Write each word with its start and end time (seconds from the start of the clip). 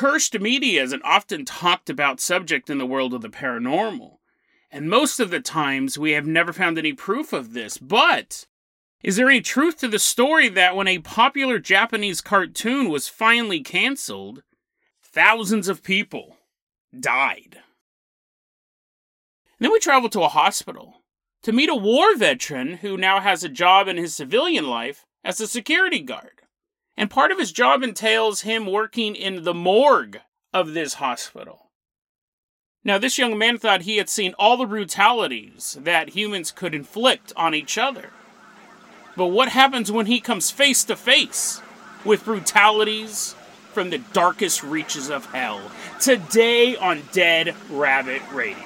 Cursed 0.00 0.40
media 0.40 0.82
is 0.82 0.94
an 0.94 1.02
often 1.04 1.44
talked 1.44 1.90
about 1.90 2.20
subject 2.20 2.70
in 2.70 2.78
the 2.78 2.86
world 2.86 3.12
of 3.12 3.20
the 3.20 3.28
paranormal. 3.28 4.16
And 4.70 4.88
most 4.88 5.20
of 5.20 5.28
the 5.28 5.40
times 5.40 5.98
we 5.98 6.12
have 6.12 6.26
never 6.26 6.54
found 6.54 6.78
any 6.78 6.94
proof 6.94 7.34
of 7.34 7.52
this. 7.52 7.76
But 7.76 8.46
is 9.02 9.16
there 9.16 9.28
any 9.28 9.42
truth 9.42 9.76
to 9.80 9.88
the 9.88 9.98
story 9.98 10.48
that 10.48 10.74
when 10.74 10.88
a 10.88 11.00
popular 11.00 11.58
Japanese 11.58 12.22
cartoon 12.22 12.88
was 12.88 13.08
finally 13.08 13.60
canceled, 13.60 14.42
thousands 15.02 15.68
of 15.68 15.82
people 15.82 16.38
died? 16.98 17.58
And 19.58 19.66
then 19.66 19.70
we 19.70 19.80
travel 19.80 20.08
to 20.08 20.22
a 20.22 20.28
hospital 20.28 21.02
to 21.42 21.52
meet 21.52 21.68
a 21.68 21.74
war 21.74 22.16
veteran 22.16 22.78
who 22.78 22.96
now 22.96 23.20
has 23.20 23.44
a 23.44 23.50
job 23.50 23.86
in 23.86 23.98
his 23.98 24.14
civilian 24.14 24.66
life 24.66 25.04
as 25.22 25.42
a 25.42 25.46
security 25.46 26.00
guard. 26.00 26.39
And 27.00 27.08
part 27.08 27.32
of 27.32 27.38
his 27.38 27.50
job 27.50 27.82
entails 27.82 28.42
him 28.42 28.66
working 28.66 29.16
in 29.16 29.44
the 29.44 29.54
morgue 29.54 30.20
of 30.52 30.74
this 30.74 30.94
hospital. 30.94 31.70
Now, 32.84 32.98
this 32.98 33.16
young 33.16 33.38
man 33.38 33.56
thought 33.56 33.82
he 33.82 33.96
had 33.96 34.10
seen 34.10 34.34
all 34.38 34.58
the 34.58 34.66
brutalities 34.66 35.78
that 35.80 36.10
humans 36.10 36.50
could 36.50 36.74
inflict 36.74 37.32
on 37.36 37.54
each 37.54 37.78
other. 37.78 38.10
But 39.16 39.28
what 39.28 39.48
happens 39.48 39.90
when 39.90 40.04
he 40.04 40.20
comes 40.20 40.50
face 40.50 40.84
to 40.84 40.94
face 40.94 41.62
with 42.04 42.26
brutalities 42.26 43.34
from 43.72 43.88
the 43.88 43.98
darkest 44.12 44.62
reaches 44.62 45.08
of 45.08 45.24
hell? 45.32 45.70
Today 46.00 46.76
on 46.76 47.00
Dead 47.12 47.56
Rabbit 47.70 48.20
Radio. 48.30 48.58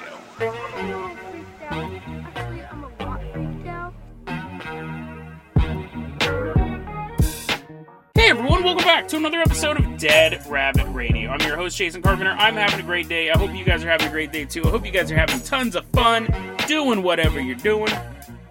Hey 8.25 8.31
everyone, 8.31 8.65
welcome 8.65 8.87
back 8.87 9.07
to 9.09 9.19
another 9.19 9.41
episode 9.41 9.77
of 9.77 9.99
Dead 9.99 10.43
Rabbit 10.47 10.87
Radio. 10.95 11.29
I'm 11.29 11.47
your 11.47 11.59
host, 11.59 11.77
Jason 11.77 12.01
Carpenter. 12.01 12.31
I'm 12.31 12.55
having 12.55 12.81
a 12.81 12.83
great 12.83 13.07
day. 13.07 13.31
I 13.31 13.37
hope 13.37 13.55
you 13.55 13.67
guys 13.67 13.85
are 13.85 13.91
having 13.91 14.07
a 14.07 14.11
great 14.11 14.33
day 14.33 14.47
too. 14.47 14.65
I 14.65 14.71
hope 14.71 14.87
you 14.87 14.93
guys 14.93 15.13
are 15.13 15.15
having 15.15 15.41
tons 15.41 15.77
of 15.77 15.85
fun 15.89 16.35
doing 16.67 17.03
whatever 17.03 17.39
you're 17.39 17.55
doing. 17.55 17.93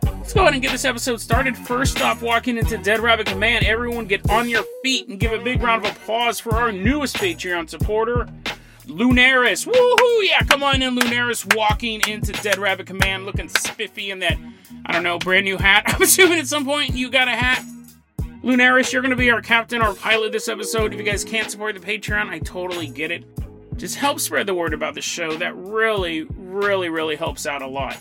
Let's 0.04 0.32
go 0.32 0.42
ahead 0.42 0.54
and 0.54 0.62
get 0.62 0.72
this 0.72 0.86
episode 0.86 1.20
started. 1.22 1.58
First 1.58 2.04
off, 2.04 2.22
walking 2.22 2.60
into 2.60 2.78
Dead 2.78 3.00
Rabbit 3.00 3.26
Command, 3.26 3.66
everyone 3.66 4.06
get 4.06 4.30
on 4.30 4.48
your 4.48 4.64
feet 4.84 5.08
and 5.08 5.20
give 5.20 5.32
a 5.32 5.44
big 5.44 5.64
round 5.64 5.84
of 5.84 5.92
applause 5.92 6.40
for 6.40 6.54
our 6.54 6.72
newest 6.72 7.16
Patreon 7.16 7.68
supporter, 7.68 8.28
Lunaris. 8.86 9.66
Woohoo! 9.66 10.28
Yeah, 10.28 10.42
come 10.42 10.62
on 10.62 10.84
in, 10.84 10.96
Lunaris, 10.96 11.52
walking 11.56 12.00
into 12.08 12.32
Dead 12.44 12.60
Rabbit 12.60 12.86
Command, 12.86 13.26
looking 13.26 13.50
spiffy 13.50 14.12
in 14.12 14.20
that, 14.20 14.38
I 14.86 14.92
don't 14.92 15.02
know, 15.02 15.18
brand 15.18 15.46
new 15.46 15.58
hat. 15.58 15.82
I'm 15.88 16.04
assuming 16.04 16.38
at 16.38 16.46
some 16.46 16.64
point 16.64 16.94
you 16.94 17.10
got 17.10 17.28
a 17.28 17.32
hat. 17.32 17.66
Lunaris, 18.44 18.92
you're 18.92 19.02
going 19.02 19.10
to 19.12 19.16
be 19.16 19.32
our 19.32 19.42
captain 19.42 19.82
or 19.82 19.96
pilot 19.96 20.34
this 20.34 20.50
episode. 20.50 20.92
If 20.94 21.00
you 21.00 21.06
guys 21.06 21.24
can't 21.24 21.50
support 21.50 21.76
the 21.76 21.80
Patreon, 21.80 22.28
I 22.28 22.40
totally 22.40 22.88
get 22.88 23.10
it. 23.10 23.24
Just 23.78 23.96
help 23.96 24.20
spread 24.20 24.48
the 24.48 24.54
word 24.54 24.74
about 24.74 24.96
the 24.96 25.02
show. 25.02 25.38
That 25.38 25.56
really, 25.56 26.24
really, 26.24 26.90
really 26.90 27.16
helps 27.16 27.46
out 27.46 27.62
a 27.62 27.68
lot. 27.68 27.98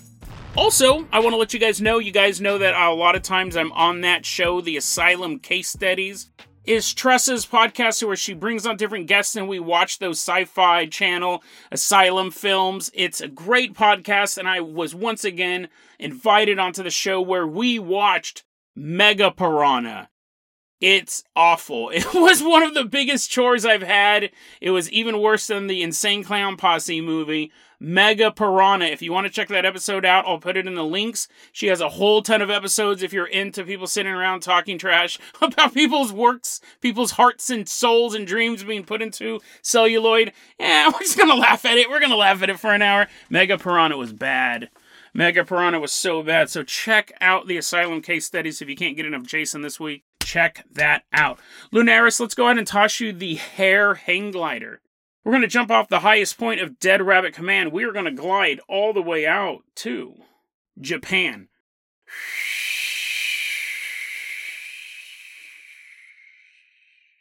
Also, 0.56 1.06
I 1.12 1.20
want 1.20 1.32
to 1.32 1.36
let 1.36 1.54
you 1.54 1.60
guys 1.60 1.80
know 1.80 2.00
you 2.00 2.10
guys 2.10 2.40
know 2.40 2.58
that 2.58 2.74
a 2.74 2.92
lot 2.92 3.14
of 3.14 3.22
times 3.22 3.56
I'm 3.56 3.70
on 3.70 4.00
that 4.00 4.26
show, 4.26 4.60
the 4.60 4.76
Asylum 4.76 5.38
Case 5.38 5.68
Studies. 5.68 6.28
Is 6.64 6.92
Tressa's 6.92 7.46
podcast 7.46 8.04
where 8.04 8.16
she 8.16 8.34
brings 8.34 8.66
on 8.66 8.76
different 8.76 9.06
guests 9.06 9.36
and 9.36 9.48
we 9.48 9.60
watch 9.60 10.00
those 10.00 10.18
sci 10.18 10.44
fi 10.44 10.86
channel 10.86 11.42
asylum 11.70 12.32
films. 12.32 12.90
It's 12.94 13.20
a 13.20 13.28
great 13.28 13.74
podcast, 13.74 14.38
and 14.38 14.48
I 14.48 14.60
was 14.60 14.92
once 14.92 15.24
again 15.24 15.68
invited 16.00 16.58
onto 16.58 16.82
the 16.82 16.90
show 16.90 17.20
where 17.20 17.46
we 17.46 17.78
watched 17.78 18.44
Mega 18.76 19.30
Piranha. 19.30 20.08
It's 20.83 21.22
awful. 21.36 21.91
It 21.94 22.12
was 22.12 22.42
one 22.42 22.64
of 22.64 22.75
the 22.75 22.84
biggest 22.84 23.30
chores 23.30 23.64
I've 23.64 23.84
had. 23.84 24.30
It 24.61 24.72
was 24.72 24.91
even 24.91 25.20
worse 25.20 25.47
than 25.47 25.69
the 25.69 25.80
Insane 25.80 26.25
Clown 26.25 26.56
Posse 26.56 27.00
movie. 27.00 27.52
Mega 27.78 28.33
Piranha. 28.33 28.86
If 28.86 29.00
you 29.00 29.12
want 29.12 29.27
to 29.28 29.33
check 29.33 29.47
that 29.48 29.64
episode 29.64 30.05
out, 30.05 30.27
I'll 30.27 30.38
put 30.38 30.56
it 30.56 30.66
in 30.66 30.75
the 30.75 30.84
links. 30.84 31.28
She 31.53 31.69
has 31.69 31.80
a 31.80 31.88
whole 31.91 32.20
ton 32.20 32.43
of 32.43 32.50
episodes 32.50 33.03
if 33.03 33.12
you're 33.12 33.26
into 33.26 33.62
people 33.62 33.87
sitting 33.87 34.12
around 34.12 34.41
talking 34.41 34.76
trash 34.76 35.20
about 35.41 35.72
people's 35.72 36.12
works, 36.12 36.60
people's 36.81 37.12
hearts 37.12 37.49
and 37.49 37.69
souls 37.69 38.14
and 38.14 38.26
dreams 38.26 38.64
being 38.64 38.84
put 38.84 39.03
into 39.03 39.41
celluloid. 39.62 40.32
Yeah, 40.59 40.88
we're 40.88 40.99
just 41.00 41.19
gonna 41.19 41.34
laugh 41.34 41.64
at 41.64 41.78
it. 41.78 41.91
We're 41.91 42.00
gonna 42.00 42.16
laugh 42.16 42.43
at 42.43 42.50
it 42.50 42.59
for 42.59 42.75
an 42.75 42.82
hour. 42.82 43.06
Mega 43.31 43.56
Piranha 43.56 43.97
was 43.97 44.12
bad. 44.12 44.69
Mega 45.14 45.44
Piranha 45.44 45.78
was 45.78 45.93
so 45.93 46.22
bad. 46.22 46.50
So 46.50 46.62
check 46.62 47.12
out 47.20 47.47
the 47.47 47.56
Asylum 47.59 48.00
case 48.00 48.26
studies 48.26 48.62
if 48.62 48.69
you 48.69 48.76
can't 48.76 48.97
get 48.97 49.06
enough 49.06 49.25
Jason 49.25 49.62
this 49.62 49.78
week. 49.78 50.04
Check 50.25 50.65
that 50.72 51.05
out. 51.12 51.38
Lunaris, 51.72 52.21
let's 52.21 52.34
go 52.34 52.47
ahead 52.47 52.59
and 52.59 52.66
toss 52.66 53.00
you 53.00 53.12
the 53.12 53.34
hair 53.34 53.94
hang 53.94 54.31
glider. 54.31 54.81
We're 55.25 55.33
going 55.33 55.43
to 55.43 55.49
jump 55.49 55.71
off 55.71 55.88
the 55.88 56.00
highest 56.00 56.37
point 56.37 56.60
of 56.60 56.81
Dead 56.81 57.00
Rabbit 57.00 57.34
Command. 57.34 57.71
We 57.71 57.84
are 57.84 57.93
going 57.93 58.06
to 58.06 58.10
glide 58.10 58.61
all 58.69 58.93
the 58.93 59.03
way 59.03 59.27
out 59.27 59.62
to 59.77 60.15
Japan. 60.81 61.49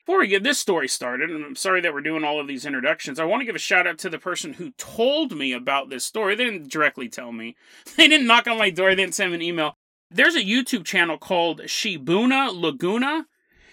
Before 0.06 0.19
we 0.19 0.28
get 0.28 0.44
this 0.44 0.57
story 0.57 0.88
started, 0.88 1.29
and 1.29 1.45
I'm 1.45 1.56
sorry 1.56 1.79
that 1.81 1.94
we're 1.94 2.01
doing 2.01 2.23
all 2.23 2.40
of 2.40 2.47
these 2.47 2.66
introductions, 2.66 3.19
I 3.19 3.25
want 3.25 3.41
to 3.41 3.45
give 3.45 3.56
a 3.56 3.59
shout 3.59 3.85
out 3.85 4.00
to 4.00 4.09
the 4.09 4.17
person 4.17 4.53
who 4.53 4.72
told 4.72 5.38
me 5.38 5.53
about 5.53 5.90
this 5.90 6.03
story. 6.03 6.35
They 6.35 6.45
didn't 6.45 6.72
directly 6.72 7.07
tell 7.07 7.31
me, 7.31 7.56
they 7.97 8.07
didn't 8.07 8.28
knock 8.28 8.47
on 8.47 8.57
my 8.57 8.72
door, 8.72 8.90
they 8.90 8.95
didn't 8.95 9.16
send 9.16 9.31
me 9.31 9.35
an 9.35 9.41
email. 9.41 9.78
There's 10.13 10.35
a 10.35 10.44
YouTube 10.44 10.83
channel 10.83 11.17
called 11.17 11.61
Shibuna 11.61 12.53
Laguna. 12.53 13.27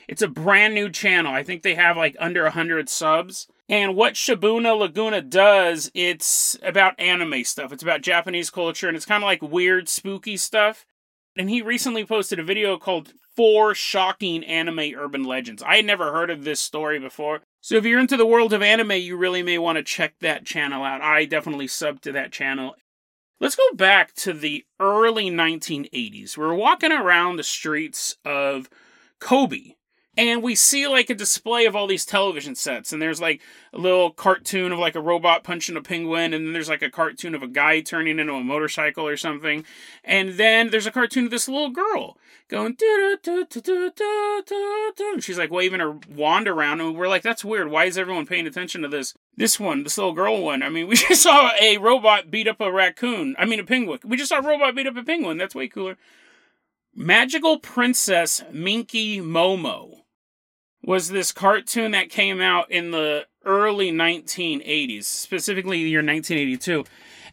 It's 0.07 0.23
a 0.23 0.29
brand 0.29 0.73
new 0.73 0.89
channel. 0.89 1.35
I 1.35 1.43
think 1.43 1.63
they 1.63 1.75
have 1.75 1.97
like 1.97 2.15
under 2.21 2.45
100 2.45 2.89
subs. 2.89 3.49
And 3.69 3.97
what 3.97 4.15
Shibuna 4.15 4.79
Laguna 4.79 5.21
does, 5.21 5.91
it's 5.95 6.57
about 6.63 6.99
anime 7.01 7.43
stuff. 7.43 7.73
It's 7.73 7.83
about 7.83 8.03
Japanese 8.03 8.51
culture 8.51 8.87
and 8.87 8.97
it's 8.97 9.05
kind 9.05 9.25
of 9.25 9.27
like 9.27 9.43
weird, 9.43 9.89
spooky 9.89 10.37
stuff. 10.37 10.87
And 11.37 11.51
he 11.51 11.61
recently 11.61 12.05
posted 12.07 12.39
a 12.39 12.45
video 12.45 12.79
called 12.79 13.15
Four 13.35 13.75
Shocking 13.75 14.45
Anime 14.45 14.95
Urban 14.97 15.25
Legends. 15.25 15.63
I 15.65 15.77
had 15.77 15.87
never 15.87 16.13
heard 16.13 16.31
of 16.31 16.45
this 16.45 16.61
story 16.61 17.01
before. 17.01 17.41
So 17.61 17.75
if 17.75 17.85
you're 17.85 18.01
into 18.01 18.17
the 18.17 18.27
world 18.27 18.53
of 18.53 18.63
anime, 18.63 18.93
you 18.93 19.17
really 19.17 19.43
may 19.43 19.59
want 19.59 19.77
to 19.77 19.83
check 19.83 20.15
that 20.21 20.47
channel 20.47 20.85
out. 20.85 21.03
I 21.03 21.25
definitely 21.25 21.67
sub 21.67 22.01
to 22.03 22.13
that 22.13 22.31
channel. 22.31 22.77
Let's 23.41 23.55
go 23.55 23.73
back 23.73 24.15
to 24.15 24.33
the 24.33 24.65
early 24.81 25.31
1980s. 25.31 26.37
We're 26.37 26.55
walking 26.55 26.91
around 26.91 27.37
the 27.37 27.45
streets 27.45 28.17
of 28.25 28.69
Kobe, 29.21 29.75
and 30.19 30.43
we 30.43 30.55
see 30.57 30.89
like 30.89 31.11
a 31.11 31.15
display 31.15 31.65
of 31.65 31.77
all 31.77 31.87
these 31.87 32.05
television 32.05 32.57
sets 32.57 32.93
and 32.93 33.01
there's 33.01 33.21
like 33.21 33.41
a 33.73 33.79
little 33.79 34.11
cartoon 34.11 34.73
of 34.73 34.79
like 34.81 34.97
a 34.97 35.01
robot 35.01 35.45
punching 35.45 35.77
a 35.77 35.81
penguin 35.81 36.35
and 36.35 36.45
then 36.45 36.53
there's 36.53 36.69
like 36.69 36.83
a 36.83 36.91
cartoon 36.91 37.37
of 37.37 37.43
a 37.45 37.47
guy 37.47 37.81
turning 37.81 38.19
into 38.19 38.35
a 38.35 38.43
motorcycle 38.43 39.07
or 39.07 39.17
something. 39.17 39.65
And 40.03 40.31
then 40.31 40.71
there's 40.71 40.87
a 40.87 40.91
cartoon 40.91 41.27
of 41.27 41.31
this 41.31 41.49
little 41.49 41.71
girl 41.71 42.19
going 42.49 42.77
and 42.81 43.21
she's 45.23 45.39
like 45.39 45.53
waving 45.53 45.79
her 45.79 46.01
wand 46.11 46.49
around 46.49 46.81
and 46.81 46.97
we're 46.97 47.07
like 47.07 47.23
that's 47.23 47.45
weird. 47.45 47.71
Why 47.71 47.85
is 47.85 47.97
everyone 47.97 48.27
paying 48.27 48.49
attention 48.49 48.83
to 48.83 48.89
this 48.89 49.15
this 49.37 49.61
one 49.61 49.85
this 49.85 49.99
little 49.99 50.15
girl 50.15 50.43
one? 50.43 50.65
I 50.65 50.69
mean 50.69 50.89
we 50.89 50.97
just 50.97 51.23
saw 51.23 51.53
a 51.61 51.79
robot 51.79 52.29
beat 52.29 52.49
up 52.49 52.61
a 52.61 52.73
raccoon 52.73 53.37
i 53.39 53.45
mean 53.45 53.61
a 53.61 53.65
penguin. 53.65 54.01
We 54.05 54.17
just 54.17 54.31
saw 54.31 54.39
a 54.39 54.43
robot 54.43 54.75
beat 54.75 54.89
up 54.89 54.97
a 54.97 55.05
penguin. 55.05 55.39
That's 55.39 55.55
way 55.55 55.69
cooler. 55.69 55.97
Magical 56.93 57.61
princess 57.61 58.43
minky 58.51 59.21
momo 59.21 59.99
was 60.89 61.11
this 61.11 61.33
cartoon 61.33 61.91
that 61.91 62.09
came 62.09 62.41
out 62.41 62.71
in 62.71 62.93
the 62.93 63.27
early 63.45 63.93
1980s, 63.93 65.05
specifically 65.05 65.85
the 65.85 65.91
year 65.91 65.99
1982. 65.99 66.83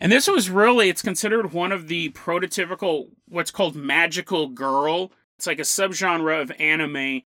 And 0.02 0.12
this 0.12 0.28
was 0.28 0.50
really, 0.50 0.90
it's 0.90 1.02
considered 1.02 1.54
one 1.54 1.72
of 1.72 1.88
the 1.88 2.10
prototypical, 2.10 3.12
what's 3.30 3.52
called 3.52 3.74
magical 3.74 4.50
girl. 4.50 5.14
It's 5.38 5.48
like 5.48 5.60
a 5.60 5.62
subgenre 5.62 6.42
of 6.42 6.52
anime. 6.60 7.22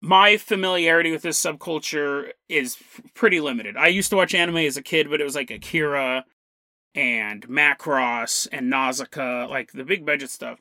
My 0.00 0.38
familiarity 0.38 1.12
with 1.12 1.20
this 1.20 1.38
subculture 1.38 2.30
is 2.48 2.78
pretty 3.12 3.38
limited. 3.38 3.76
I 3.76 3.88
used 3.88 4.08
to 4.08 4.16
watch 4.16 4.34
anime 4.34 4.56
as 4.56 4.78
a 4.78 4.82
kid, 4.82 5.10
but 5.10 5.20
it 5.20 5.24
was 5.24 5.34
like 5.34 5.50
Akira 5.50 6.24
and 6.94 7.46
Macross 7.46 8.48
and 8.50 8.70
Nausicaa, 8.70 9.48
like 9.50 9.72
the 9.72 9.84
big 9.84 10.06
budget 10.06 10.30
stuff. 10.30 10.60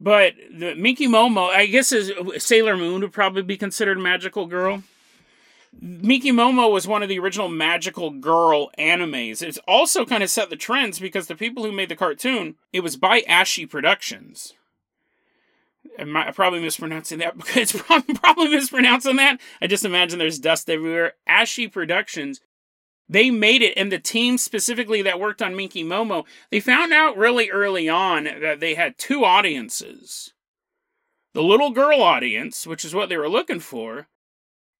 But 0.00 0.34
the 0.52 0.74
Minky 0.74 1.08
Momo, 1.08 1.48
I 1.48 1.66
guess 1.66 1.92
is 1.92 2.12
Sailor 2.38 2.76
Moon 2.76 3.00
would 3.00 3.12
probably 3.12 3.42
be 3.42 3.56
considered 3.56 3.98
magical 3.98 4.46
girl. 4.46 4.84
Minky 5.80 6.32
Momo 6.32 6.72
was 6.72 6.86
one 6.86 7.02
of 7.02 7.08
the 7.08 7.18
original 7.18 7.48
magical 7.48 8.10
girl 8.10 8.70
animes. 8.78 9.42
It's 9.42 9.58
also 9.66 10.04
kind 10.04 10.22
of 10.22 10.30
set 10.30 10.50
the 10.50 10.56
trends 10.56 10.98
because 10.98 11.26
the 11.26 11.34
people 11.34 11.64
who 11.64 11.72
made 11.72 11.88
the 11.88 11.96
cartoon, 11.96 12.54
it 12.72 12.80
was 12.80 12.96
by 12.96 13.22
Ashi 13.22 13.68
Productions. 13.68 14.54
I'm 15.98 16.14
probably 16.32 16.60
mispronouncing 16.60 17.18
that 17.18 17.36
because 17.36 17.72
probably 17.72 18.48
mispronouncing 18.48 19.16
that. 19.16 19.40
I 19.60 19.66
just 19.66 19.84
imagine 19.84 20.18
there's 20.18 20.38
dust 20.38 20.70
everywhere. 20.70 21.14
Ashi 21.28 21.70
Productions 21.70 22.40
they 23.08 23.30
made 23.30 23.62
it, 23.62 23.74
and 23.76 23.90
the 23.90 23.98
team 23.98 24.36
specifically 24.38 25.02
that 25.02 25.20
worked 25.20 25.40
on 25.40 25.56
Minky 25.56 25.82
Momo, 25.82 26.24
they 26.50 26.60
found 26.60 26.92
out 26.92 27.16
really 27.16 27.50
early 27.50 27.88
on 27.88 28.24
that 28.24 28.60
they 28.60 28.74
had 28.74 28.98
two 28.98 29.24
audiences 29.24 30.32
the 31.34 31.42
little 31.42 31.70
girl 31.70 32.02
audience, 32.02 32.66
which 32.66 32.84
is 32.84 32.94
what 32.94 33.08
they 33.08 33.16
were 33.16 33.28
looking 33.28 33.60
for, 33.60 34.08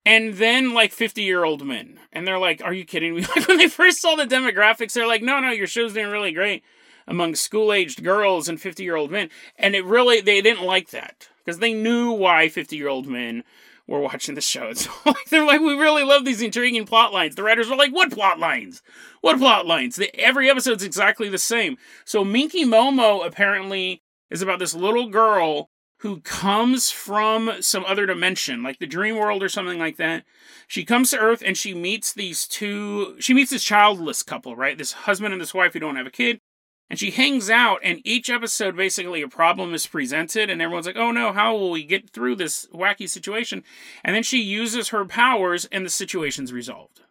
and 0.05 0.35
then 0.35 0.73
like 0.73 0.93
50 0.93 1.23
year 1.23 1.45
old 1.45 1.65
men. 1.65 2.01
And 2.13 2.27
they're 2.27 2.39
like, 2.39 2.63
Are 2.63 2.73
you 2.73 2.85
kidding 2.85 3.15
me? 3.15 3.25
Like 3.37 3.47
when 3.47 3.59
they 3.59 3.69
first 3.69 4.01
saw 4.01 4.17
the 4.17 4.25
demographics, 4.25 4.93
they're 4.93 5.07
like, 5.07 5.23
No, 5.23 5.39
no, 5.41 5.51
your 5.51 5.67
show's 5.67 5.93
doing 5.93 6.11
really 6.11 6.33
great 6.33 6.65
among 7.07 7.35
school 7.35 7.73
aged 7.73 8.03
girls 8.03 8.49
and 8.49 8.61
50 8.61 8.83
year 8.83 8.97
old 8.97 9.11
men. 9.11 9.31
And 9.57 9.75
it 9.75 9.85
really, 9.85 10.21
they 10.21 10.41
didn't 10.41 10.65
like 10.65 10.91
that 10.91 11.29
because 11.49 11.61
they 11.61 11.73
knew 11.73 12.13
why 12.13 12.51
50 12.51 12.77
year 12.77 12.89
old 12.89 13.07
men 13.07 13.43
were 13.87 14.01
watching 14.01 14.35
the 14.35 14.41
show. 14.43 14.75
So 14.75 14.91
like, 15.07 15.31
they're 15.31 15.47
like, 15.47 15.63
we 15.63 15.73
really 15.73 16.05
love 16.05 16.27
these 16.27 16.43
intriguing 16.43 16.85
plot 16.85 17.11
lines. 17.11 17.37
The 17.37 17.43
writers 17.43 17.71
were 17.71 17.77
like, 17.77 17.91
what 17.91 18.13
plot 18.13 18.39
lines? 18.39 18.83
What 19.23 19.39
plot 19.39 19.65
lines? 19.65 19.97
The, 19.97 20.15
every 20.15 20.51
episode's 20.51 20.85
exactly 20.85 21.31
the 21.31 21.39
same. 21.39 21.79
So 22.05 22.23
Minky 22.23 22.67
Momo 22.67 23.27
apparently 23.27 24.03
is 24.31 24.43
about 24.43 24.59
this 24.59 24.75
little 24.75 25.09
girl 25.09 25.71
who 26.01 26.21
comes 26.21 26.91
from 26.91 27.63
some 27.63 27.87
other 27.87 28.05
dimension, 28.05 28.63
like 28.63 28.79
the 28.79 28.87
dream 28.87 29.17
world 29.17 29.43
or 29.43 29.49
something 29.49 29.79
like 29.79 29.97
that. 29.97 30.25
She 30.67 30.85
comes 30.85 31.11
to 31.13 31.19
Earth 31.19 31.43
and 31.45 31.57
she 31.57 31.73
meets 31.73 32.13
these 32.13 32.47
two, 32.47 33.17
she 33.21 33.33
meets 33.33 33.53
this 33.53 33.65
childless 33.65 34.23
couple, 34.23 34.55
right? 34.55 34.77
This 34.77 34.93
husband 34.93 35.33
and 35.33 35.41
this 35.41 35.55
wife 35.55 35.73
who 35.73 35.81
don't 35.81 35.97
have 35.97 36.07
a 36.07 36.11
kid. 36.11 36.41
And 36.91 36.99
she 36.99 37.11
hangs 37.11 37.51
out, 37.51 37.81
and 37.83 38.01
each 38.03 38.31
episode, 38.31 38.75
basically, 38.75 39.21
a 39.21 39.29
problem 39.29 39.75
is 39.75 39.87
presented, 39.87 40.49
and 40.49 40.63
everyone's 40.63 40.87
like, 40.87 40.97
oh 40.97 41.11
no, 41.11 41.33
how 41.33 41.55
will 41.55 41.71
we 41.71 41.85
get 41.85 42.09
through 42.09 42.37
this 42.37 42.67
wacky 42.73 43.09
situation? 43.09 43.63
And 44.03 44.17
then 44.17 44.23
she 44.23 44.41
uses 44.41 44.89
her 44.89 45.05
powers, 45.05 45.67
and 45.67 45.85
the 45.85 45.91
situation's 45.91 46.53
resolved. 46.53 47.03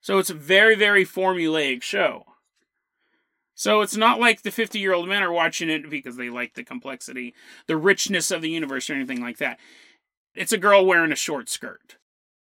So 0.00 0.18
it's 0.18 0.30
a 0.30 0.34
very, 0.34 0.74
very 0.74 1.04
formulaic 1.04 1.82
show. 1.82 2.26
So 3.54 3.82
it's 3.82 3.96
not 3.96 4.18
like 4.18 4.42
the 4.42 4.50
50 4.50 4.80
year 4.80 4.92
old 4.92 5.08
men 5.08 5.22
are 5.22 5.32
watching 5.32 5.70
it 5.70 5.88
because 5.88 6.16
they 6.16 6.28
like 6.28 6.54
the 6.54 6.64
complexity, 6.64 7.34
the 7.68 7.76
richness 7.76 8.32
of 8.32 8.42
the 8.42 8.50
universe, 8.50 8.90
or 8.90 8.94
anything 8.94 9.20
like 9.20 9.38
that. 9.38 9.60
It's 10.34 10.52
a 10.52 10.58
girl 10.58 10.84
wearing 10.84 11.12
a 11.12 11.16
short 11.16 11.48
skirt. 11.48 11.98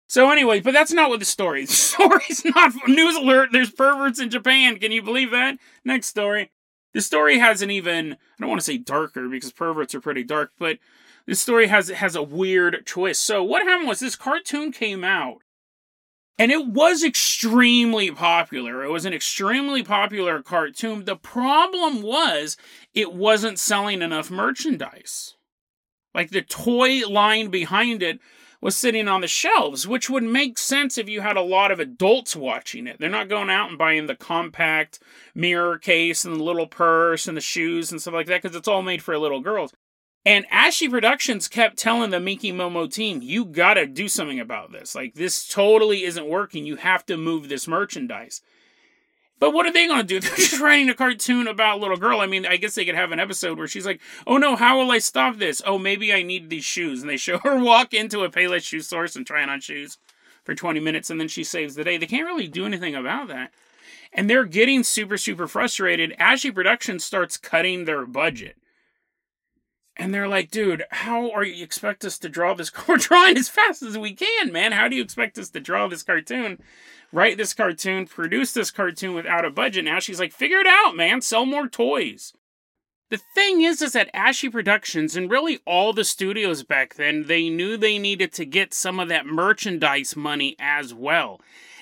So 0.08 0.30
anyway, 0.30 0.60
but 0.60 0.74
that's 0.74 0.94
not 0.94 1.10
what 1.10 1.20
the 1.20 1.26
story 1.26 1.64
is. 1.64 1.70
The 1.98 2.10
story's 2.10 2.46
not 2.46 2.74
news 2.88 3.16
alert. 3.16 3.50
There's 3.52 3.72
perverts 3.72 4.20
in 4.20 4.30
Japan. 4.30 4.78
Can 4.78 4.92
you 4.92 5.02
believe 5.02 5.32
that? 5.32 5.58
Next 5.84 6.08
story. 6.08 6.52
The 6.94 7.02
story 7.02 7.40
has 7.40 7.62
an 7.62 7.72
even 7.72 8.14
I 8.14 8.18
don't 8.40 8.50
want 8.50 8.62
to 8.62 8.66
say 8.66 8.78
darker 8.78 9.28
because 9.28 9.52
perverts 9.52 9.96
are 9.96 10.02
pretty 10.02 10.24
dark, 10.24 10.52
but 10.60 10.78
the 11.26 11.36
story 11.36 11.68
has 11.68 11.90
has 11.90 12.16
a 12.16 12.24
weird 12.24 12.86
twist. 12.86 13.24
So 13.24 13.44
what 13.44 13.64
happened 13.64 13.88
was 13.88 14.00
this 14.00 14.16
cartoon 14.16 14.72
came 14.72 15.04
out 15.04 15.40
and 16.38 16.52
it 16.52 16.68
was 16.68 17.04
extremely 17.04 18.12
popular. 18.12 18.84
It 18.84 18.92
was 18.92 19.06
an 19.06 19.14
extremely 19.14 19.84
popular 19.84 20.42
cartoon. 20.42 21.06
The 21.06 21.16
problem 21.16 22.02
was 22.02 22.58
it 22.94 23.14
wasn't 23.14 23.60
selling 23.60 24.02
enough 24.02 24.30
merchandise. 24.30 25.36
Like 26.14 26.30
the 26.30 26.42
toy 26.42 27.02
line 27.08 27.50
behind 27.50 28.04
it 28.04 28.20
was 28.66 28.76
sitting 28.76 29.08
on 29.08 29.22
the 29.22 29.28
shelves, 29.28 29.88
which 29.88 30.10
would 30.10 30.24
make 30.24 30.58
sense 30.58 30.98
if 30.98 31.08
you 31.08 31.22
had 31.22 31.38
a 31.38 31.42
lot 31.42 31.70
of 31.70 31.80
adults 31.80 32.36
watching 32.36 32.88
it. 32.88 32.98
They're 33.00 33.12
not 33.12 33.30
going 33.30 33.52
out 33.52 33.70
and 33.70 33.78
buying 33.78 34.08
the 34.08 34.16
compact 34.16 34.98
mirror 35.36 35.78
case 35.78 36.26
and 36.26 36.38
the 36.38 36.44
little 36.44 36.66
purse 36.66 37.28
and 37.28 37.38
the 37.38 37.42
shoes 37.42 37.92
and 37.92 38.02
stuff 38.02 38.16
like 38.16 38.26
that 38.26 38.42
because 38.42 38.56
it's 38.56 38.68
all 38.68 38.82
made 38.82 39.04
for 39.04 39.16
little 39.20 39.40
girls. 39.40 39.72
And 40.26 40.50
Ashi 40.50 40.90
Productions 40.90 41.48
kept 41.48 41.78
telling 41.78 42.10
the 42.10 42.20
Minky 42.20 42.52
Momo 42.52 42.92
team, 42.92 43.22
you 43.22 43.46
gotta 43.46 43.86
do 43.86 44.08
something 44.08 44.40
about 44.40 44.72
this. 44.72 44.96
Like, 44.96 45.14
this 45.14 45.48
totally 45.48 46.04
isn't 46.04 46.26
working. 46.26 46.66
You 46.66 46.78
have 46.78 47.06
to 47.06 47.18
move 47.18 47.50
this 47.50 47.68
merchandise. 47.68 48.42
But 49.40 49.52
what 49.52 49.66
are 49.66 49.74
they 49.74 49.88
going 49.88 50.02
to 50.02 50.08
do? 50.08 50.20
They're 50.26 50.36
just 50.36 50.62
writing 50.62 50.90
a 50.90 50.94
cartoon 50.94 51.48
about 51.48 51.80
little 51.80 51.98
girl. 51.98 52.22
I 52.22 52.28
mean, 52.28 52.46
I 52.46 52.58
guess 52.58 52.76
they 52.76 52.86
could 52.86 52.96
have 52.96 53.12
an 53.12 53.20
episode 53.20 53.58
where 53.58 53.68
she's 53.68 53.86
like, 53.86 54.02
"Oh 54.26 54.38
no, 54.38 54.56
how 54.56 54.78
will 54.80 54.92
I 54.92 55.00
stop 55.00 55.38
this? 55.38 55.62
Oh, 55.66 55.78
maybe 55.78 56.14
I 56.14 56.24
need 56.24 56.50
these 56.50 56.66
shoes." 56.66 57.02
And 57.02 57.10
they 57.10 57.18
show 57.18 57.38
her 57.44 57.60
walk 57.60 57.94
into 57.94 58.24
a 58.24 58.30
Payless 58.30 58.64
shoe 58.64 58.82
source 58.82 59.16
and 59.16 59.26
trying 59.26 59.50
on 59.50 59.62
shoes 59.62 59.98
for 60.44 60.56
20 60.56 60.80
minutes 60.80 61.10
and 61.10 61.20
then 61.20 61.28
she 61.28 61.44
saves 61.44 61.76
the 61.76 61.84
day. 61.84 61.98
They 61.98 62.06
can't 62.06 62.28
really 62.28 62.48
do 62.48 62.66
anything 62.66 62.96
about 62.96 63.28
that. 63.30 63.52
And 64.14 64.30
they're 64.30 64.46
getting 64.46 64.84
super 64.84 65.18
super 65.18 65.48
frustrated. 65.48 66.16
Ashi 66.20 66.54
Productions 66.54 67.04
starts 67.04 67.38
cutting 67.38 67.86
their 67.86 68.06
budget. 68.06 68.56
And 69.98 70.14
they're 70.14 70.28
like, 70.28 70.52
dude, 70.52 70.84
how 70.92 71.32
are 71.32 71.44
you 71.44 71.64
expect 71.64 72.04
us 72.04 72.18
to 72.20 72.30
draw 72.30 72.54
this? 72.54 72.72
We're 72.88 72.98
drawing 72.98 73.38
as 73.38 73.50
fast 73.50 73.82
as 73.82 73.98
we 73.98 74.14
can, 74.14 74.52
man. 74.52 74.72
How 74.74 74.88
do 74.88 74.96
you 74.96 75.02
expect 75.02 75.38
us 75.38 75.50
to 75.52 75.60
draw 75.60 75.88
this 75.88 76.04
cartoon? 76.04 76.62
Write 77.12 77.38
this 77.38 77.54
cartoon, 77.54 78.08
produce 78.08 78.54
this 78.54 78.72
cartoon 78.72 79.14
without 79.14 79.46
a 79.46 79.50
budget. 79.50 79.86
Now 79.86 80.00
she's 80.00 80.20
like, 80.20 80.34
figure 80.34 80.60
it 80.60 80.68
out, 80.68 80.96
man. 80.96 81.22
Sell 81.22 81.46
more 81.46 81.68
toys. 81.68 82.34
The 83.10 83.20
thing 83.36 83.62
is, 83.62 83.82
is 83.82 83.94
that 83.94 84.14
Ashi 84.14 84.52
Productions 84.52 85.16
and 85.16 85.30
really 85.30 85.60
all 85.66 85.94
the 85.94 86.04
studios 86.04 86.64
back 86.64 86.96
then, 86.96 87.26
they 87.28 87.50
knew 87.50 87.78
they 87.78 88.00
needed 88.00 88.34
to 88.34 88.46
get 88.46 88.74
some 88.74 89.00
of 89.00 89.10
that 89.10 89.28
merchandise 89.28 90.16
money 90.16 90.56
as 90.60 90.94
well. 90.94 91.40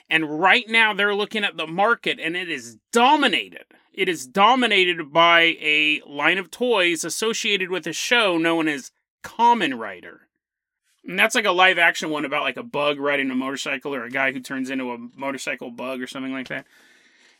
And 0.09 0.39
right 0.39 0.65
now 0.67 0.93
they're 0.93 1.15
looking 1.15 1.45
at 1.45 1.55
the 1.55 1.65
market 1.65 2.19
and 2.19 2.35
it 2.35 2.49
is 2.49 2.77
dominated. 2.91 3.65
It 3.93 4.09
is 4.09 4.27
dominated 4.27 5.13
by 5.13 5.57
a 5.61 6.01
line 6.05 6.37
of 6.37 6.51
toys 6.51 7.05
associated 7.05 7.69
with 7.69 7.87
a 7.87 7.93
show 7.93 8.37
known 8.37 8.67
as 8.67 8.91
Kamen 9.23 9.79
Rider. 9.79 10.22
And 11.05 11.19
that's 11.19 11.35
like 11.35 11.45
a 11.45 11.51
live 11.51 11.77
action 11.77 12.09
one 12.09 12.25
about 12.25 12.43
like 12.43 12.57
a 12.57 12.63
bug 12.63 12.97
riding 12.97 13.29
a 13.29 13.35
motorcycle 13.35 13.93
or 13.93 14.05
a 14.05 14.09
guy 14.09 14.31
who 14.31 14.39
turns 14.39 14.69
into 14.69 14.91
a 14.91 14.97
motorcycle 15.15 15.69
bug 15.69 16.01
or 16.01 16.07
something 16.07 16.31
like 16.31 16.47
that. 16.47 16.65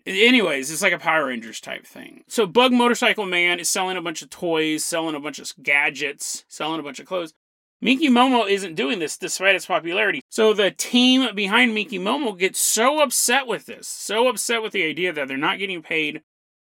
Anyways, 0.06 0.70
it's 0.70 0.82
like 0.82 0.92
a 0.92 1.00
Power 1.00 1.28
Rangers 1.28 1.62
type 1.62 1.88
thing. 1.88 2.26
So 2.28 2.46
Bug 2.46 2.74
Motorcycle 2.74 3.26
Man 3.26 3.60
is 3.60 3.70
selling 3.70 3.96
a 3.96 4.02
bunch 4.02 4.22
of 4.22 4.30
toys, 4.30 4.84
selling 4.84 5.16
a 5.16 5.20
bunch 5.20 5.40
of 5.40 5.54
gadgets, 5.64 6.44
selling 6.50 6.82
a 6.82 6.84
bunch 6.84 7.00
of 7.00 7.06
clothes. 7.06 7.34
Minky 7.80 8.10
Momo 8.10 8.50
isn't 8.50 8.76
doing 8.76 9.00
this 9.00 9.18
despite 9.18 9.56
its 9.56 9.66
popularity. 9.66 10.22
So 10.30 10.54
the 10.54 10.72
team 10.72 11.34
behind 11.36 11.74
Minky 11.74 12.00
Momo 12.00 12.38
gets 12.38 12.60
so 12.60 13.02
upset 13.02 13.48
with 13.48 13.66
this, 13.66 13.88
so 13.88 14.28
upset 14.28 14.62
with 14.62 14.74
the 14.74 14.84
idea 14.84 15.14
that 15.14 15.28
they're 15.28 15.38
not 15.38 15.60
getting 15.60 15.82
paid 15.82 16.22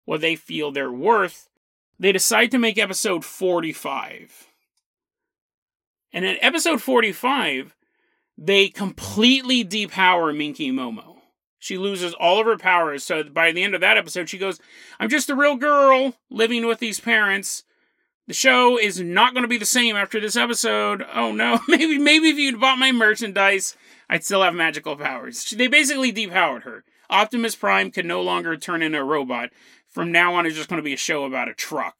what 0.05 0.21
they 0.21 0.35
feel 0.35 0.71
they're 0.71 0.91
worth, 0.91 1.47
they 1.99 2.11
decide 2.11 2.51
to 2.51 2.57
make 2.57 2.77
episode 2.77 3.23
45. 3.23 4.50
And 6.13 6.25
in 6.25 6.37
episode 6.41 6.81
45, 6.81 7.75
they 8.37 8.69
completely 8.69 9.63
depower 9.63 10.35
Minky 10.35 10.71
Momo. 10.71 11.17
She 11.59 11.77
loses 11.77 12.13
all 12.15 12.39
of 12.39 12.47
her 12.47 12.57
powers. 12.57 13.03
So 13.03 13.23
by 13.23 13.51
the 13.51 13.63
end 13.63 13.75
of 13.75 13.81
that 13.81 13.97
episode, 13.97 14.29
she 14.29 14.39
goes, 14.39 14.59
I'm 14.99 15.09
just 15.09 15.29
a 15.29 15.35
real 15.35 15.55
girl 15.55 16.15
living 16.29 16.65
with 16.65 16.79
these 16.79 16.99
parents. 16.99 17.63
The 18.27 18.33
show 18.33 18.79
is 18.79 18.99
not 18.99 19.33
going 19.33 19.43
to 19.43 19.47
be 19.47 19.57
the 19.57 19.65
same 19.65 19.95
after 19.95 20.19
this 20.19 20.35
episode. 20.35 21.05
Oh 21.13 21.31
no, 21.31 21.59
maybe 21.67 21.97
maybe 21.97 22.29
if 22.29 22.37
you'd 22.37 22.59
bought 22.59 22.79
my 22.79 22.91
merchandise, 22.91 23.75
I'd 24.09 24.23
still 24.23 24.41
have 24.41 24.55
magical 24.55 24.95
powers. 24.95 25.49
They 25.51 25.67
basically 25.67 26.11
depowered 26.11 26.63
her. 26.63 26.83
Optimus 27.09 27.55
Prime 27.55 27.91
can 27.91 28.07
no 28.07 28.21
longer 28.21 28.57
turn 28.57 28.81
into 28.81 28.99
a 28.99 29.03
robot. 29.03 29.49
From 29.87 30.11
now 30.11 30.35
on, 30.35 30.45
it's 30.45 30.55
just 30.55 30.69
going 30.69 30.77
to 30.77 30.83
be 30.83 30.93
a 30.93 30.97
show 30.97 31.25
about 31.25 31.49
a 31.49 31.53
truck. 31.53 31.97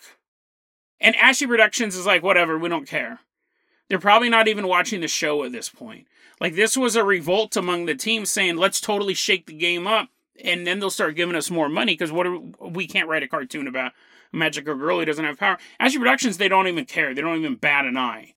And 1.00 1.16
Ashi 1.16 1.48
Productions 1.48 1.96
is 1.96 2.06
like, 2.06 2.24
whatever, 2.24 2.58
we 2.58 2.70
don't 2.70 2.88
care. 2.88 3.20
They're 3.92 4.00
probably 4.00 4.30
not 4.30 4.48
even 4.48 4.70
watching 4.70 5.02
the 5.02 5.10
show 5.10 5.44
at 5.44 5.52
this 5.52 5.68
point. 5.68 6.08
Like 6.40 6.56
this 6.56 6.78
was 6.78 6.96
a 6.96 7.04
revolt 7.04 7.58
among 7.58 7.88
the 7.88 7.94
team 7.94 8.26
saying, 8.26 8.56
"Let's 8.56 8.80
totally 8.80 9.14
shake 9.14 9.48
the 9.48 9.54
game 9.54 9.86
up," 9.86 10.08
and 10.42 10.66
then 10.66 10.80
they'll 10.80 10.90
start 10.90 11.18
giving 11.18 11.36
us 11.36 11.52
more 11.52 11.68
money 11.68 11.92
because 11.92 12.10
what 12.10 12.26
are, 12.26 12.38
we 12.38 12.88
can't 12.88 13.10
write 13.10 13.24
a 13.24 13.28
cartoon 13.28 13.68
about 13.68 13.92
a 14.32 14.38
magical 14.38 14.76
girl 14.76 15.00
who 15.00 15.04
doesn't 15.04 15.26
have 15.26 15.38
power. 15.38 15.58
Ashi 15.78 15.98
Productions, 15.98 16.38
they 16.38 16.48
don't 16.48 16.70
even 16.70 16.86
care. 16.86 17.14
They 17.14 17.20
don't 17.20 17.40
even 17.40 17.56
bat 17.56 17.84
an 17.84 17.98
eye. 17.98 18.36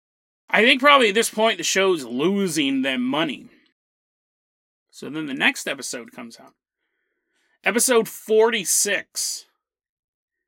I 0.51 0.65
think 0.65 0.81
probably 0.81 1.11
at 1.11 1.15
this 1.15 1.31
point 1.31 1.59
the 1.59 1.63
show's 1.63 2.03
losing 2.03 2.83
them 2.83 3.03
money. 3.03 3.47
So 4.91 5.09
then 5.09 5.27
the 5.27 5.35
next 5.35 5.69
episode 5.69 6.11
comes 6.11 6.41
out. 6.41 6.55
Episode 7.63 8.09
46. 8.09 9.47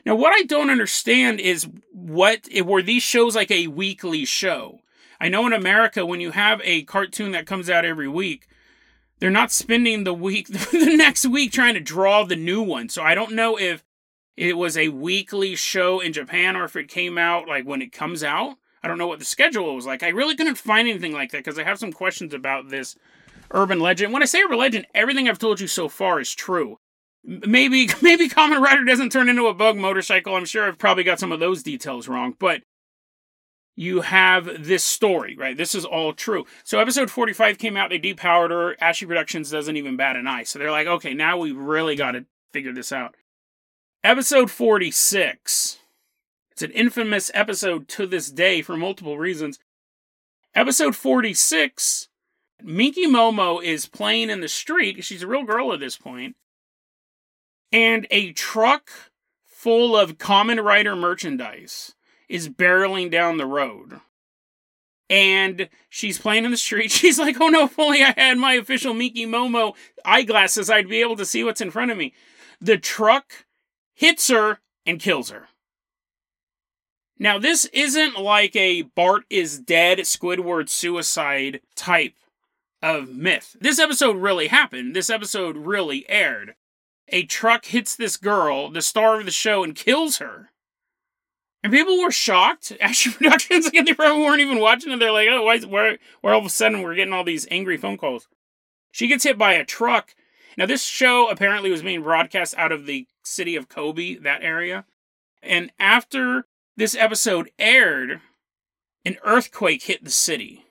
Now, 0.05 0.17
what 0.17 0.35
I 0.35 0.43
don't 0.43 0.71
understand 0.71 1.39
is 1.39 1.69
what 1.93 2.49
were 2.65 2.83
these 2.83 3.05
shows 3.05 3.37
like 3.37 3.53
a 3.53 3.69
weekly 3.69 4.25
show? 4.25 4.81
I 5.21 5.29
know 5.29 5.47
in 5.47 5.53
America, 5.53 6.05
when 6.05 6.21
you 6.21 6.33
have 6.33 6.61
a 6.65 6.83
cartoon 6.83 7.33
that 7.33 7.47
comes 7.47 7.71
out 7.71 7.85
every 7.85 8.09
week, 8.09 8.49
they're 9.19 9.31
not 9.31 9.53
spending 9.53 10.05
the 10.05 10.15
week, 10.15 10.49
the 10.49 10.95
next 10.97 11.27
week 11.27 11.53
trying 11.53 11.75
to 11.75 11.81
draw 11.81 12.25
the 12.25 12.37
new 12.37 12.63
one. 12.63 12.89
So 12.89 13.03
I 13.03 13.15
don't 13.15 13.33
know 13.33 13.59
if 13.59 13.85
it 14.37 14.57
was 14.57 14.77
a 14.77 14.89
weekly 14.89 15.57
show 15.57 16.01
in 16.01 16.13
Japan 16.13 16.57
or 16.57 16.65
if 16.65 16.77
it 16.77 16.89
came 16.89 17.17
out 17.17 17.49
like 17.49 17.65
when 17.65 17.83
it 17.83 17.93
comes 17.93 18.23
out. 18.23 18.57
I 18.83 18.89
don't 18.89 18.99
know 18.99 19.07
what 19.07 19.19
the 19.19 19.25
schedule 19.25 19.75
was 19.75 19.87
like. 19.87 20.03
I 20.03 20.09
really 20.09 20.37
couldn't 20.37 20.59
find 20.59 20.87
anything 20.87 21.13
like 21.13 21.33
that 21.33 21.39
because 21.39 21.59
I 21.59 21.65
have 21.65 21.79
some 21.79 21.93
questions 21.93 22.35
about 22.35 22.69
this 22.69 22.97
urban 23.51 23.81
legend. 23.81 24.13
When 24.13 24.23
I 24.23 24.27
say 24.27 24.43
urban 24.43 24.59
legend, 24.59 24.87
everything 24.95 25.29
I've 25.29 25.39
told 25.39 25.61
you 25.61 25.67
so 25.67 25.89
far 25.89 26.21
is 26.21 26.35
true. 26.35 26.79
Maybe 27.25 27.89
maybe 28.03 28.29
Kamen 28.29 28.61
Rider 28.61 28.85
doesn't 28.85 29.11
turn 29.11 29.29
into 29.29 29.47
a 29.47 29.55
bug 29.55 29.77
motorcycle. 29.77 30.37
I'm 30.37 30.45
sure 30.45 30.69
I've 30.69 30.79
probably 30.79 31.05
got 31.05 31.19
some 31.19 31.33
of 31.33 31.41
those 31.41 31.63
details 31.63 32.07
wrong, 32.07 32.35
but 32.39 32.63
you 33.77 34.01
have 34.01 34.65
this 34.67 34.83
story, 34.83 35.37
right? 35.37 35.57
This 35.57 35.75
is 35.75 35.85
all 35.85 36.15
true. 36.15 36.47
So 36.65 36.81
episode 36.81 37.11
45 37.11 37.59
came 37.59 37.77
out, 37.77 37.91
they 37.91 37.99
depowered 37.99 38.51
her. 38.51 38.75
Ashi 38.81 39.07
Productions 39.07 39.51
doesn't 39.51 39.77
even 39.77 39.97
bat 39.97 40.17
an 40.17 40.27
eye. 40.27 40.45
So 40.45 40.59
they're 40.59 40.71
like, 40.71 40.87
okay, 40.87 41.13
now 41.13 41.37
we 41.37 41.53
really 41.53 41.95
got 41.95 42.13
to 42.13 42.25
figure 42.53 42.73
this 42.73 42.91
out. 42.91 43.15
Episode 44.03 44.51
46. 44.51 45.79
It's 46.51 46.63
an 46.63 46.71
infamous 46.71 47.31
episode 47.35 47.87
to 47.89 48.07
this 48.07 48.31
day 48.31 48.63
for 48.63 48.79
multiple 48.79 49.19
reasons. 49.19 49.59
Episode 50.55 50.97
46 50.97 52.09
Minky 52.63 53.07
Momo 53.07 53.63
is 53.63 53.85
playing 53.85 54.31
in 54.31 54.41
the 54.41 54.49
street. 54.49 55.05
She's 55.05 55.23
a 55.23 55.27
real 55.27 55.45
girl 55.45 55.75
at 55.75 55.81
this 55.81 55.99
point. 55.99 56.35
And 57.71 58.07
a 58.11 58.33
truck 58.33 58.89
full 59.45 59.95
of 59.95 60.17
kamen 60.17 60.65
Rider 60.65 60.97
merchandise 60.97 61.96
is 62.29 62.49
barreling 62.49 63.11
down 63.11 63.37
the 63.37 63.47
road. 63.47 64.01
And 65.09 65.69
she's 65.89 66.19
playing 66.19 66.45
in 66.45 66.51
the 66.51 66.57
street. 66.57 66.91
She's 66.91 67.19
like, 67.19 67.41
oh 67.41 67.47
no, 67.47 67.65
if 67.65 67.79
only 67.79 68.03
I 68.03 68.13
had 68.17 68.39
my 68.39 68.55
official 68.55 68.93
Minky 68.93 69.25
Momo 69.25 69.75
eyeglasses, 70.05 70.69
I'd 70.69 70.89
be 70.89 71.01
able 71.01 71.15
to 71.17 71.25
see 71.25 71.45
what's 71.45 71.61
in 71.61 71.71
front 71.71 71.93
of 71.93 71.97
me. 71.97 72.13
The 72.61 72.77
truck 72.77 73.47
hits 73.95 74.27
her 74.29 74.59
and 74.85 74.99
kills 74.99 75.31
her. 75.31 75.49
Now, 77.19 77.39
this 77.39 77.65
isn't 77.67 78.19
like 78.19 78.55
a 78.57 78.83
Bart 78.83 79.25
is 79.31 79.59
dead, 79.59 79.99
Squidward 80.01 80.69
suicide 80.69 81.61
type 81.75 82.15
of 82.83 83.09
myth. 83.09 83.57
This 83.59 83.79
episode 83.79 84.17
really 84.17 84.49
happened. 84.49 84.95
This 84.95 85.09
episode 85.09 85.57
really 85.57 86.09
aired. 86.11 86.55
A 87.09 87.23
truck 87.25 87.67
hits 87.67 87.97
this 87.97 88.17
girl, 88.17 88.71
the 88.71 88.83
star 88.83 89.21
of 89.21 89.25
the 89.25 89.31
show, 89.31 89.65
and 89.65 89.75
kills 89.75 90.19
her. 90.19 90.51
And 91.67 91.73
people 91.73 92.01
were 92.01 92.13
shocked. 92.13 92.73
Ashi 92.81 93.13
Productions, 93.13 93.67
again, 93.67 93.87
they 93.87 93.93
probably 93.93 94.23
weren't 94.23 94.41
even 94.41 94.61
watching 94.61 94.93
it. 94.93 95.01
They're 95.01 95.11
like, 95.11 95.27
oh, 95.29 95.43
why, 95.43 95.59
why, 95.59 95.99
why 96.21 96.33
all 96.33 96.39
of 96.39 96.47
a 96.47 96.49
sudden 96.49 96.81
we're 96.81 96.95
getting 96.95 97.13
all 97.13 97.25
these 97.25 97.45
angry 97.51 97.77
phone 97.77 97.97
calls? 97.97 98.29
She 98.93 99.09
gets 99.09 99.25
hit 99.25 99.37
by 99.37 99.55
a 99.55 99.65
truck. 99.65 100.15
Now, 100.57 100.67
this 100.67 100.85
show 100.85 101.29
apparently 101.29 101.73
was 101.73 101.83
being 101.83 102.05
broadcast 102.05 102.55
out 102.57 102.71
of 102.71 102.87
the 102.87 103.09
city 103.25 103.57
of 103.57 103.69
Kobe, 103.69 104.15
that 104.15 104.45
area. 104.45 104.85
And 105.43 105.73
after 105.81 106.47
this 106.77 106.95
episode 106.95 107.51
aired, 107.59 108.21
an 109.05 109.17
earthquake 109.25 109.83
hit 109.83 110.05
the 110.05 110.11
city. 110.11 110.67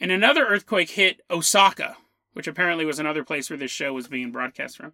And 0.00 0.10
another 0.10 0.44
earthquake 0.44 0.90
hit 0.90 1.20
Osaka, 1.30 1.98
which 2.32 2.48
apparently 2.48 2.84
was 2.84 2.98
another 2.98 3.22
place 3.22 3.48
where 3.48 3.56
this 3.56 3.70
show 3.70 3.92
was 3.92 4.08
being 4.08 4.32
broadcast 4.32 4.76
from. 4.76 4.92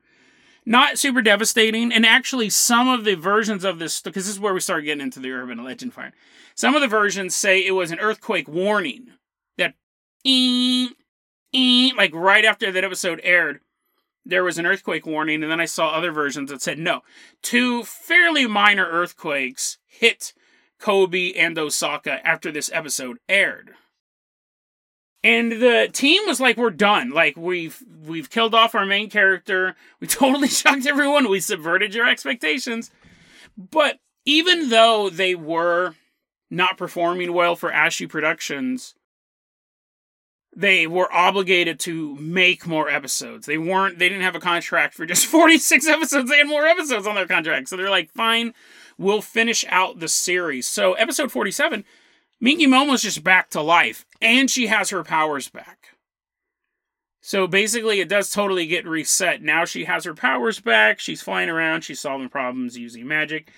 Not 0.66 0.99
super 0.99 1.21
devastating, 1.21 1.92
and 1.92 2.06
actually, 2.06 2.49
some 2.49 2.88
of 2.88 3.04
the 3.04 3.16
versions 3.16 3.64
of 3.64 3.78
this, 3.78 4.00
because 4.00 4.25
this 4.25 4.35
is 4.35 4.40
where 4.40 4.54
we 4.54 4.61
start 4.61 4.85
getting 4.85 5.02
into 5.02 5.21
the 5.21 5.30
urban 5.30 5.62
legend 5.62 5.92
fire. 5.92 6.12
Some 6.54 6.75
of 6.75 6.80
the 6.80 6.88
versions 6.88 7.35
say 7.35 7.59
it 7.64 7.73
was 7.73 7.90
an 7.90 8.00
earthquake 8.00 8.49
warning 8.49 9.09
that, 9.59 9.75
like 10.25 12.14
right 12.14 12.44
after 12.44 12.73
that 12.73 12.85
episode 12.85 13.21
aired, 13.23 13.61
there 14.25 14.42
was 14.42 14.56
an 14.56 14.64
earthquake 14.64 15.04
warning, 15.04 15.42
and 15.42 15.52
then 15.52 15.61
I 15.61 15.66
saw 15.66 15.90
other 15.90 16.11
versions 16.11 16.50
that 16.50 16.62
said 16.62 16.78
no. 16.78 17.02
Two 17.42 17.85
fairly 17.85 18.47
minor 18.47 18.87
earthquakes 18.87 19.76
hit 19.87 20.33
Kobe 20.78 21.35
and 21.35 21.59
Osaka 21.59 22.26
after 22.26 22.50
this 22.50 22.71
episode 22.73 23.18
aired. 23.28 23.75
And 25.25 25.52
the 25.52 25.88
team 25.90 26.26
was 26.26 26.38
like, 26.38 26.59
"We're 26.59 26.71
done. 26.71 27.11
Like 27.11 27.35
we've 27.37 27.83
we've 28.04 28.28
killed 28.28 28.54
off 28.54 28.75
our 28.75 28.87
main 28.87 29.11
character. 29.11 29.75
We 30.00 30.07
totally 30.07 30.49
shocked 30.49 30.87
everyone. 30.87 31.31
We 31.31 31.40
subverted 31.40 31.95
your 31.95 32.07
expectations." 32.07 32.90
But 33.57 34.00
even 34.26 34.69
though 34.69 35.09
they 35.09 35.35
were 35.35 35.95
not 36.50 36.76
performing 36.76 37.33
well 37.33 37.57
for 37.57 37.71
ashi 37.71 38.07
Productions, 38.07 38.95
they 40.54 40.87
were 40.87 41.11
obligated 41.12 41.81
to 41.81 42.16
make 42.16 42.66
more 42.66 42.90
episodes. 42.90 43.47
They 43.47 43.57
weren't 43.57 43.99
they 43.99 44.11
didn't 44.11 44.25
have 44.25 44.37
a 44.37 44.40
contract 44.40 44.93
for 44.93 45.07
just 45.07 45.25
46 45.35 45.87
episodes. 45.88 46.28
They 46.28 46.38
had 46.38 46.49
more 46.49 46.66
episodes 46.66 47.07
on 47.07 47.14
their 47.14 47.26
contract. 47.26 47.71
So 47.71 47.78
they're 47.78 47.88
like, 47.88 48.11
"Fine, 48.11 48.52
we'll 48.99 49.23
finish 49.23 49.64
out 49.71 50.00
the 50.00 50.09
series." 50.09 50.66
So 50.66 50.93
episode 50.95 51.33
47, 51.33 51.83
Minky 52.45 52.67
Momo's 52.67 53.01
just 53.01 53.25
back 53.25 53.49
to 53.49 53.63
life 53.63 54.05
and 54.21 54.51
she 54.51 54.67
has 54.67 54.91
her 54.91 55.03
powers 55.03 55.49
back. 55.49 55.97
So 57.23 57.47
basically 57.47 58.01
it 58.01 58.09
does 58.11 58.29
totally 58.29 58.67
get 58.67 58.87
reset. 58.87 59.41
Now 59.41 59.65
she 59.65 59.87
has 59.87 60.05
her 60.05 60.13
powers 60.13 60.61
back. 60.61 61.01
She's 61.01 61.23
flying 61.23 61.49
around, 61.49 61.85
she's 61.85 62.01
solving 62.01 62.29
problems 62.29 62.77
using 62.77 63.09
magic. 63.09 63.51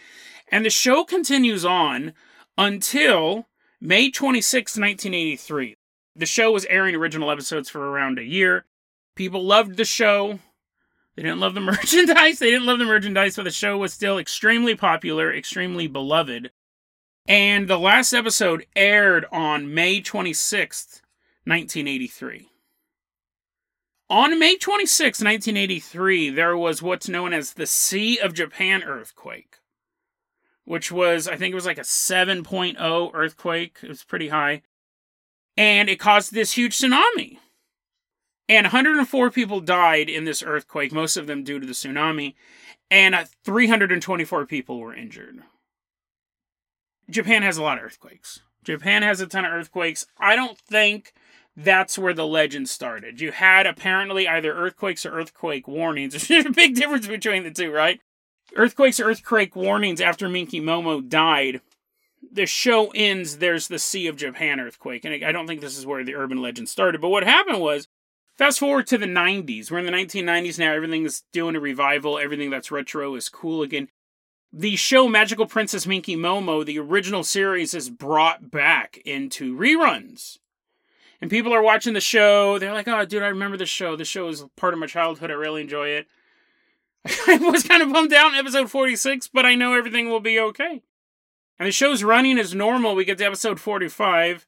And 0.52 0.64
the 0.64 0.70
show 0.70 1.02
continues 1.02 1.64
on 1.64 2.12
until 2.56 3.48
May 3.80 4.08
26, 4.08 4.76
1983. 4.78 5.74
The 6.14 6.24
show 6.24 6.52
was 6.52 6.64
airing 6.66 6.94
original 6.94 7.32
episodes 7.32 7.68
for 7.68 7.80
around 7.90 8.20
a 8.20 8.24
year. 8.24 8.66
People 9.16 9.42
loved 9.44 9.78
the 9.78 9.84
show. 9.84 10.38
They 11.16 11.24
didn't 11.24 11.40
love 11.40 11.54
the 11.54 11.60
merchandise. 11.72 12.38
They 12.38 12.52
didn't 12.52 12.66
love 12.66 12.78
the 12.78 12.84
merchandise, 12.84 13.34
but 13.34 13.42
the 13.42 13.50
show 13.50 13.78
was 13.78 13.92
still 13.92 14.16
extremely 14.16 14.76
popular, 14.76 15.34
extremely 15.34 15.88
beloved. 15.88 16.52
And 17.28 17.68
the 17.68 17.78
last 17.78 18.12
episode 18.12 18.66
aired 18.76 19.26
on 19.32 19.74
May 19.74 20.00
26th, 20.00 21.02
1983. 21.44 22.48
On 24.08 24.38
May 24.38 24.56
26, 24.56 25.20
1983, 25.20 26.30
there 26.30 26.56
was 26.56 26.80
what's 26.80 27.08
known 27.08 27.32
as 27.32 27.54
the 27.54 27.66
Sea 27.66 28.18
of 28.18 28.34
Japan 28.34 28.84
earthquake, 28.84 29.56
which 30.64 30.92
was, 30.92 31.26
I 31.26 31.36
think 31.36 31.50
it 31.50 31.56
was 31.56 31.66
like 31.66 31.78
a 31.78 31.82
7.0 31.82 33.10
earthquake. 33.12 33.78
It 33.82 33.88
was 33.88 34.04
pretty 34.04 34.28
high 34.28 34.62
and 35.56 35.88
it 35.88 35.98
caused 35.98 36.32
this 36.32 36.52
huge 36.52 36.78
tsunami. 36.78 37.38
And 38.48 38.66
104 38.66 39.30
people 39.30 39.60
died 39.60 40.08
in 40.08 40.24
this 40.24 40.42
earthquake, 40.42 40.92
most 40.92 41.16
of 41.16 41.26
them 41.26 41.42
due 41.42 41.58
to 41.58 41.66
the 41.66 41.72
tsunami, 41.72 42.34
and 42.90 43.14
uh, 43.14 43.24
324 43.44 44.46
people 44.46 44.78
were 44.78 44.94
injured. 44.94 45.42
Japan 47.08 47.42
has 47.42 47.56
a 47.56 47.62
lot 47.62 47.78
of 47.78 47.84
earthquakes. 47.84 48.40
Japan 48.64 49.02
has 49.02 49.20
a 49.20 49.26
ton 49.26 49.44
of 49.44 49.52
earthquakes. 49.52 50.06
I 50.18 50.34
don't 50.34 50.58
think 50.58 51.12
that's 51.56 51.98
where 51.98 52.14
the 52.14 52.26
legend 52.26 52.68
started. 52.68 53.20
You 53.20 53.32
had 53.32 53.66
apparently 53.66 54.26
either 54.26 54.52
earthquakes 54.52 55.06
or 55.06 55.12
earthquake 55.12 55.68
warnings. 55.68 56.28
There's 56.28 56.46
a 56.46 56.50
big 56.50 56.74
difference 56.74 57.06
between 57.06 57.44
the 57.44 57.50
two, 57.50 57.70
right? 57.70 58.00
Earthquakes 58.54 59.00
or 59.00 59.04
earthquake 59.10 59.56
warnings 59.56 60.00
after 60.00 60.28
Minky 60.28 60.60
Momo 60.60 61.06
died 61.06 61.60
the 62.32 62.46
show 62.46 62.90
ends, 62.94 63.38
there's 63.38 63.68
the 63.68 63.78
Sea 63.78 64.06
of 64.06 64.16
Japan 64.16 64.60
earthquake. 64.60 65.04
And 65.04 65.24
I 65.24 65.32
don't 65.32 65.46
think 65.46 65.60
this 65.60 65.76
is 65.76 65.86
where 65.86 66.04
the 66.04 66.14
urban 66.14 66.40
legend 66.40 66.68
started. 66.68 67.00
But 67.00 67.08
what 67.08 67.24
happened 67.24 67.60
was, 67.60 67.88
fast 68.36 68.58
forward 68.58 68.86
to 68.88 68.98
the 68.98 69.06
90s. 69.06 69.70
We're 69.70 69.78
in 69.78 69.86
the 69.86 69.92
1990s 69.92 70.58
now. 70.58 70.72
Everything's 70.72 71.24
doing 71.32 71.56
a 71.56 71.60
revival. 71.60 72.18
Everything 72.18 72.50
that's 72.50 72.70
retro 72.70 73.14
is 73.14 73.28
cool 73.28 73.62
again. 73.62 73.88
The 74.58 74.76
show 74.76 75.06
Magical 75.06 75.44
Princess 75.44 75.86
Minky 75.86 76.16
Momo, 76.16 76.64
the 76.64 76.78
original 76.78 77.22
series, 77.22 77.74
is 77.74 77.90
brought 77.90 78.50
back 78.50 78.96
into 79.04 79.54
reruns. 79.54 80.38
And 81.20 81.30
people 81.30 81.52
are 81.52 81.60
watching 81.60 81.92
the 81.92 82.00
show. 82.00 82.58
They're 82.58 82.72
like, 82.72 82.88
oh, 82.88 83.04
dude, 83.04 83.22
I 83.22 83.26
remember 83.26 83.58
the 83.58 83.66
show. 83.66 83.96
The 83.96 84.06
show 84.06 84.28
is 84.28 84.46
part 84.56 84.72
of 84.72 84.80
my 84.80 84.86
childhood. 84.86 85.30
I 85.30 85.34
really 85.34 85.60
enjoy 85.60 85.88
it. 85.88 86.06
I 87.26 87.36
was 87.36 87.64
kind 87.64 87.82
of 87.82 87.92
bummed 87.92 88.14
out 88.14 88.32
in 88.32 88.38
episode 88.38 88.70
46, 88.70 89.28
but 89.28 89.44
I 89.44 89.56
know 89.56 89.74
everything 89.74 90.08
will 90.08 90.20
be 90.20 90.40
okay. 90.40 90.80
And 91.58 91.68
the 91.68 91.70
show's 91.70 92.02
running 92.02 92.38
as 92.38 92.54
normal. 92.54 92.94
We 92.94 93.04
get 93.04 93.18
to 93.18 93.26
episode 93.26 93.60
45. 93.60 94.46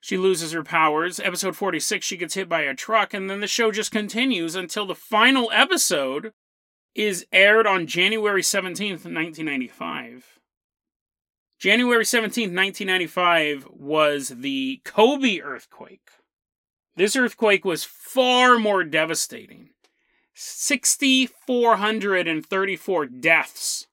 She 0.00 0.16
loses 0.16 0.52
her 0.52 0.64
powers. 0.64 1.20
Episode 1.20 1.54
46, 1.54 2.06
she 2.06 2.16
gets 2.16 2.32
hit 2.32 2.48
by 2.48 2.62
a 2.62 2.74
truck. 2.74 3.12
And 3.12 3.28
then 3.28 3.40
the 3.40 3.46
show 3.46 3.70
just 3.72 3.92
continues 3.92 4.54
until 4.54 4.86
the 4.86 4.94
final 4.94 5.50
episode 5.52 6.32
is 6.94 7.26
aired 7.32 7.66
on 7.66 7.86
January 7.86 8.42
17th, 8.42 9.04
1995. 9.04 10.38
January 11.58 12.04
17th, 12.04 12.54
1995 12.54 13.66
was 13.70 14.28
the 14.28 14.80
Kobe 14.84 15.40
earthquake. 15.40 16.10
This 16.96 17.16
earthquake 17.16 17.64
was 17.64 17.84
far 17.84 18.58
more 18.58 18.84
devastating. 18.84 19.70
6,434 20.34 23.06
deaths 23.06 23.86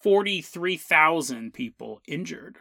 43,000 0.00 1.52
people 1.52 2.00
injured. 2.06 2.58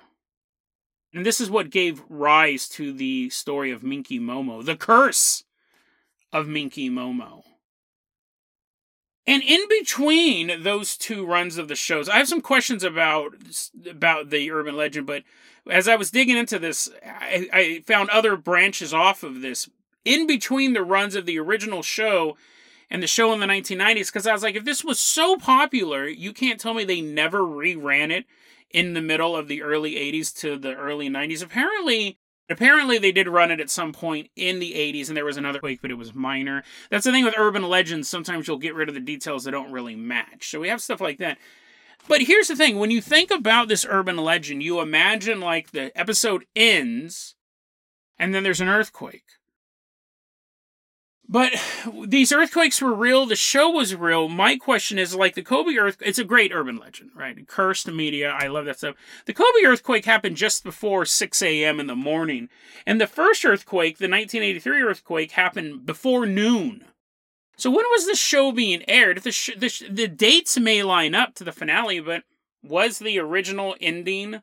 And 1.13 1.25
this 1.25 1.39
is 1.39 1.49
what 1.49 1.69
gave 1.69 2.03
rise 2.09 2.67
to 2.69 2.91
the 2.91 3.29
story 3.29 3.71
of 3.71 3.83
Minky 3.83 4.19
Momo, 4.19 4.65
the 4.65 4.75
curse 4.75 5.45
of 6.33 6.47
Minky 6.47 6.89
Momo. 6.89 7.43
And 9.27 9.43
in 9.43 9.67
between 9.67 10.63
those 10.63 10.95
two 10.95 11.25
runs 11.25 11.57
of 11.57 11.67
the 11.67 11.75
shows, 11.75 12.07
I 12.07 12.17
have 12.17 12.29
some 12.29 12.41
questions 12.41 12.81
about 12.81 13.33
about 13.89 14.29
the 14.29 14.49
urban 14.51 14.77
legend. 14.77 15.05
But 15.05 15.23
as 15.69 15.89
I 15.89 15.97
was 15.97 16.09
digging 16.09 16.37
into 16.37 16.57
this, 16.57 16.89
I, 17.05 17.49
I 17.51 17.83
found 17.85 18.09
other 18.09 18.37
branches 18.37 18.93
off 18.93 19.23
of 19.23 19.41
this. 19.41 19.69
In 20.05 20.25
between 20.25 20.71
the 20.71 20.83
runs 20.83 21.15
of 21.15 21.25
the 21.25 21.37
original 21.37 21.83
show 21.83 22.37
and 22.89 23.03
the 23.03 23.07
show 23.07 23.33
in 23.33 23.41
the 23.41 23.45
1990s 23.45 24.07
because 24.07 24.25
I 24.25 24.31
was 24.31 24.43
like, 24.43 24.55
if 24.55 24.63
this 24.63 24.85
was 24.85 24.97
so 24.97 25.35
popular, 25.35 26.07
you 26.07 26.31
can't 26.31 26.59
tell 26.59 26.73
me 26.73 26.85
they 26.85 27.01
never 27.01 27.39
reran 27.39 28.11
it 28.11 28.25
in 28.71 28.93
the 28.93 29.01
middle 29.01 29.35
of 29.35 29.49
the 29.49 29.61
early 29.61 29.95
80s 29.95 30.33
to 30.39 30.57
the 30.57 30.73
early 30.73 31.09
90s. 31.09 31.43
Apparently, 31.43 32.17
apparently 32.49 32.97
they 32.97 33.11
did 33.11 33.27
run 33.27 33.51
it 33.51 33.59
at 33.59 33.69
some 33.69 33.93
point 33.93 34.29
in 34.35 34.59
the 34.59 34.73
80s 34.73 35.07
and 35.07 35.17
there 35.17 35.25
was 35.25 35.37
another 35.37 35.59
quake, 35.59 35.81
but 35.81 35.91
it 35.91 35.97
was 35.97 36.13
minor. 36.13 36.63
That's 36.89 37.05
the 37.05 37.11
thing 37.11 37.25
with 37.25 37.37
urban 37.37 37.63
legends. 37.63 38.09
Sometimes 38.09 38.47
you'll 38.47 38.57
get 38.57 38.75
rid 38.75 38.89
of 38.89 38.95
the 38.95 39.01
details 39.01 39.43
that 39.43 39.51
don't 39.51 39.71
really 39.71 39.95
match. 39.95 40.49
So 40.49 40.59
we 40.59 40.69
have 40.69 40.81
stuff 40.81 41.01
like 41.01 41.17
that. 41.19 41.37
But 42.07 42.21
here's 42.21 42.47
the 42.47 42.55
thing 42.55 42.79
when 42.79 42.91
you 42.91 43.01
think 43.01 43.31
about 43.31 43.67
this 43.67 43.85
urban 43.87 44.17
legend, 44.17 44.63
you 44.63 44.79
imagine 44.79 45.39
like 45.39 45.71
the 45.71 45.97
episode 45.97 46.45
ends 46.55 47.35
and 48.17 48.33
then 48.33 48.43
there's 48.43 48.61
an 48.61 48.69
earthquake 48.69 49.36
But 51.29 51.53
these 52.05 52.31
earthquakes 52.31 52.81
were 52.81 52.93
real. 52.93 53.25
The 53.25 53.35
show 53.35 53.69
was 53.69 53.93
real. 53.93 54.29
My 54.29 54.55
question 54.55 54.97
is 54.97 55.13
like 55.13 55.35
the 55.35 55.43
Kobe 55.43 55.75
earthquake. 55.75 56.07
It's 56.07 56.19
a 56.19 56.23
great 56.23 56.53
urban 56.53 56.77
legend, 56.77 57.11
right? 57.13 57.45
Cursed 57.47 57.87
media. 57.91 58.29
I 58.29 58.47
love 58.47 58.65
that 58.65 58.77
stuff. 58.77 58.95
The 59.25 59.33
Kobe 59.33 59.65
earthquake 59.65 60.05
happened 60.05 60.37
just 60.37 60.63
before 60.63 61.05
6 61.05 61.41
a.m. 61.41 61.81
in 61.81 61.87
the 61.87 61.95
morning. 61.95 62.47
And 62.85 63.01
the 63.01 63.07
first 63.07 63.43
earthquake, 63.43 63.97
the 63.97 64.05
1983 64.05 64.81
earthquake, 64.81 65.31
happened 65.31 65.85
before 65.85 66.25
noon. 66.25 66.85
So 67.57 67.71
when 67.71 67.85
was 67.91 68.05
the 68.05 68.15
show 68.15 68.53
being 68.53 68.83
aired? 68.87 69.23
The, 69.23 69.31
sh- 69.31 69.57
the, 69.57 69.67
sh- 69.67 69.83
the 69.89 70.07
dates 70.07 70.57
may 70.57 70.81
line 70.81 71.13
up 71.13 71.35
to 71.35 71.43
the 71.43 71.51
finale, 71.51 71.99
but 71.99 72.23
was 72.63 72.99
the 72.99 73.19
original 73.19 73.75
ending 73.81 74.41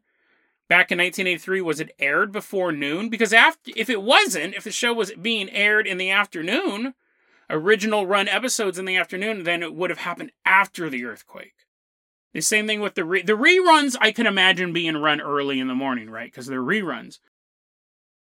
back 0.68 0.90
in 0.90 0.98
1983 0.98 1.60
was 1.60 1.80
it 1.80 1.94
aired 1.98 2.32
before 2.32 2.72
noon 2.72 3.08
because 3.08 3.32
after 3.32 3.70
if 3.76 3.90
it 3.90 4.02
wasn't 4.02 4.54
if 4.54 4.64
the 4.64 4.70
show 4.70 4.92
was 4.92 5.12
being 5.20 5.48
aired 5.50 5.86
in 5.86 5.98
the 5.98 6.10
afternoon 6.10 6.94
original 7.50 8.06
run 8.06 8.28
episodes 8.28 8.78
in 8.78 8.84
the 8.84 8.96
afternoon 8.96 9.44
then 9.44 9.62
it 9.62 9.74
would 9.74 9.90
have 9.90 10.00
happened 10.00 10.32
after 10.44 10.88
the 10.88 11.04
earthquake 11.04 11.66
the 12.32 12.40
same 12.40 12.66
thing 12.66 12.80
with 12.80 12.94
the 12.94 13.04
re- 13.04 13.22
the 13.22 13.34
reruns 13.34 13.96
i 14.00 14.10
can 14.10 14.26
imagine 14.26 14.72
being 14.72 14.96
run 14.96 15.20
early 15.20 15.60
in 15.60 15.68
the 15.68 15.74
morning 15.74 16.08
right 16.08 16.30
because 16.30 16.46
they're 16.46 16.60
reruns 16.60 17.18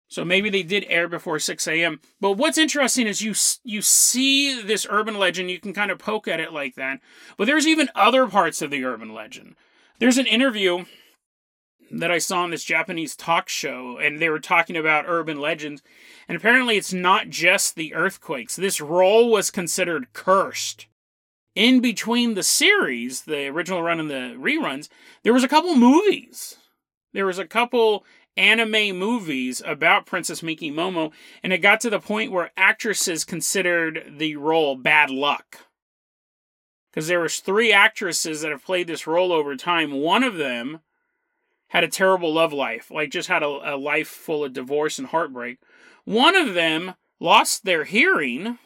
so 0.08 0.24
maybe 0.24 0.50
they 0.50 0.62
did 0.62 0.86
air 0.88 1.08
before 1.08 1.40
6 1.40 1.66
a.m. 1.66 2.00
But 2.20 2.32
what's 2.32 2.58
interesting 2.58 3.08
is 3.08 3.22
you 3.22 3.34
you 3.64 3.82
see 3.82 4.62
this 4.62 4.86
urban 4.88 5.18
legend, 5.18 5.50
you 5.50 5.58
can 5.58 5.72
kind 5.72 5.90
of 5.90 5.98
poke 5.98 6.28
at 6.28 6.38
it 6.38 6.52
like 6.52 6.76
that. 6.76 7.00
But 7.36 7.46
there's 7.46 7.66
even 7.66 7.88
other 7.96 8.28
parts 8.28 8.62
of 8.62 8.70
the 8.70 8.84
urban 8.84 9.12
legend. 9.12 9.56
There's 9.98 10.18
an 10.18 10.26
interview 10.26 10.84
that 12.00 12.10
I 12.10 12.18
saw 12.18 12.42
on 12.42 12.50
this 12.50 12.64
Japanese 12.64 13.14
talk 13.16 13.48
show, 13.48 13.98
and 13.98 14.20
they 14.20 14.28
were 14.28 14.40
talking 14.40 14.76
about 14.76 15.04
urban 15.06 15.40
legends. 15.40 15.82
And 16.28 16.36
apparently, 16.36 16.76
it's 16.76 16.92
not 16.92 17.28
just 17.28 17.74
the 17.74 17.94
earthquakes. 17.94 18.56
This 18.56 18.80
role 18.80 19.30
was 19.30 19.50
considered 19.50 20.12
cursed. 20.12 20.86
In 21.54 21.80
between 21.80 22.34
the 22.34 22.42
series, 22.42 23.22
the 23.22 23.46
original 23.46 23.82
run 23.82 24.00
and 24.00 24.10
the 24.10 24.34
reruns, 24.36 24.88
there 25.22 25.32
was 25.32 25.44
a 25.44 25.48
couple 25.48 25.76
movies. 25.76 26.56
There 27.12 27.26
was 27.26 27.38
a 27.38 27.46
couple 27.46 28.04
anime 28.36 28.98
movies 28.98 29.62
about 29.64 30.06
Princess 30.06 30.42
Minky 30.42 30.72
Momo, 30.72 31.12
and 31.44 31.52
it 31.52 31.58
got 31.58 31.80
to 31.82 31.90
the 31.90 32.00
point 32.00 32.32
where 32.32 32.50
actresses 32.56 33.24
considered 33.24 34.14
the 34.18 34.34
role 34.34 34.74
bad 34.74 35.10
luck. 35.10 35.66
Because 36.90 37.06
there 37.06 37.20
was 37.20 37.38
three 37.38 37.72
actresses 37.72 38.40
that 38.40 38.50
have 38.50 38.64
played 38.64 38.88
this 38.88 39.06
role 39.06 39.32
over 39.32 39.54
time. 39.56 39.92
One 39.92 40.24
of 40.24 40.36
them 40.36 40.80
had 41.74 41.82
a 41.82 41.88
terrible 41.88 42.32
love 42.32 42.52
life, 42.52 42.88
like 42.92 43.10
just 43.10 43.28
had 43.28 43.42
a, 43.42 43.74
a 43.74 43.76
life 43.76 44.06
full 44.06 44.44
of 44.44 44.52
divorce 44.52 45.00
and 45.00 45.08
heartbreak. 45.08 45.58
One 46.04 46.36
of 46.36 46.54
them 46.54 46.94
lost 47.18 47.64
their 47.64 47.82
hearing, 47.82 48.60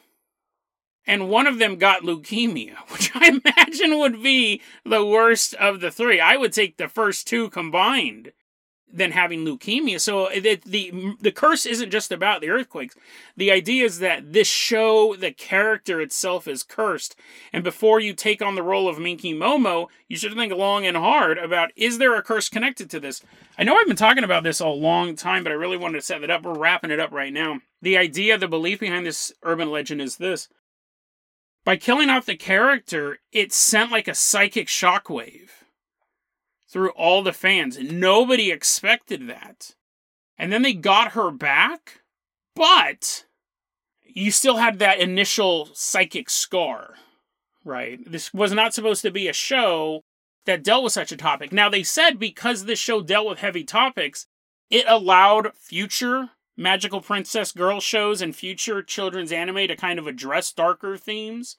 and 1.06 1.30
one 1.30 1.46
of 1.46 1.58
them 1.58 1.76
got 1.76 2.02
leukemia, 2.02 2.76
which 2.92 3.10
I 3.14 3.40
imagine 3.42 3.98
would 3.98 4.22
be 4.22 4.60
the 4.84 5.04
worst 5.04 5.54
of 5.54 5.80
the 5.80 5.90
three. 5.90 6.20
I 6.20 6.36
would 6.36 6.52
take 6.52 6.76
the 6.76 6.86
first 6.86 7.26
two 7.26 7.48
combined 7.48 8.32
than 8.92 9.12
having 9.12 9.44
leukemia. 9.44 10.00
So 10.00 10.28
the, 10.28 10.60
the 10.64 11.14
the 11.20 11.32
curse 11.32 11.66
isn't 11.66 11.90
just 11.90 12.10
about 12.10 12.40
the 12.40 12.50
earthquakes. 12.50 12.94
The 13.36 13.50
idea 13.50 13.84
is 13.84 13.98
that 13.98 14.32
this 14.32 14.48
show, 14.48 15.14
the 15.14 15.32
character 15.32 16.00
itself, 16.00 16.48
is 16.48 16.62
cursed. 16.62 17.16
And 17.52 17.62
before 17.62 18.00
you 18.00 18.14
take 18.14 18.40
on 18.40 18.54
the 18.54 18.62
role 18.62 18.88
of 18.88 18.98
Minky 18.98 19.34
Momo, 19.34 19.88
you 20.08 20.16
should 20.16 20.34
think 20.34 20.52
long 20.52 20.86
and 20.86 20.96
hard 20.96 21.38
about 21.38 21.70
is 21.76 21.98
there 21.98 22.14
a 22.14 22.22
curse 22.22 22.48
connected 22.48 22.88
to 22.90 23.00
this. 23.00 23.22
I 23.58 23.64
know 23.64 23.76
I've 23.76 23.86
been 23.86 23.96
talking 23.96 24.24
about 24.24 24.42
this 24.42 24.60
a 24.60 24.68
long 24.68 25.16
time, 25.16 25.42
but 25.42 25.52
I 25.52 25.56
really 25.56 25.76
wanted 25.76 25.98
to 25.98 26.04
set 26.04 26.22
it 26.22 26.30
up. 26.30 26.42
We're 26.42 26.58
wrapping 26.58 26.90
it 26.90 27.00
up 27.00 27.12
right 27.12 27.32
now. 27.32 27.60
The 27.82 27.96
idea, 27.98 28.38
the 28.38 28.48
belief 28.48 28.80
behind 28.80 29.04
this 29.04 29.32
urban 29.42 29.70
legend 29.70 30.00
is 30.00 30.16
this. 30.16 30.48
By 31.64 31.76
killing 31.76 32.08
off 32.08 32.24
the 32.24 32.36
character, 32.36 33.18
it 33.30 33.52
sent 33.52 33.92
like 33.92 34.08
a 34.08 34.14
psychic 34.14 34.68
shockwave 34.68 35.50
through 36.68 36.90
all 36.90 37.22
the 37.22 37.32
fans. 37.32 37.78
Nobody 37.78 38.50
expected 38.50 39.26
that. 39.28 39.74
And 40.36 40.52
then 40.52 40.62
they 40.62 40.74
got 40.74 41.12
her 41.12 41.30
back, 41.30 42.02
but 42.54 43.24
you 44.04 44.30
still 44.30 44.56
had 44.56 44.78
that 44.78 45.00
initial 45.00 45.68
psychic 45.72 46.30
scar, 46.30 46.94
right? 47.64 47.98
This 48.10 48.32
was 48.32 48.52
not 48.52 48.74
supposed 48.74 49.02
to 49.02 49.10
be 49.10 49.28
a 49.28 49.32
show 49.32 50.02
that 50.44 50.62
dealt 50.62 50.84
with 50.84 50.92
such 50.92 51.12
a 51.12 51.16
topic. 51.16 51.52
Now, 51.52 51.68
they 51.68 51.82
said 51.82 52.18
because 52.18 52.64
this 52.64 52.78
show 52.78 53.02
dealt 53.02 53.28
with 53.28 53.38
heavy 53.40 53.64
topics, 53.64 54.26
it 54.70 54.84
allowed 54.86 55.54
future 55.54 56.30
magical 56.56 57.00
princess 57.00 57.52
girl 57.52 57.80
shows 57.80 58.20
and 58.20 58.34
future 58.34 58.82
children's 58.82 59.32
anime 59.32 59.68
to 59.68 59.76
kind 59.76 59.98
of 59.98 60.06
address 60.06 60.52
darker 60.52 60.96
themes. 60.96 61.56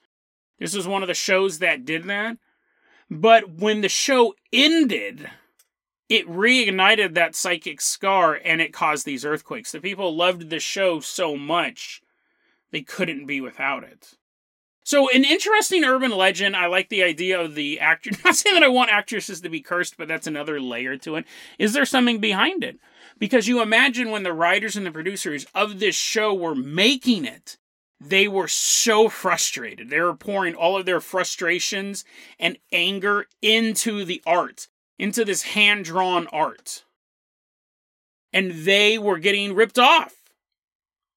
This 0.58 0.74
was 0.74 0.86
one 0.86 1.02
of 1.02 1.08
the 1.08 1.14
shows 1.14 1.58
that 1.58 1.86
did 1.86 2.04
that. 2.04 2.36
But 3.10 3.50
when 3.50 3.80
the 3.80 3.88
show 3.88 4.34
ended, 4.52 5.28
it 6.08 6.28
reignited 6.28 7.14
that 7.14 7.34
psychic 7.34 7.80
scar 7.80 8.40
and 8.44 8.60
it 8.60 8.72
caused 8.72 9.04
these 9.04 9.24
earthquakes. 9.24 9.72
The 9.72 9.80
people 9.80 10.14
loved 10.14 10.48
the 10.48 10.60
show 10.60 11.00
so 11.00 11.36
much, 11.36 12.02
they 12.70 12.82
couldn't 12.82 13.26
be 13.26 13.40
without 13.40 13.82
it. 13.82 14.14
So, 14.82 15.08
an 15.10 15.24
interesting 15.24 15.84
urban 15.84 16.10
legend. 16.10 16.56
I 16.56 16.66
like 16.66 16.88
the 16.88 17.02
idea 17.02 17.38
of 17.40 17.54
the 17.54 17.78
actor. 17.78 18.10
Not 18.24 18.34
saying 18.34 18.54
that 18.54 18.64
I 18.64 18.68
want 18.68 18.90
actresses 18.90 19.40
to 19.42 19.48
be 19.48 19.60
cursed, 19.60 19.96
but 19.96 20.08
that's 20.08 20.26
another 20.26 20.60
layer 20.60 20.96
to 20.98 21.16
it. 21.16 21.26
Is 21.58 21.74
there 21.74 21.84
something 21.84 22.18
behind 22.18 22.64
it? 22.64 22.80
Because 23.18 23.46
you 23.46 23.60
imagine 23.60 24.10
when 24.10 24.22
the 24.22 24.32
writers 24.32 24.76
and 24.76 24.86
the 24.86 24.90
producers 24.90 25.46
of 25.54 25.78
this 25.78 25.94
show 25.94 26.34
were 26.34 26.54
making 26.54 27.24
it, 27.24 27.58
they 28.00 28.26
were 28.26 28.48
so 28.48 29.08
frustrated. 29.10 29.90
They 29.90 30.00
were 30.00 30.14
pouring 30.14 30.54
all 30.54 30.76
of 30.76 30.86
their 30.86 31.00
frustrations 31.00 32.04
and 32.38 32.58
anger 32.72 33.26
into 33.42 34.04
the 34.04 34.22
art, 34.26 34.68
into 34.98 35.24
this 35.24 35.42
hand 35.42 35.84
drawn 35.84 36.26
art. 36.28 36.84
And 38.32 38.64
they 38.64 38.96
were 38.96 39.18
getting 39.18 39.54
ripped 39.54 39.78
off. 39.78 40.14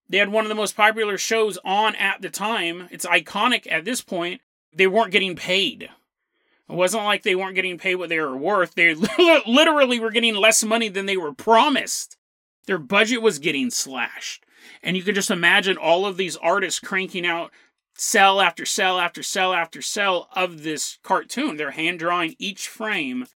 They 0.10 0.18
had 0.18 0.30
one 0.30 0.44
of 0.44 0.50
the 0.50 0.56
most 0.56 0.76
popular 0.76 1.18
shows 1.18 1.58
on 1.64 1.96
at 1.96 2.22
the 2.22 2.30
time. 2.30 2.90
It's 2.92 3.06
iconic 3.06 3.72
at 3.72 3.86
this 3.86 4.02
point. 4.02 4.42
They 4.76 4.88
weren't 4.88 5.12
getting 5.12 5.36
paid. 5.36 5.84
It 5.84 6.76
wasn't 6.76 7.06
like 7.06 7.24
they 7.24 7.36
weren't 7.36 7.56
getting 7.56 7.78
paid 7.78 7.96
what 7.96 8.10
they 8.10 8.20
were 8.20 8.36
worth. 8.36 8.76
They 8.76 8.94
literally 9.48 10.00
were 10.00 10.12
getting 10.12 10.36
less 10.36 10.64
money 10.64 10.90
than 10.90 11.06
they 11.06 11.18
were 11.18 11.34
promised. 11.34 12.18
Their 12.66 12.78
budget 12.78 13.22
was 13.22 13.40
getting 13.40 13.70
slashed. 13.70 14.46
And 14.82 14.96
you 14.96 15.04
can 15.04 15.16
just 15.16 15.32
imagine 15.32 15.78
all 15.78 16.06
of 16.06 16.18
these 16.18 16.38
artists 16.38 16.80
cranking 16.80 17.26
out 17.26 17.52
cell 17.96 18.42
after 18.42 18.66
cell 18.66 19.00
after 19.00 19.22
cell 19.22 19.54
after 19.54 19.82
cell 19.82 20.30
of 20.36 20.64
this 20.64 20.98
cartoon. 21.04 21.58
They're 21.58 21.72
hand 21.72 22.00
drawing 22.00 22.36
each 22.40 22.68
frame, 22.68 23.28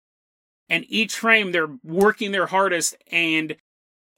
and 0.68 0.84
each 0.88 1.16
frame 1.16 1.52
they're 1.52 1.76
working 1.84 2.32
their 2.32 2.46
hardest, 2.46 2.96
and 3.10 3.56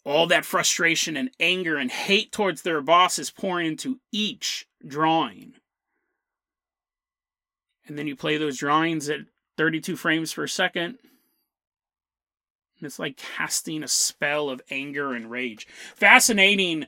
all 0.05 0.27
that 0.27 0.45
frustration 0.45 1.17
and 1.17 1.31
anger 1.41 1.77
and 1.77 1.91
hate 1.91 2.33
towards 2.33 2.63
their 2.63 2.81
boss 2.81 3.19
is 3.19 3.31
pouring 3.31 3.67
into 3.67 4.01
each 4.13 4.67
drawing. 4.87 5.55
And 7.87 7.99
then 7.99 8.07
you 8.07 8.17
play 8.17 8.37
those 8.37 8.59
drawings 8.59 9.09
at 9.09 9.21
32 9.57 9.97
frames 9.97 10.33
per 10.33 10.47
second. 10.47 10.99
It's 12.81 12.99
like 12.99 13.17
casting 13.17 13.83
a 13.83 13.89
spell 13.89 14.51
of 14.51 14.63
anger 14.71 15.13
and 15.15 15.31
rage. 15.31 15.67
Fascinating 15.95 16.87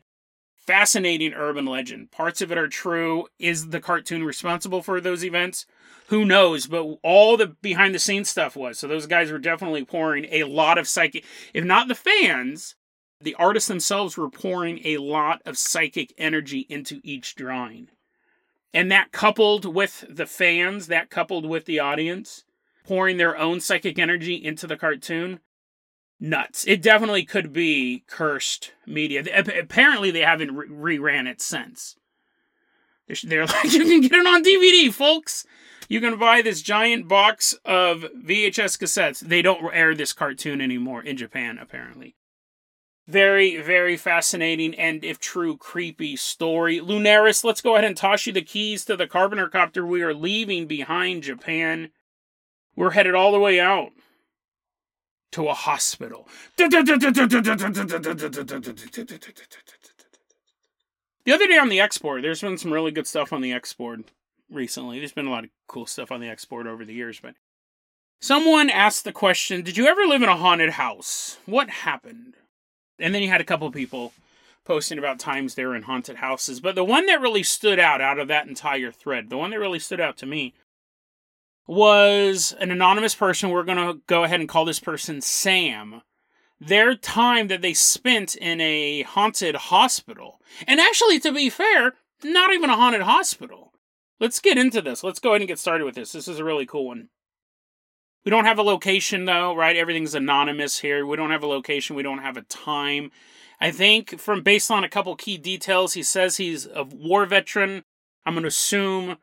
fascinating 0.71 1.35
urban 1.35 1.67
legend. 1.67 2.13
Parts 2.13 2.41
of 2.41 2.53
it 2.53 2.59
are 2.59 2.69
true. 2.69 3.27
Is 3.41 3.71
the 3.71 3.81
cartoon 3.81 4.23
responsible 4.23 4.83
for 4.83 5.01
those 5.01 5.25
events? 5.25 5.67
Who 6.09 6.25
knows? 6.25 6.69
But 6.69 6.99
all 7.03 7.37
the 7.37 7.49
behind 7.49 7.93
the 7.95 7.99
scenes 7.99 8.29
stuff 8.29 8.55
was. 8.55 8.79
So 8.79 8.87
those 8.87 9.07
guys 9.07 9.33
were 9.33 9.39
definitely 9.39 9.85
pouring 9.85 10.27
a 10.31 10.45
lot 10.45 10.79
of 10.79 10.87
psychic, 10.87 11.25
if 11.55 11.65
not 11.65 11.89
the 11.89 11.97
fans, 11.97 12.77
the 13.21 13.35
artists 13.35 13.69
themselves 13.69 14.17
were 14.17 14.31
pouring 14.31 14.81
a 14.85 14.99
lot 14.99 15.43
of 15.45 15.59
psychic 15.59 16.15
energy 16.17 16.67
into 16.69 17.01
each 17.03 17.35
drawing. 17.35 17.89
And 18.73 18.93
that 18.93 19.13
coupled 19.13 19.65
with 19.65 20.05
the 20.09 20.27
fans, 20.27 20.87
that 20.87 21.11
coupled 21.11 21.47
with 21.47 21.65
the 21.65 21.81
audience, 21.81 22.45
pouring 22.87 23.17
their 23.17 23.37
own 23.37 23.61
psychic 23.61 23.99
energy 23.99 24.35
into 24.35 24.67
the 24.67 24.77
cartoon, 24.77 25.41
nuts. 26.21 26.65
It 26.67 26.83
definitely 26.83 27.25
could 27.25 27.53
be 27.53 28.05
cursed 28.07 28.73
media. 28.87 29.25
Apparently, 29.35 30.11
they 30.11 30.21
haven't 30.21 30.55
re- 30.55 30.99
reran 30.99 31.27
it 31.27 31.41
since. 31.41 31.97
They're 33.25 33.47
like, 33.47 33.73
you 33.73 33.85
can 33.85 34.03
get 34.03 34.13
it 34.13 34.27
on 34.27 34.45
DVD, 34.45 34.93
folks. 34.93 35.47
You 35.89 36.01
can 36.01 36.19
buy 36.19 36.43
this 36.43 36.63
giant 36.63 37.09
box 37.09 37.55
of 37.65 38.05
VHS 38.25 38.79
cassettes. 38.79 39.21
They 39.21 39.43
don't 39.43 39.75
air 39.75 39.95
this 39.95 40.13
cartoon 40.13 40.61
anymore 40.61 41.03
in 41.03 41.17
Japan, 41.17 41.59
apparently. 41.59 42.15
Very, 43.09 43.61
very 43.61 43.97
fascinating 43.97 44.73
and, 44.77 45.03
if 45.03 45.19
true, 45.19 45.57
creepy 45.57 46.15
story. 46.15 46.79
Lunaris, 46.79 47.43
let's 47.43 47.61
go 47.61 47.75
ahead 47.75 47.85
and 47.85 47.97
toss 47.97 48.25
you 48.25 48.33
the 48.33 48.43
keys 48.43 48.85
to 48.85 48.97
the 48.97 49.09
Carpenter 49.09 49.49
Copter. 49.49 49.85
We 49.85 50.03
are 50.03 50.15
leaving 50.15 50.69
behind 50.69 51.25
Japan. 51.25 51.91
We're 52.77 52.93
headed 52.93 53.17
all 53.17 53.33
the 53.33 53.41
way 53.41 53.59
out 53.59 53.91
to 55.33 55.49
a 55.49 55.55
hospital. 55.55 56.29
The 61.25 61.33
other 61.33 61.47
day 61.47 61.59
on 61.59 61.69
the 61.69 61.81
export, 61.81 62.23
there's 62.23 62.41
been 62.41 62.59
some 62.59 62.73
really 62.73 62.91
good 62.91 63.07
stuff 63.07 63.33
on 63.33 63.41
the 63.41 63.53
export 63.53 64.01
recently. 64.51 64.99
There's 64.99 65.13
been 65.13 65.27
a 65.27 65.31
lot 65.31 65.45
of 65.45 65.51
cool 65.67 65.87
stuff 65.87 66.11
on 66.11 66.21
the 66.21 66.29
export 66.29 66.67
over 66.67 66.85
the 66.85 66.95
years, 66.95 67.21
but 67.21 67.35
someone 68.21 68.71
asked 68.71 69.05
the 69.05 69.13
question 69.13 69.63
Did 69.63 69.77
you 69.77 69.87
ever 69.87 70.07
live 70.07 70.23
in 70.23 70.29
a 70.29 70.37
haunted 70.37 70.71
house? 70.71 71.39
What 71.47 71.71
happened? 71.71 72.35
And 72.99 73.15
then 73.15 73.23
you 73.23 73.29
had 73.29 73.41
a 73.41 73.45
couple 73.45 73.71
people 73.71 74.13
posting 74.65 74.99
about 74.99 75.19
times 75.19 75.55
they 75.55 75.65
were 75.65 75.75
in 75.75 75.83
haunted 75.83 76.17
houses. 76.17 76.61
But 76.61 76.75
the 76.75 76.85
one 76.85 77.07
that 77.07 77.21
really 77.21 77.43
stood 77.43 77.79
out 77.79 78.01
out 78.01 78.19
of 78.19 78.29
that 78.29 78.47
entire 78.47 78.93
thread, 78.93 79.31
the 79.31 79.39
one 79.39 79.51
that 79.51 79.59
really 79.59 79.79
stood 79.79 80.01
out 80.01 80.17
to 80.19 80.27
me, 80.27 80.55
was 81.71 82.53
an 82.59 82.73
anonymous 82.73 83.15
person. 83.15 83.49
We're 83.49 83.63
going 83.63 83.79
to 83.79 84.01
go 84.09 84.25
ahead 84.25 84.41
and 84.41 84.49
call 84.49 84.65
this 84.65 84.81
person 84.81 85.21
Sam. 85.21 86.03
Their 86.61 86.97
time 86.97 87.47
that 87.47 87.63
they 87.63 87.75
spent 87.75 88.35
in 88.35 88.61
a 88.61 89.03
haunted 89.03 89.55
hospital. 89.55 90.41
And 90.67 90.81
actually, 90.81 91.21
to 91.21 91.31
be 91.31 91.49
fair, 91.49 91.95
not 92.25 92.53
even 92.53 92.71
a 92.71 92.77
haunted 92.77 93.03
hospital. 93.03 93.73
Let's 94.19 94.41
get 94.41 94.59
into 94.59 94.83
this. 94.83 95.05
Let's 95.05 95.21
go 95.21 95.31
ahead 95.31 95.43
and 95.43 95.49
get 95.49 95.61
started 95.61 95.85
with 95.85 95.95
this. 95.95 96.11
This 96.11 96.27
is 96.27 96.41
a 96.41 96.45
really 96.45 96.67
cool 96.67 96.89
one. 96.89 97.09
We 98.25 98.31
don't 98.31 98.47
have 98.47 98.59
a 98.59 98.65
location 98.65 99.25
though, 99.25 99.55
right? 99.55 99.77
Everything's 99.77 100.17
anonymous 100.17 100.81
here. 100.81 101.07
We 101.07 101.17
don't 101.17 101.31
have 101.31 101.45
a 101.45 101.47
location. 101.47 101.95
We 101.95 102.03
don't 102.03 102.19
have 102.19 102.37
a 102.37 102.43
time. 102.43 103.13
I 103.61 103.71
think 103.71 104.19
from 104.19 104.43
based 104.43 104.73
on 104.73 104.83
a 104.83 104.89
couple 104.89 105.15
key 105.15 105.39
details, 105.39 105.95
he 105.95 106.03
says 106.03 106.37
he's 106.37 106.67
a 106.67 106.83
war 106.83 107.27
veteran. 107.27 107.85
I'm 108.27 108.35
going 108.35 108.43
to 108.43 108.49
assume 108.49 109.19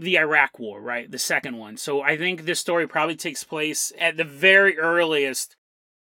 the 0.00 0.18
Iraq 0.18 0.58
War, 0.58 0.80
right? 0.80 1.10
The 1.10 1.18
second 1.18 1.58
one. 1.58 1.76
So 1.76 2.00
I 2.00 2.16
think 2.16 2.44
this 2.44 2.58
story 2.58 2.88
probably 2.88 3.16
takes 3.16 3.44
place 3.44 3.92
at 3.98 4.16
the 4.16 4.24
very 4.24 4.78
earliest 4.78 5.56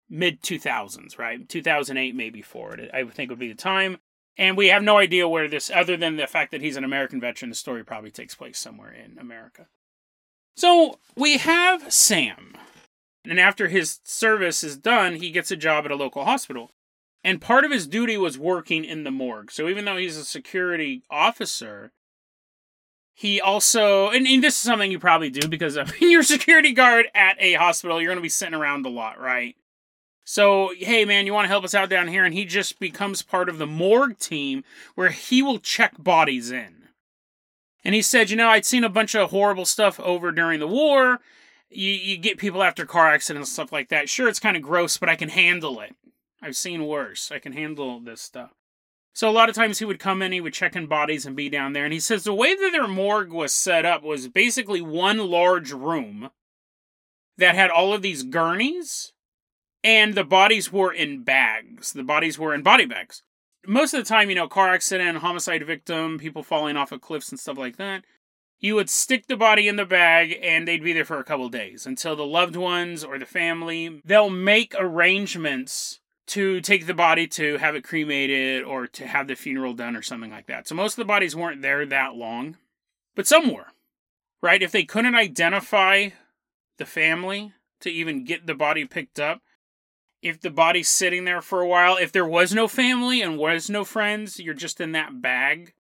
mid 0.10 0.41
2000s, 0.41 1.17
right? 1.17 1.47
2008 1.49 2.15
maybe 2.15 2.41
forward. 2.41 2.89
I 2.93 3.04
think 3.06 3.30
would 3.30 3.39
be 3.39 3.49
the 3.49 3.56
time. 3.56 3.97
And 4.38 4.56
we 4.56 4.67
have 4.67 4.84
no 4.84 4.97
idea 4.97 5.28
where 5.28 5.47
this, 5.49 5.69
other 5.73 5.97
than 5.97 6.15
the 6.15 6.28
fact 6.28 6.52
that 6.52 6.62
he's 6.62 6.78
an 6.78 6.84
American 6.84 7.19
veteran, 7.19 7.49
the 7.49 7.56
story 7.56 7.84
probably 7.84 8.12
takes 8.12 8.36
place 8.36 8.60
somewhere 8.60 8.91
in 8.93 9.17
America. 9.17 9.67
So 10.56 10.99
we 11.15 11.38
have 11.38 11.91
Sam. 11.91 12.54
And 13.25 13.39
after 13.39 13.67
his 13.67 13.99
service 14.04 14.63
is 14.63 14.78
done, 14.78 15.15
he 15.15 15.32
gets 15.32 15.52
a 15.52 15.58
job 15.58 15.86
at 15.86 15.91
a 15.91 15.95
local 15.95 16.25
hospital. 16.25 16.71
And 17.23 17.41
part 17.41 17.65
of 17.65 17.71
his 17.71 17.88
duty 17.88 18.17
was 18.17 18.38
working 18.38 18.86
in 18.86 19.04
the 19.04 19.12
morgue. 19.12 19.52
So 19.52 19.67
even 19.67 19.84
though 19.84 19.97
he's 19.97 20.15
a 20.15 20.23
security 20.23 21.04
officer, 21.10 21.91
he 23.19 23.41
also, 23.41 24.12
and, 24.12 24.25
and 24.25 24.41
this 24.41 24.53
is 24.53 24.62
something 24.62 24.89
you 24.89 24.97
probably 24.97 25.29
do 25.29 25.45
because 25.49 25.77
I 25.77 25.84
mean, 25.84 25.93
you're 26.10 26.21
a 26.21 26.23
security 26.23 26.71
guard 26.71 27.08
at 27.13 27.36
a 27.41 27.55
hospital, 27.55 27.99
you're 27.99 28.08
going 28.08 28.17
to 28.17 28.21
be 28.21 28.29
sitting 28.29 28.53
around 28.53 28.86
a 28.86 28.89
lot, 28.89 29.19
right? 29.19 29.58
So, 30.23 30.71
hey 30.77 31.03
man, 31.03 31.25
you 31.25 31.34
want 31.34 31.43
to 31.43 31.49
help 31.49 31.65
us 31.65 31.73
out 31.73 31.89
down 31.89 32.08
here? 32.08 32.23
And 32.23 32.34
he 32.34 32.45
just 32.45 32.79
becomes 32.79 33.21
part 33.21 33.49
of 33.49 33.58
the 33.58 33.67
morgue 33.67 34.17
team 34.19 34.63
where 34.95 35.10
he 35.10 35.41
will 35.41 35.60
check 35.60 36.01
bodies 36.01 36.49
in. 36.49 36.88
And 37.84 37.93
he 37.93 38.01
said, 38.01 38.29
you 38.29 38.38
know, 38.38 38.47
I'd 38.47 38.65
seen 38.65 38.86
a 38.86 38.89
bunch 38.89 39.15
of 39.15 39.32
horrible 39.32 39.65
stuff 39.65 39.99
over 39.99 40.32
during 40.32 40.62
the 40.62 40.67
war. 40.67 41.19
You, 41.69 41.91
you 41.91 42.15
get 42.15 42.38
people 42.38 42.63
after 42.63 42.86
car 42.86 43.13
accidents 43.13 43.49
and 43.49 43.53
stuff 43.53 43.73
like 43.73 43.89
that. 43.89 44.08
Sure, 44.08 44.29
it's 44.29 44.39
kind 44.39 44.55
of 44.55 44.63
gross, 44.63 44.95
but 44.95 45.10
I 45.10 45.17
can 45.17 45.27
handle 45.27 45.82
it. 45.82 45.93
I've 46.41 46.55
seen 46.55 46.88
worse. 46.88 47.34
I 47.34 47.39
can 47.39 47.51
handle 47.51 47.99
this 47.99 48.21
stuff. 48.21 48.51
So 49.19 49.29
a 49.29 49.32
lot 49.32 49.49
of 49.49 49.55
times 49.55 49.79
he 49.79 49.84
would 49.84 49.99
come 49.99 50.21
in, 50.21 50.32
he 50.32 50.39
would 50.39 50.53
check 50.53 50.77
in 50.77 50.86
bodies 50.86 51.25
and 51.25 51.36
be 51.36 51.49
down 51.49 51.73
there. 51.73 51.84
And 51.84 51.91
he 51.91 51.99
says 51.99 52.23
the 52.23 52.34
way 52.34 52.55
that 52.55 52.69
their 52.71 52.88
morgue 52.88 53.34
was 53.34 53.51
set 53.51 53.84
up 53.84 54.01
was 54.01 54.29
basically 54.29 54.79
one 54.79 55.17
large 55.17 55.73
room 55.73 56.29
that 57.38 57.53
had 57.53 57.69
all 57.69 57.91
of 57.91 58.01
these 58.01 58.23
gurneys, 58.23 59.12
and 59.84 60.15
the 60.15 60.23
bodies 60.23 60.71
were 60.71 60.93
in 60.93 61.23
bags. 61.23 61.91
The 61.91 62.01
bodies 62.01 62.39
were 62.39 62.53
in 62.53 62.63
body 62.63 62.86
bags. 62.86 63.21
Most 63.67 63.93
of 63.93 63.99
the 63.99 64.08
time, 64.08 64.29
you 64.29 64.38
know, 64.38 64.47
car 64.47 64.73
accident, 64.73 65.17
homicide 65.17 65.67
victim, 65.67 66.17
people 66.17 66.41
falling 66.41 66.77
off 66.77 66.93
of 66.93 67.01
cliffs 67.01 67.29
and 67.29 67.38
stuff 67.38 67.58
like 67.58 67.75
that. 67.75 68.05
You 68.62 68.75
would 68.75 68.89
stick 68.89 69.27
the 69.27 69.36
body 69.36 69.67
in 69.67 69.75
the 69.75 69.84
bag 69.84 70.39
and 70.41 70.65
they'd 70.65 70.82
be 70.82 70.93
there 70.93 71.03
for 71.03 71.19
a 71.19 71.25
couple 71.25 71.49
days 71.49 71.86
until 71.86 72.15
the 72.15 72.25
loved 72.25 72.55
ones 72.55 73.03
or 73.03 73.19
the 73.19 73.25
family, 73.25 74.01
they'll 74.05 74.29
make 74.29 74.73
arrangements 74.79 75.99
to 76.29 76.61
take 76.61 76.85
the 76.85 76.93
body 76.93 77.25
to 77.27 77.57
have 77.57 77.75
it 77.75 77.83
cremated 77.83 78.63
or 78.63 78.85
to 78.87 79.07
have 79.07 79.27
the 79.27 79.35
funeral 79.35 79.73
done 79.73 79.95
or 79.95 80.01
something 80.03 80.29
like 80.29 80.45
that. 80.45 80.67
So 80.67 80.75
most 80.75 80.93
of 80.93 80.97
the 80.97 81.05
bodies 81.05 81.35
weren't 81.35 81.63
there 81.63 81.85
that 81.87 82.15
long, 82.15 82.57
but 83.15 83.27
some 83.27 83.51
were, 83.51 83.67
right? 84.41 84.61
If 84.61 84.71
they 84.71 84.83
couldn't 84.83 85.15
identify 85.15 86.09
the 86.77 86.85
family 86.85 87.53
to 87.81 87.89
even 87.89 88.25
get 88.25 88.45
the 88.45 88.53
body 88.53 88.85
picked 88.85 89.19
up, 89.19 89.41
if 90.21 90.39
the 90.39 90.51
body's 90.51 90.89
sitting 90.89 91.25
there 91.25 91.41
for 91.41 91.61
a 91.61 91.67
while, 91.67 91.97
if 91.97 92.11
there 92.11 92.27
was 92.27 92.53
no 92.53 92.67
family 92.67 93.21
and 93.21 93.37
was 93.37 93.69
no 93.69 93.83
friends, 93.83 94.39
you're 94.39 94.53
just 94.53 94.79
in 94.79 94.91
that 94.91 95.21
bag. 95.21 95.73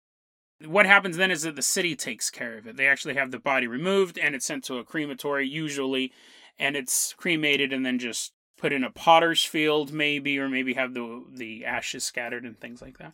What 0.65 0.85
happens 0.85 1.17
then 1.17 1.31
is 1.31 1.41
that 1.41 1.57
the 1.57 1.61
city 1.61 1.95
takes 1.95 2.29
care 2.29 2.57
of 2.57 2.67
it. 2.67 2.77
They 2.77 2.87
actually 2.87 3.15
have 3.15 3.31
the 3.31 3.39
body 3.39 3.67
removed 3.67 4.17
and 4.17 4.33
it's 4.33 4.45
sent 4.45 4.63
to 4.65 4.77
a 4.77 4.85
crematory, 4.85 5.47
usually, 5.47 6.13
and 6.57 6.77
it's 6.77 7.13
cremated 7.13 7.73
and 7.73 7.85
then 7.85 7.99
just 7.99 8.31
put 8.57 8.73
in 8.73 8.83
a 8.83 8.89
potter's 8.89 9.43
field 9.43 9.93
maybe 9.93 10.39
or 10.39 10.49
maybe 10.49 10.73
have 10.73 10.93
the 10.93 11.23
the 11.31 11.65
ashes 11.65 12.03
scattered 12.03 12.43
and 12.43 12.59
things 12.59 12.81
like 12.81 12.97
that. 12.97 13.13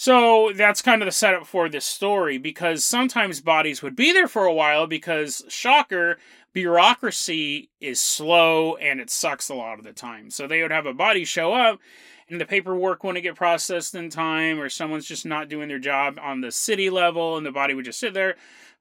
So 0.00 0.52
that's 0.54 0.80
kind 0.80 1.02
of 1.02 1.06
the 1.06 1.12
setup 1.12 1.44
for 1.44 1.68
this 1.68 1.84
story 1.84 2.38
because 2.38 2.84
sometimes 2.84 3.40
bodies 3.40 3.82
would 3.82 3.96
be 3.96 4.12
there 4.12 4.28
for 4.28 4.44
a 4.44 4.54
while 4.54 4.86
because 4.86 5.44
shocker 5.48 6.18
bureaucracy 6.52 7.70
is 7.80 8.00
slow 8.00 8.76
and 8.76 9.00
it 9.00 9.10
sucks 9.10 9.48
a 9.48 9.54
lot 9.54 9.78
of 9.78 9.84
the 9.84 9.92
time. 9.92 10.30
So 10.30 10.46
they 10.46 10.62
would 10.62 10.70
have 10.70 10.86
a 10.86 10.94
body 10.94 11.24
show 11.24 11.52
up 11.52 11.80
and 12.28 12.40
the 12.40 12.46
paperwork 12.46 13.02
wouldn't 13.02 13.24
get 13.24 13.34
processed 13.34 13.94
in 13.94 14.08
time 14.08 14.60
or 14.60 14.68
someone's 14.68 15.06
just 15.06 15.26
not 15.26 15.48
doing 15.48 15.68
their 15.68 15.80
job 15.80 16.18
on 16.22 16.42
the 16.42 16.52
city 16.52 16.90
level 16.90 17.36
and 17.36 17.44
the 17.44 17.50
body 17.50 17.74
would 17.74 17.84
just 17.84 17.98
sit 17.98 18.14
there 18.14 18.36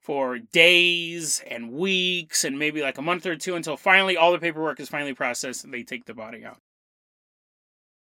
for 0.08 0.40
days 0.40 1.44
and 1.52 1.70
weeks 1.74 2.46
and 2.46 2.58
maybe 2.58 2.82
like 2.82 2.98
a 2.98 3.02
month 3.02 3.26
or 3.26 3.36
two 3.36 3.58
until 3.58 3.76
finally 3.76 4.16
all 4.16 4.32
the 4.32 4.40
paperwork 4.40 4.80
is 4.80 4.88
finally 4.88 5.14
processed 5.14 5.66
and 5.66 5.74
they 5.74 5.84
take 5.84 6.06
the 6.06 6.14
body 6.14 6.46
out. 6.46 6.62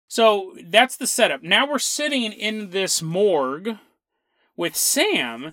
So 0.07 0.55
that's 0.63 0.99
the 0.99 1.07
setup. 1.07 1.43
Now 1.43 1.67
we're 1.67 1.79
sitting 1.79 2.31
in 2.31 2.73
this 2.73 3.01
morgue 3.01 3.79
with 4.55 4.77
Sam, 4.77 5.53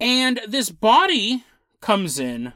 and 0.00 0.40
this 0.48 0.68
body 0.68 1.44
comes 1.80 2.18
in, 2.18 2.54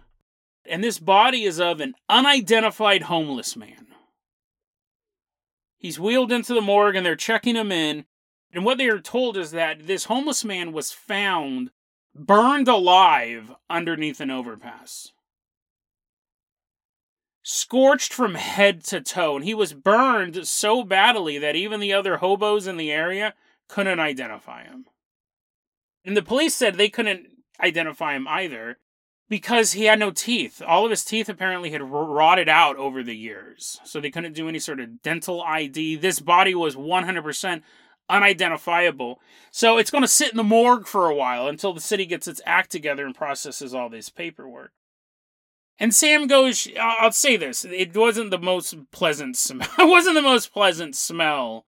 and 0.69 0.83
this 0.83 0.99
body 0.99 1.45
is 1.45 1.61
of 1.61 1.81
an 1.81 1.95
unidentified 2.09 3.03
homeless 3.03 3.57
man. 3.57 3.87
He's 5.77 6.01
wheeled 6.01 6.33
into 6.33 6.55
the 6.55 6.61
morgue 6.61 6.97
and 6.97 7.07
they're 7.07 7.15
checking 7.15 7.55
him 7.55 7.71
in. 7.71 8.05
And 8.53 8.65
what 8.65 8.79
they 8.79 8.89
are 8.89 8.99
told 8.99 9.37
is 9.37 9.53
that 9.53 9.87
this 9.87 10.07
homeless 10.07 10.45
man 10.45 10.73
was 10.73 10.91
found 10.91 11.71
burned 12.15 12.69
alive 12.69 13.53
underneath 13.71 14.21
an 14.21 14.31
overpass. 14.31 15.13
Scorched 17.43 18.13
from 18.13 18.35
head 18.35 18.85
to 18.85 19.01
toe, 19.01 19.37
and 19.37 19.45
he 19.45 19.55
was 19.55 19.73
burned 19.73 20.47
so 20.47 20.85
badly 20.85 21.39
that 21.39 21.57
even 21.57 21.81
the 21.81 21.93
other 21.93 22.19
hobos 22.19 22.67
in 22.67 22.77
the 22.77 22.93
area 22.93 23.35
couldn't 23.69 24.01
identify 24.01 24.65
him. 24.65 24.87
And 26.05 26.17
the 26.17 26.23
police 26.23 26.55
said 26.55 26.75
they 26.75 26.89
couldn't 26.89 27.27
identify 27.61 28.15
him 28.15 28.27
either 28.29 28.79
because 29.29 29.73
he 29.73 29.85
had 29.85 29.99
no 29.99 30.11
teeth. 30.11 30.63
All 30.67 30.85
of 30.85 30.91
his 30.91 31.05
teeth 31.05 31.29
apparently 31.29 31.71
had 31.71 31.83
rotted 31.83 32.49
out 32.49 32.77
over 32.77 33.03
the 33.03 33.17
years, 33.17 33.81
so 33.85 34.01
they 34.01 34.11
couldn't 34.11 34.35
do 34.35 34.49
any 34.49 34.59
sort 34.59 34.81
of 34.81 35.03
dental 35.03 35.43
ID. 35.43 35.97
This 35.97 36.21
body 36.21 36.55
was 36.55 36.77
100% 36.77 37.63
unidentifiable. 38.09 39.21
So 39.51 39.79
it's 39.79 39.91
going 39.91 40.03
to 40.03 40.09
sit 40.09 40.31
in 40.31 40.37
the 40.37 40.45
morgue 40.45 40.87
for 40.87 41.09
a 41.09 41.15
while 41.15 41.49
until 41.49 41.73
the 41.73 41.81
city 41.81 42.07
gets 42.07 42.29
its 42.29 42.41
act 42.47 42.71
together 42.71 43.05
and 43.07 43.15
processes 43.15 43.75
all 43.75 43.89
this 43.89 44.09
paperwork. 44.09 44.73
And 45.79 45.95
Sam 45.95 46.27
goes, 46.27 46.67
I'll 46.81 47.13
say 47.13 47.37
this, 47.37 47.65
it 47.65 47.97
wasn't 47.97 48.31
the 48.31 48.39
most 48.39 48.91
pleasant 48.91 49.37
smell. 49.37 49.69
it 49.79 49.89
wasn't 49.89 50.17
the 50.17 50.23
most 50.23 50.53
pleasant 50.53 50.97
smell 50.97 51.67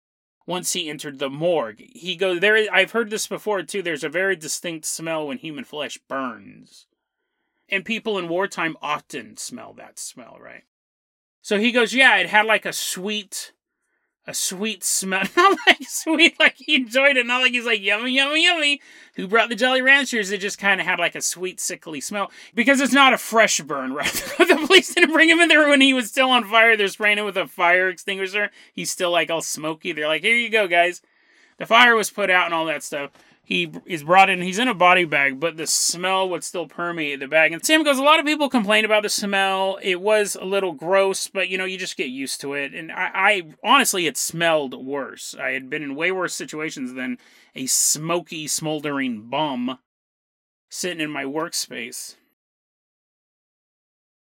once 0.46 0.74
he 0.74 0.90
entered 0.90 1.18
the 1.18 1.30
morgue. 1.30 1.82
He 1.94 2.16
goes, 2.16 2.40
there 2.40 2.68
I've 2.70 2.90
heard 2.90 3.10
this 3.10 3.26
before 3.26 3.62
too, 3.62 3.82
there's 3.82 4.04
a 4.04 4.10
very 4.10 4.36
distinct 4.36 4.84
smell 4.84 5.26
when 5.26 5.38
human 5.38 5.64
flesh 5.64 5.98
burns. 6.08 6.86
And 7.70 7.84
people 7.84 8.18
in 8.18 8.28
wartime 8.28 8.76
often 8.82 9.38
smell 9.38 9.72
that 9.74 9.98
smell, 9.98 10.36
right? 10.38 10.64
So 11.40 11.58
he 11.58 11.72
goes, 11.72 11.94
yeah, 11.94 12.16
it 12.16 12.28
had 12.28 12.44
like 12.44 12.66
a 12.66 12.72
sweet 12.74 13.52
a 14.26 14.34
sweet 14.34 14.82
smell. 14.82 15.24
Not 15.36 15.58
like 15.66 15.82
sweet, 15.82 16.38
like 16.40 16.56
he 16.56 16.76
enjoyed 16.76 17.16
it. 17.16 17.26
Not 17.26 17.42
like 17.42 17.52
he's 17.52 17.66
like 17.66 17.80
yummy, 17.80 18.12
yummy, 18.12 18.44
yummy. 18.44 18.80
Who 19.16 19.28
brought 19.28 19.48
the 19.48 19.54
Jolly 19.54 19.82
Ranchers? 19.82 20.30
It 20.30 20.40
just 20.40 20.58
kind 20.58 20.80
of 20.80 20.86
had 20.86 20.98
like 20.98 21.14
a 21.14 21.20
sweet, 21.20 21.60
sickly 21.60 22.00
smell 22.00 22.30
because 22.54 22.80
it's 22.80 22.92
not 22.92 23.12
a 23.12 23.18
fresh 23.18 23.60
burn, 23.60 23.92
right? 23.94 24.12
the 24.38 24.64
police 24.66 24.94
didn't 24.94 25.12
bring 25.12 25.28
him 25.28 25.40
in 25.40 25.48
there 25.48 25.68
when 25.68 25.80
he 25.80 25.94
was 25.94 26.08
still 26.08 26.30
on 26.30 26.44
fire. 26.44 26.76
They're 26.76 26.88
spraying 26.88 27.18
him 27.18 27.24
with 27.24 27.36
a 27.36 27.46
fire 27.46 27.88
extinguisher. 27.88 28.50
He's 28.72 28.90
still 28.90 29.10
like 29.10 29.30
all 29.30 29.42
smoky. 29.42 29.92
They're 29.92 30.08
like, 30.08 30.22
here 30.22 30.36
you 30.36 30.48
go, 30.48 30.66
guys. 30.66 31.02
The 31.58 31.66
fire 31.66 31.94
was 31.94 32.10
put 32.10 32.30
out 32.30 32.46
and 32.46 32.54
all 32.54 32.66
that 32.66 32.82
stuff. 32.82 33.10
He 33.44 33.70
is 33.84 34.02
brought 34.02 34.30
in. 34.30 34.40
He's 34.40 34.58
in 34.58 34.68
a 34.68 34.74
body 34.74 35.04
bag, 35.04 35.38
but 35.38 35.58
the 35.58 35.66
smell 35.66 36.28
would 36.30 36.42
still 36.42 36.66
permeate 36.66 37.20
the 37.20 37.28
bag. 37.28 37.52
And 37.52 37.64
Sam 37.64 37.84
goes, 37.84 37.98
a 37.98 38.02
lot 38.02 38.18
of 38.18 38.24
people 38.24 38.48
complain 38.48 38.86
about 38.86 39.02
the 39.02 39.10
smell. 39.10 39.78
It 39.82 40.00
was 40.00 40.34
a 40.34 40.44
little 40.46 40.72
gross, 40.72 41.28
but 41.28 41.50
you 41.50 41.58
know, 41.58 41.66
you 41.66 41.76
just 41.76 41.98
get 41.98 42.08
used 42.08 42.40
to 42.40 42.54
it. 42.54 42.72
And 42.72 42.90
I, 42.90 43.10
I 43.14 43.42
honestly, 43.62 44.06
it 44.06 44.16
smelled 44.16 44.74
worse. 44.74 45.36
I 45.38 45.50
had 45.50 45.68
been 45.68 45.82
in 45.82 45.94
way 45.94 46.10
worse 46.10 46.32
situations 46.32 46.94
than 46.94 47.18
a 47.54 47.66
smoky, 47.66 48.48
smoldering 48.48 49.28
bum 49.28 49.78
sitting 50.70 51.00
in 51.00 51.10
my 51.10 51.24
workspace. 51.24 52.16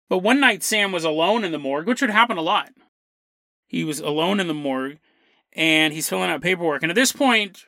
But 0.10 0.20
one 0.20 0.42
night, 0.42 0.64
Sam 0.64 0.92
was 0.92 1.06
alone 1.06 1.46
in 1.46 1.54
the 1.54 1.58
morgue, 1.58 1.88
which 1.88 2.02
would 2.02 2.10
happen 2.10 2.38
a 2.38 2.42
lot. 2.42 2.72
He 3.66 3.84
was 3.86 4.00
alone 4.00 4.40
in 4.40 4.48
the 4.48 4.54
morgue, 4.54 5.00
and 5.54 5.94
he's 5.94 6.08
filling 6.10 6.30
out 6.30 6.42
paperwork. 6.42 6.84
And 6.84 6.92
at 6.92 6.96
this 6.96 7.12
point, 7.12 7.66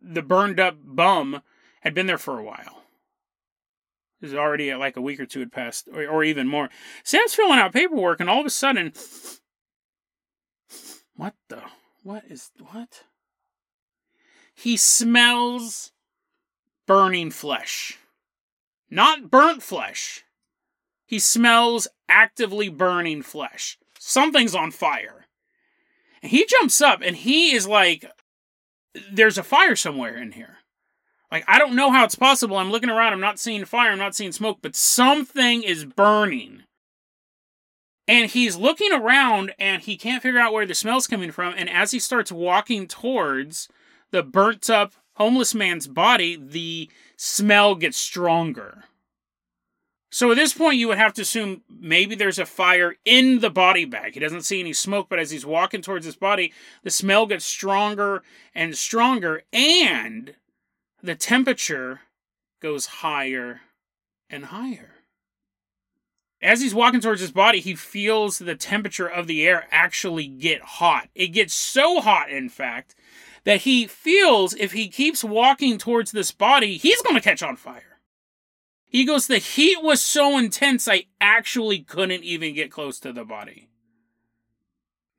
the 0.00 0.22
burned 0.22 0.60
up 0.60 0.76
bum 0.82 1.42
had 1.80 1.94
been 1.94 2.06
there 2.06 2.18
for 2.18 2.38
a 2.38 2.44
while. 2.44 2.82
This 4.20 4.30
is 4.30 4.36
already 4.36 4.74
like 4.74 4.96
a 4.96 5.00
week 5.00 5.18
or 5.18 5.26
two 5.26 5.40
had 5.40 5.52
passed, 5.52 5.88
or, 5.92 6.06
or 6.06 6.24
even 6.24 6.46
more. 6.46 6.68
Sam's 7.04 7.34
filling 7.34 7.58
out 7.58 7.72
paperwork, 7.72 8.20
and 8.20 8.28
all 8.28 8.40
of 8.40 8.46
a 8.46 8.50
sudden, 8.50 8.92
what 11.16 11.34
the? 11.48 11.62
What 12.02 12.24
is 12.28 12.50
what? 12.58 13.04
He 14.54 14.76
smells 14.76 15.92
burning 16.86 17.30
flesh, 17.30 17.98
not 18.90 19.30
burnt 19.30 19.62
flesh. 19.62 20.24
He 21.06 21.18
smells 21.18 21.88
actively 22.08 22.68
burning 22.68 23.22
flesh. 23.22 23.78
Something's 23.98 24.54
on 24.54 24.70
fire. 24.70 25.26
And 26.22 26.30
he 26.30 26.46
jumps 26.46 26.80
up 26.80 27.00
and 27.02 27.16
he 27.16 27.52
is 27.52 27.66
like, 27.66 28.04
there's 29.12 29.38
a 29.38 29.42
fire 29.42 29.76
somewhere 29.76 30.16
in 30.16 30.32
here. 30.32 30.58
Like, 31.30 31.44
I 31.46 31.58
don't 31.58 31.76
know 31.76 31.92
how 31.92 32.04
it's 32.04 32.16
possible. 32.16 32.56
I'm 32.56 32.70
looking 32.70 32.90
around, 32.90 33.12
I'm 33.12 33.20
not 33.20 33.38
seeing 33.38 33.64
fire, 33.64 33.92
I'm 33.92 33.98
not 33.98 34.16
seeing 34.16 34.32
smoke, 34.32 34.58
but 34.62 34.74
something 34.74 35.62
is 35.62 35.84
burning. 35.84 36.64
And 38.08 38.28
he's 38.28 38.56
looking 38.56 38.92
around 38.92 39.54
and 39.58 39.80
he 39.80 39.96
can't 39.96 40.22
figure 40.22 40.40
out 40.40 40.52
where 40.52 40.66
the 40.66 40.74
smell's 40.74 41.06
coming 41.06 41.30
from. 41.30 41.54
And 41.56 41.70
as 41.70 41.92
he 41.92 42.00
starts 42.00 42.32
walking 42.32 42.88
towards 42.88 43.68
the 44.10 44.24
burnt 44.24 44.68
up 44.68 44.94
homeless 45.14 45.54
man's 45.54 45.86
body, 45.86 46.34
the 46.34 46.90
smell 47.16 47.76
gets 47.76 47.96
stronger. 47.96 48.84
So 50.12 50.32
at 50.32 50.36
this 50.36 50.52
point, 50.52 50.76
you 50.76 50.88
would 50.88 50.98
have 50.98 51.14
to 51.14 51.22
assume 51.22 51.62
maybe 51.68 52.16
there's 52.16 52.40
a 52.40 52.46
fire 52.46 52.96
in 53.04 53.38
the 53.38 53.50
body 53.50 53.84
bag. 53.84 54.14
He 54.14 54.20
doesn't 54.20 54.42
see 54.42 54.58
any 54.58 54.72
smoke, 54.72 55.08
but 55.08 55.20
as 55.20 55.30
he's 55.30 55.46
walking 55.46 55.82
towards 55.82 56.04
his 56.04 56.16
body, 56.16 56.52
the 56.82 56.90
smell 56.90 57.26
gets 57.26 57.44
stronger 57.44 58.22
and 58.52 58.76
stronger, 58.76 59.42
and 59.52 60.34
the 61.00 61.14
temperature 61.14 62.00
goes 62.60 62.86
higher 62.86 63.60
and 64.28 64.46
higher. 64.46 64.94
As 66.42 66.60
he's 66.60 66.74
walking 66.74 67.00
towards 67.00 67.20
his 67.20 67.30
body, 67.30 67.60
he 67.60 67.76
feels 67.76 68.38
the 68.38 68.54
temperature 68.56 69.06
of 69.06 69.26
the 69.26 69.46
air 69.46 69.68
actually 69.70 70.26
get 70.26 70.62
hot. 70.62 71.08
It 71.14 71.28
gets 71.28 71.54
so 71.54 72.00
hot, 72.00 72.30
in 72.30 72.48
fact, 72.48 72.94
that 73.44 73.60
he 73.60 73.86
feels 73.86 74.54
if 74.54 74.72
he 74.72 74.88
keeps 74.88 75.22
walking 75.22 75.78
towards 75.78 76.10
this 76.10 76.32
body, 76.32 76.78
he's 76.78 77.02
going 77.02 77.14
to 77.14 77.20
catch 77.20 77.42
on 77.42 77.56
fire. 77.56 77.89
He 78.90 79.04
goes, 79.04 79.28
The 79.28 79.38
heat 79.38 79.82
was 79.82 80.02
so 80.02 80.36
intense, 80.36 80.88
I 80.88 81.04
actually 81.20 81.78
couldn't 81.78 82.24
even 82.24 82.54
get 82.54 82.72
close 82.72 82.98
to 83.00 83.12
the 83.12 83.24
body. 83.24 83.68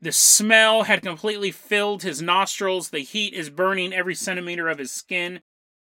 The 0.02 0.12
smell 0.12 0.84
had 0.84 1.02
completely 1.02 1.52
filled 1.52 2.04
his 2.04 2.22
nostrils. 2.22 2.90
The 2.90 3.00
heat 3.00 3.34
is 3.34 3.50
burning 3.50 3.94
every 3.94 4.16
centimeter 4.16 4.68
of 4.68 4.78
his 4.78 4.92
skin. 4.92 5.40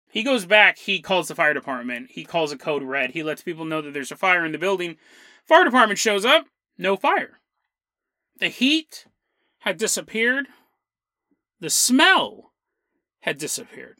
He 0.08 0.22
goes 0.22 0.46
back, 0.46 0.78
he 0.78 1.02
calls 1.02 1.28
the 1.28 1.34
fire 1.34 1.52
department. 1.52 2.12
He 2.12 2.24
calls 2.24 2.52
a 2.52 2.56
code 2.56 2.84
red. 2.84 3.10
He 3.10 3.22
lets 3.22 3.42
people 3.42 3.64
know 3.66 3.82
that 3.82 3.92
there's 3.92 4.12
a 4.12 4.16
fire 4.16 4.46
in 4.46 4.52
the 4.52 4.58
building. 4.58 4.96
Fire 5.44 5.64
department 5.64 5.98
shows 5.98 6.24
up, 6.24 6.46
no 6.78 6.96
fire. 6.96 7.40
The 8.38 8.48
heat 8.48 9.06
had 9.58 9.76
disappeared. 9.76 10.46
The 11.60 11.70
smell 11.70 12.52
had 13.20 13.36
disappeared. 13.36 13.98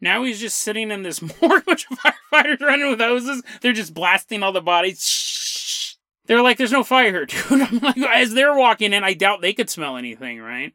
Now 0.00 0.24
he's 0.24 0.40
just 0.40 0.58
sitting 0.58 0.90
in 0.90 1.02
this 1.02 1.20
morgue, 1.42 1.68
of 1.68 1.78
firefighters 1.78 2.60
running 2.60 2.90
with 2.90 3.00
hoses. 3.00 3.42
They're 3.60 3.72
just 3.72 3.94
blasting 3.94 4.42
all 4.42 4.52
the 4.52 4.60
bodies. 4.60 5.04
Shh. 5.06 5.94
They're 6.26 6.42
like, 6.42 6.58
"There's 6.58 6.72
no 6.72 6.84
fire, 6.84 7.10
here, 7.10 7.26
dude." 7.26 7.62
I'm 7.62 7.78
like, 7.78 7.96
as 7.98 8.34
they're 8.34 8.54
walking 8.54 8.92
in, 8.92 9.04
I 9.04 9.14
doubt 9.14 9.40
they 9.40 9.52
could 9.52 9.68
smell 9.70 9.96
anything, 9.96 10.40
right? 10.40 10.72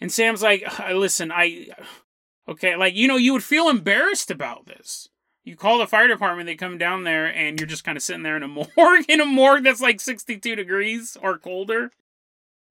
And 0.00 0.10
Sam's 0.10 0.42
like, 0.42 0.64
"Listen, 0.90 1.30
I, 1.32 1.68
okay, 2.48 2.76
like 2.76 2.94
you 2.94 3.06
know, 3.06 3.16
you 3.16 3.32
would 3.32 3.44
feel 3.44 3.68
embarrassed 3.68 4.30
about 4.30 4.66
this. 4.66 5.08
You 5.44 5.56
call 5.56 5.78
the 5.78 5.86
fire 5.86 6.08
department, 6.08 6.46
they 6.46 6.56
come 6.56 6.76
down 6.78 7.04
there, 7.04 7.26
and 7.26 7.58
you're 7.58 7.66
just 7.66 7.84
kind 7.84 7.96
of 7.96 8.02
sitting 8.02 8.22
there 8.22 8.36
in 8.36 8.42
a 8.42 8.48
morgue, 8.76 9.04
in 9.08 9.20
a 9.20 9.26
morgue 9.26 9.64
that's 9.64 9.80
like 9.80 10.00
62 10.00 10.56
degrees 10.56 11.16
or 11.22 11.38
colder." 11.38 11.92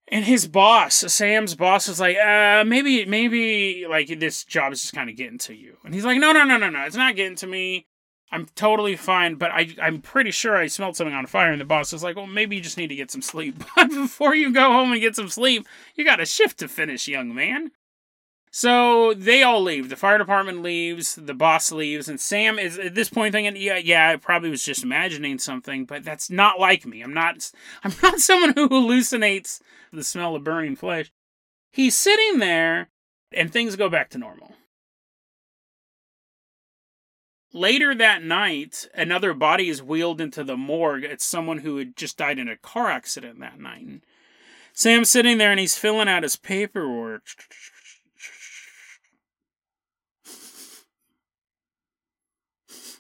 And 0.10 0.24
his 0.24 0.48
boss, 0.48 0.96
Sam's 0.96 1.56
boss, 1.56 1.90
is 1.90 2.00
like, 2.00 2.18
uh, 2.18 2.64
maybe, 2.66 3.06
maybe, 3.06 3.86
like, 3.90 4.08
this 4.20 4.46
job 4.46 4.72
is 4.72 4.82
just 4.82 4.94
kind 4.94 5.10
of 5.10 5.18
getting 5.18 5.38
to 5.40 5.54
you. 5.54 5.78
And 5.84 5.94
he's 5.94 6.06
like, 6.06 6.18
no, 6.18 6.32
no, 6.32 6.46
no, 6.46 6.58
no, 6.58 6.70
no, 6.70 6.84
it's 6.84 6.96
not 6.96 7.18
getting 7.18 7.36
to 7.38 7.48
me. 7.48 7.88
I'm 8.32 8.46
totally 8.56 8.96
fine, 8.96 9.36
but 9.36 9.52
I, 9.52 9.70
I'm 9.82 10.02
pretty 10.02 10.32
sure 10.32 10.56
I 10.56 10.68
smelled 10.68 10.96
something 10.98 11.14
on 11.14 11.26
fire. 11.28 11.52
And 11.52 11.62
the 11.62 11.66
boss 11.66 11.94
is 11.94 12.04
like, 12.04 12.16
well, 12.16 12.28
maybe 12.28 12.56
you 12.56 12.62
just 12.62 12.78
need 12.78 12.88
to 12.88 12.96
get 12.96 13.12
some 13.12 13.22
sleep. 13.22 13.64
But 13.76 13.90
before 13.90 14.36
you 14.36 14.52
go 14.54 14.72
home 14.72 14.92
and 14.92 15.02
get 15.02 15.16
some 15.16 15.30
sleep, 15.30 15.68
you 15.96 16.04
got 16.04 16.20
a 16.20 16.26
shift 16.26 16.60
to 16.60 16.68
finish, 16.68 17.08
young 17.08 17.34
man. 17.34 17.72
So 18.58 19.14
they 19.14 19.44
all 19.44 19.62
leave. 19.62 19.88
The 19.88 19.96
fire 19.96 20.18
department 20.18 20.64
leaves, 20.64 21.14
the 21.14 21.36
boss 21.36 21.72
leaves, 21.72 22.10
and 22.10 22.20
Sam 22.20 22.58
is 22.58 22.80
at 22.80 22.96
this 22.96 23.08
point 23.08 23.34
thinking, 23.34 23.56
"Yeah, 23.56 23.78
yeah, 23.78 24.10
I 24.10 24.16
probably 24.16 24.50
was 24.50 24.64
just 24.64 24.82
imagining 24.82 25.38
something, 25.38 25.86
but 25.86 26.04
that's 26.04 26.32
not 26.32 26.60
like 26.60 26.84
me. 26.84 27.04
I'm 27.04 27.14
not 27.14 27.52
I'm 27.84 27.94
not 28.02 28.20
someone 28.20 28.54
who 28.56 28.68
hallucinates 28.68 29.62
the 29.94 30.04
smell 30.04 30.36
of 30.36 30.44
burning 30.44 30.76
flesh." 30.76 31.12
He's 31.72 31.96
sitting 31.96 32.40
there 32.40 32.90
and 33.32 33.54
things 33.54 33.76
go 33.76 33.90
back 33.90 34.10
to 34.10 34.18
normal. 34.18 34.56
Later 37.54 37.94
that 37.94 38.24
night, 38.24 38.90
another 38.96 39.36
body 39.36 39.70
is 39.70 39.84
wheeled 39.84 40.20
into 40.20 40.44
the 40.44 40.58
morgue. 40.58 41.04
It's 41.04 41.24
someone 41.24 41.60
who 41.60 41.78
had 41.78 41.96
just 41.96 42.18
died 42.18 42.40
in 42.40 42.50
a 42.50 42.58
car 42.58 42.90
accident 42.90 43.40
that 43.40 43.60
night. 43.60 44.02
Sam's 44.74 45.12
sitting 45.12 45.38
there 45.38 45.52
and 45.52 45.60
he's 45.60 45.78
filling 45.78 46.10
out 46.10 46.24
his 46.24 46.36
paperwork. 46.36 47.22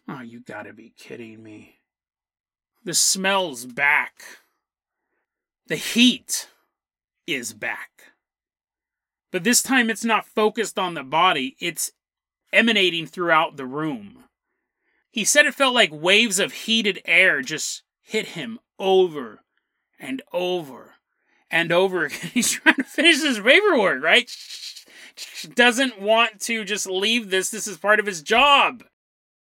Oh, 0.07 0.21
you 0.21 0.39
gotta 0.39 0.73
be 0.73 0.93
kidding 0.97 1.43
me. 1.43 1.79
The 2.83 2.93
smell's 2.93 3.65
back. 3.65 4.23
The 5.67 5.75
heat 5.75 6.47
is 7.25 7.53
back. 7.53 8.13
But 9.31 9.43
this 9.43 9.61
time 9.61 9.89
it's 9.89 10.05
not 10.05 10.25
focused 10.25 10.79
on 10.79 10.93
the 10.93 11.03
body, 11.03 11.57
it's 11.59 11.91
emanating 12.53 13.05
throughout 13.05 13.57
the 13.57 13.65
room. 13.65 14.23
He 15.11 15.25
said 15.25 15.45
it 15.45 15.55
felt 15.55 15.75
like 15.75 15.89
waves 15.91 16.39
of 16.39 16.53
heated 16.53 17.01
air 17.05 17.41
just 17.41 17.83
hit 18.01 18.27
him 18.27 18.59
over 18.79 19.41
and 19.99 20.21
over 20.31 20.93
and 21.51 21.71
over 21.71 22.05
again. 22.05 22.29
He's 22.33 22.51
trying 22.51 22.75
to 22.75 22.83
finish 22.83 23.21
his 23.21 23.39
paperwork, 23.39 24.01
right? 24.01 24.31
Doesn't 25.55 25.99
want 25.99 26.39
to 26.41 26.63
just 26.63 26.87
leave 26.87 27.29
this. 27.29 27.49
This 27.49 27.67
is 27.67 27.77
part 27.77 27.99
of 27.99 28.05
his 28.05 28.21
job. 28.21 28.83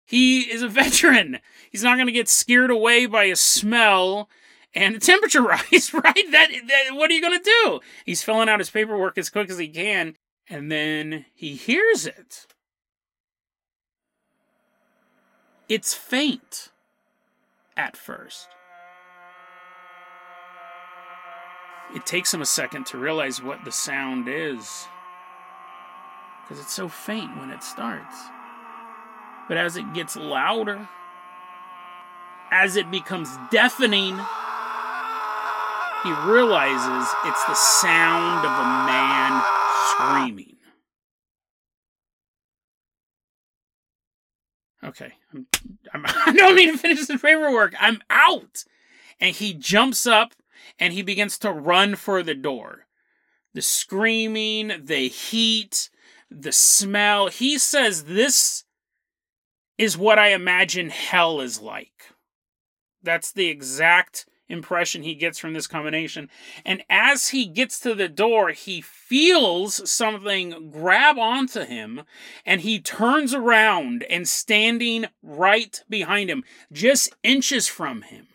He 0.05 0.41
is 0.41 0.61
a 0.61 0.67
veteran. 0.69 1.39
He's 1.69 1.83
not 1.83 1.95
going 1.95 2.07
to 2.07 2.13
get 2.13 2.29
scared 2.29 2.71
away 2.71 3.05
by 3.05 3.25
a 3.25 3.35
smell 3.35 4.29
and 4.73 4.95
a 4.95 4.99
temperature 4.99 5.41
rise, 5.41 5.93
right? 5.93 6.31
That, 6.31 6.49
that 6.67 6.95
what 6.95 7.09
are 7.09 7.13
you 7.13 7.21
going 7.21 7.39
to 7.39 7.51
do? 7.63 7.79
He's 8.05 8.23
filling 8.23 8.49
out 8.49 8.59
his 8.59 8.69
paperwork 8.69 9.17
as 9.17 9.29
quick 9.29 9.49
as 9.49 9.57
he 9.57 9.67
can, 9.67 10.15
and 10.49 10.71
then 10.71 11.25
he 11.33 11.55
hears 11.55 12.05
it. 12.05 12.47
It's 15.67 15.93
faint 15.95 16.71
at 17.75 17.97
first. 17.97 18.49
It 21.95 22.05
takes 22.05 22.33
him 22.33 22.41
a 22.41 22.45
second 22.45 22.85
to 22.87 22.97
realize 22.97 23.41
what 23.41 23.63
the 23.63 23.71
sound 23.71 24.27
is 24.27 24.87
because 26.43 26.59
it's 26.59 26.73
so 26.73 26.87
faint 26.87 27.35
when 27.37 27.49
it 27.49 27.63
starts. 27.63 28.15
But 29.47 29.57
as 29.57 29.77
it 29.77 29.93
gets 29.93 30.15
louder, 30.15 30.87
as 32.51 32.75
it 32.75 32.89
becomes 32.89 33.29
deafening, 33.51 34.19
he 36.03 36.11
realizes 36.27 37.13
it's 37.25 37.43
the 37.45 37.55
sound 37.55 38.45
of 38.45 38.51
a 38.51 38.85
man 38.85 39.43
screaming. 39.89 40.55
Okay, 44.83 45.13
I'm, 45.33 45.47
I'm, 45.93 46.05
I 46.27 46.31
do 46.31 46.37
not 46.37 46.55
need 46.55 46.71
to 46.71 46.77
finish 46.77 47.07
the 47.07 47.17
paperwork. 47.17 47.73
I'm 47.79 48.01
out. 48.09 48.63
And 49.19 49.35
he 49.35 49.53
jumps 49.53 50.05
up 50.05 50.33
and 50.79 50.93
he 50.93 51.01
begins 51.01 51.39
to 51.39 51.51
run 51.51 51.95
for 51.95 52.21
the 52.21 52.35
door. 52.35 52.85
The 53.53 53.61
screaming, 53.61 54.73
the 54.83 55.07
heat, 55.07 55.89
the 56.29 56.51
smell. 56.51 57.29
He 57.29 57.57
says 57.57 58.03
this 58.03 58.64
is 59.77 59.97
what 59.97 60.19
I 60.19 60.29
imagine 60.29 60.89
hell 60.89 61.41
is 61.41 61.61
like. 61.61 62.11
That's 63.03 63.31
the 63.31 63.47
exact 63.47 64.25
impression 64.47 65.03
he 65.03 65.15
gets 65.15 65.39
from 65.39 65.53
this 65.53 65.67
combination. 65.67 66.29
And 66.63 66.83
as 66.89 67.29
he 67.29 67.45
gets 67.45 67.79
to 67.81 67.95
the 67.95 68.07
door, 68.07 68.49
he 68.49 68.81
feels 68.81 69.89
something 69.89 70.69
grab 70.71 71.17
onto 71.17 71.61
him 71.61 72.03
and 72.45 72.61
he 72.61 72.79
turns 72.79 73.33
around 73.33 74.03
and 74.03 74.27
standing 74.27 75.05
right 75.23 75.83
behind 75.89 76.29
him, 76.29 76.43
just 76.71 77.15
inches 77.23 77.67
from 77.67 78.03
him, 78.03 78.27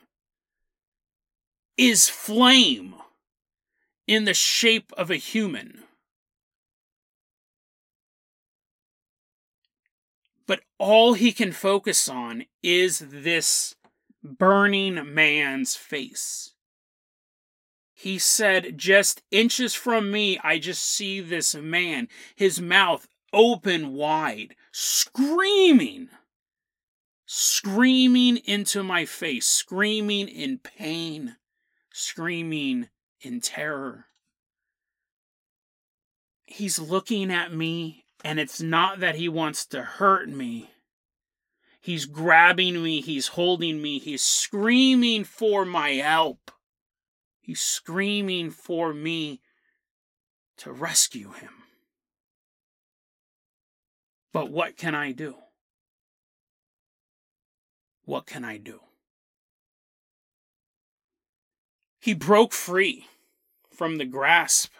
is 1.76 2.08
flame 2.08 2.94
in 4.06 4.24
the 4.24 4.34
shape 4.34 4.92
of 4.96 5.10
a 5.10 5.16
human. 5.16 5.84
But 10.50 10.62
all 10.80 11.14
he 11.14 11.30
can 11.30 11.52
focus 11.52 12.08
on 12.08 12.44
is 12.60 12.98
this 12.98 13.76
burning 14.20 15.14
man's 15.14 15.76
face. 15.76 16.54
He 17.94 18.18
said, 18.18 18.76
Just 18.76 19.22
inches 19.30 19.74
from 19.74 20.10
me, 20.10 20.40
I 20.42 20.58
just 20.58 20.82
see 20.82 21.20
this 21.20 21.54
man, 21.54 22.08
his 22.34 22.60
mouth 22.60 23.06
open 23.32 23.92
wide, 23.94 24.56
screaming, 24.72 26.08
screaming 27.26 28.38
into 28.38 28.82
my 28.82 29.04
face, 29.04 29.46
screaming 29.46 30.26
in 30.26 30.58
pain, 30.58 31.36
screaming 31.92 32.88
in 33.20 33.40
terror. 33.40 34.06
He's 36.44 36.80
looking 36.80 37.30
at 37.30 37.54
me, 37.54 37.99
and 38.24 38.38
it's 38.38 38.60
not 38.60 39.00
that 39.00 39.14
he 39.14 39.28
wants 39.28 39.66
to 39.66 39.82
hurt 39.82 40.28
me. 40.28 40.70
He's 41.80 42.04
grabbing 42.04 42.82
me, 42.82 43.00
he's 43.00 43.28
holding 43.28 43.80
me, 43.80 43.98
he's 43.98 44.22
screaming 44.22 45.24
for 45.24 45.64
my 45.64 45.90
help. 45.90 46.50
He's 47.40 47.60
screaming 47.60 48.50
for 48.50 48.92
me 48.92 49.40
to 50.58 50.70
rescue 50.70 51.32
him. 51.32 51.50
But 54.32 54.50
what 54.50 54.76
can 54.76 54.94
I 54.94 55.12
do? 55.12 55.36
What 58.04 58.26
can 58.26 58.44
I 58.44 58.58
do? 58.58 58.80
He 61.98 62.14
broke 62.14 62.52
free 62.52 63.06
from 63.70 63.96
the 63.96 64.04
grasp 64.04 64.72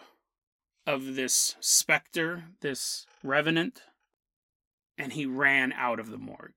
of 0.91 1.15
this 1.15 1.55
specter, 1.61 2.43
this 2.59 3.05
revenant, 3.23 3.81
and 4.97 5.13
he 5.13 5.25
ran 5.25 5.71
out 5.73 5.99
of 5.99 6.11
the 6.11 6.17
morgue. 6.17 6.53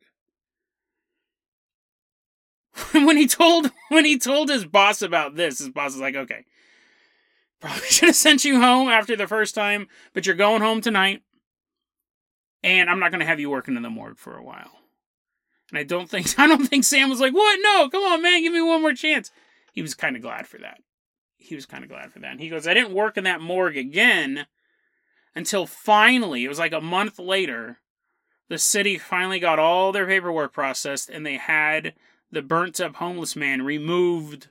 when 2.93 3.17
he 3.17 3.29
told 3.29 3.71
when 3.89 4.05
he 4.05 4.19
told 4.19 4.49
his 4.49 4.65
boss 4.65 5.01
about 5.01 5.37
this, 5.37 5.61
his 5.61 5.69
boss 5.69 5.93
was 5.93 6.01
like, 6.01 6.17
"Okay, 6.17 6.45
probably 7.61 7.81
should 7.89 8.09
have 8.09 8.17
sent 8.17 8.45
you 8.45 8.61
home 8.61 8.89
after 8.89 9.15
the 9.15 9.29
first 9.29 9.55
time, 9.55 9.87
but 10.13 10.27
you're 10.27 10.35
going 10.35 10.61
home 10.61 10.81
tonight, 10.81 11.23
and 12.65 12.91
I'm 12.91 12.99
not 12.99 13.13
going 13.13 13.21
to 13.21 13.27
have 13.27 13.39
you 13.41 13.49
working 13.49 13.77
in 13.77 13.83
the 13.83 13.91
morgue 13.91 14.19
for 14.19 14.37
a 14.37 14.43
while." 14.43 14.81
And 15.71 15.79
I 15.79 15.85
don't 15.85 16.11
think 16.11 16.35
I 16.39 16.49
don't 16.49 16.67
think 16.67 16.83
Sam 16.83 17.09
was 17.09 17.21
like, 17.21 17.33
"What? 17.33 17.61
No, 17.63 17.89
come 17.89 18.03
on, 18.03 18.21
man, 18.21 18.43
give 18.43 18.53
me 18.53 18.61
one 18.61 18.83
more 18.83 18.95
chance." 18.95 19.31
He 19.73 19.83
was 19.83 19.95
kind 19.95 20.17
of 20.17 20.23
glad 20.23 20.49
for 20.49 20.59
that. 20.59 20.79
He 21.45 21.55
was 21.55 21.67
kind 21.67 21.85
of 21.85 21.91
glad 21.91 22.13
for 22.13 22.19
that. 22.21 22.33
And 22.33 22.41
he 22.41 22.49
goes, 22.49 22.67
"I 22.67 22.75
didn't 22.75 22.95
work 22.95 23.17
in 23.17 23.25
that 23.25 23.41
morgue 23.41 23.77
again 23.77 24.47
until 25.35 25.67
finally, 25.67 26.45
it 26.45 26.49
was 26.49 26.59
like 26.59 26.73
a 26.73 26.81
month 26.81 27.19
later, 27.19 27.79
the 28.49 28.59
city 28.59 28.99
finally 28.99 29.41
got 29.41 29.59
all 29.59 29.93
their 29.93 30.07
paperwork 30.07 30.53
processed 30.53 31.11
and 31.11 31.25
they 31.25 31.37
had 31.37 31.95
the 32.31 32.43
burnt 32.43 32.81
up 32.81 32.97
homeless 32.97 33.37
man 33.37 33.63
removed 33.63 34.49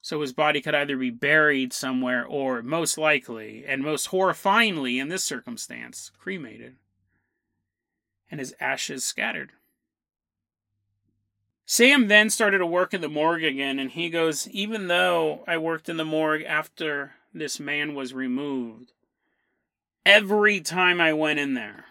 so 0.00 0.20
his 0.20 0.32
body 0.32 0.60
could 0.60 0.74
either 0.74 0.96
be 0.96 1.10
buried 1.10 1.72
somewhere 1.72 2.26
or, 2.26 2.60
most 2.60 2.98
likely, 2.98 3.64
and 3.64 3.82
most 3.82 4.08
horrifyingly 4.08 5.00
in 5.00 5.08
this 5.08 5.22
circumstance, 5.22 6.10
cremated, 6.18 6.74
and 8.28 8.40
his 8.40 8.52
ashes 8.58 9.04
scattered. 9.04 9.52
Sam 11.72 12.08
then 12.08 12.28
started 12.28 12.58
to 12.58 12.66
work 12.66 12.92
in 12.92 13.00
the 13.00 13.08
morgue 13.08 13.44
again, 13.44 13.78
and 13.78 13.90
he 13.90 14.10
goes, 14.10 14.46
Even 14.50 14.88
though 14.88 15.42
I 15.48 15.56
worked 15.56 15.88
in 15.88 15.96
the 15.96 16.04
morgue 16.04 16.42
after 16.42 17.14
this 17.32 17.58
man 17.58 17.94
was 17.94 18.12
removed, 18.12 18.92
every 20.04 20.60
time 20.60 21.00
I 21.00 21.14
went 21.14 21.38
in 21.38 21.54
there, 21.54 21.86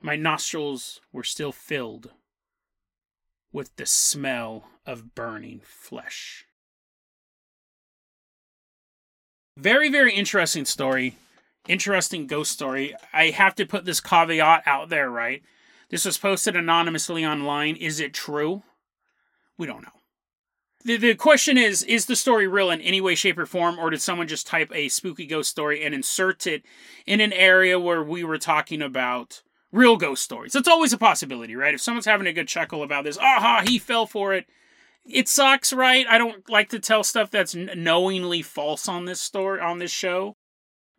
my 0.00 0.16
nostrils 0.16 1.00
were 1.12 1.22
still 1.22 1.52
filled 1.52 2.10
with 3.52 3.76
the 3.76 3.86
smell 3.86 4.64
of 4.84 5.14
burning 5.14 5.60
flesh. 5.62 6.46
Very, 9.56 9.88
very 9.88 10.12
interesting 10.12 10.64
story. 10.64 11.14
Interesting 11.68 12.26
ghost 12.26 12.50
story. 12.50 12.92
I 13.12 13.26
have 13.26 13.54
to 13.54 13.66
put 13.66 13.84
this 13.84 14.00
caveat 14.00 14.64
out 14.66 14.88
there, 14.88 15.08
right? 15.08 15.44
This 15.90 16.04
was 16.04 16.18
posted 16.18 16.56
anonymously 16.56 17.24
online. 17.26 17.76
Is 17.76 18.00
it 18.00 18.14
true? 18.14 18.62
We 19.58 19.66
don't 19.66 19.82
know. 19.82 19.88
The, 20.84 20.96
the 20.96 21.14
question 21.14 21.58
is 21.58 21.82
Is 21.82 22.06
the 22.06 22.16
story 22.16 22.46
real 22.46 22.70
in 22.70 22.80
any 22.80 23.00
way, 23.00 23.14
shape, 23.14 23.38
or 23.38 23.46
form, 23.46 23.78
or 23.78 23.90
did 23.90 24.00
someone 24.00 24.28
just 24.28 24.46
type 24.46 24.70
a 24.74 24.88
spooky 24.88 25.26
ghost 25.26 25.50
story 25.50 25.84
and 25.84 25.94
insert 25.94 26.46
it 26.46 26.64
in 27.06 27.20
an 27.20 27.32
area 27.32 27.78
where 27.78 28.02
we 28.02 28.24
were 28.24 28.38
talking 28.38 28.80
about 28.80 29.42
real 29.72 29.96
ghost 29.96 30.22
stories. 30.22 30.54
It's 30.54 30.68
always 30.68 30.92
a 30.92 30.98
possibility, 30.98 31.54
right? 31.54 31.74
If 31.74 31.80
someone's 31.80 32.06
having 32.06 32.26
a 32.26 32.32
good 32.32 32.48
chuckle 32.48 32.82
about 32.82 33.04
this, 33.04 33.18
aha, 33.18 33.62
he 33.66 33.78
fell 33.78 34.06
for 34.06 34.34
it. 34.34 34.46
It 35.04 35.28
sucks, 35.28 35.72
right? 35.72 36.06
I 36.08 36.18
don't 36.18 36.48
like 36.48 36.68
to 36.70 36.78
tell 36.78 37.04
stuff 37.04 37.30
that's 37.30 37.54
knowingly 37.54 38.42
false 38.42 38.88
on 38.88 39.04
this 39.04 39.20
story 39.20 39.60
on 39.60 39.78
this 39.78 39.90
show. 39.90 40.36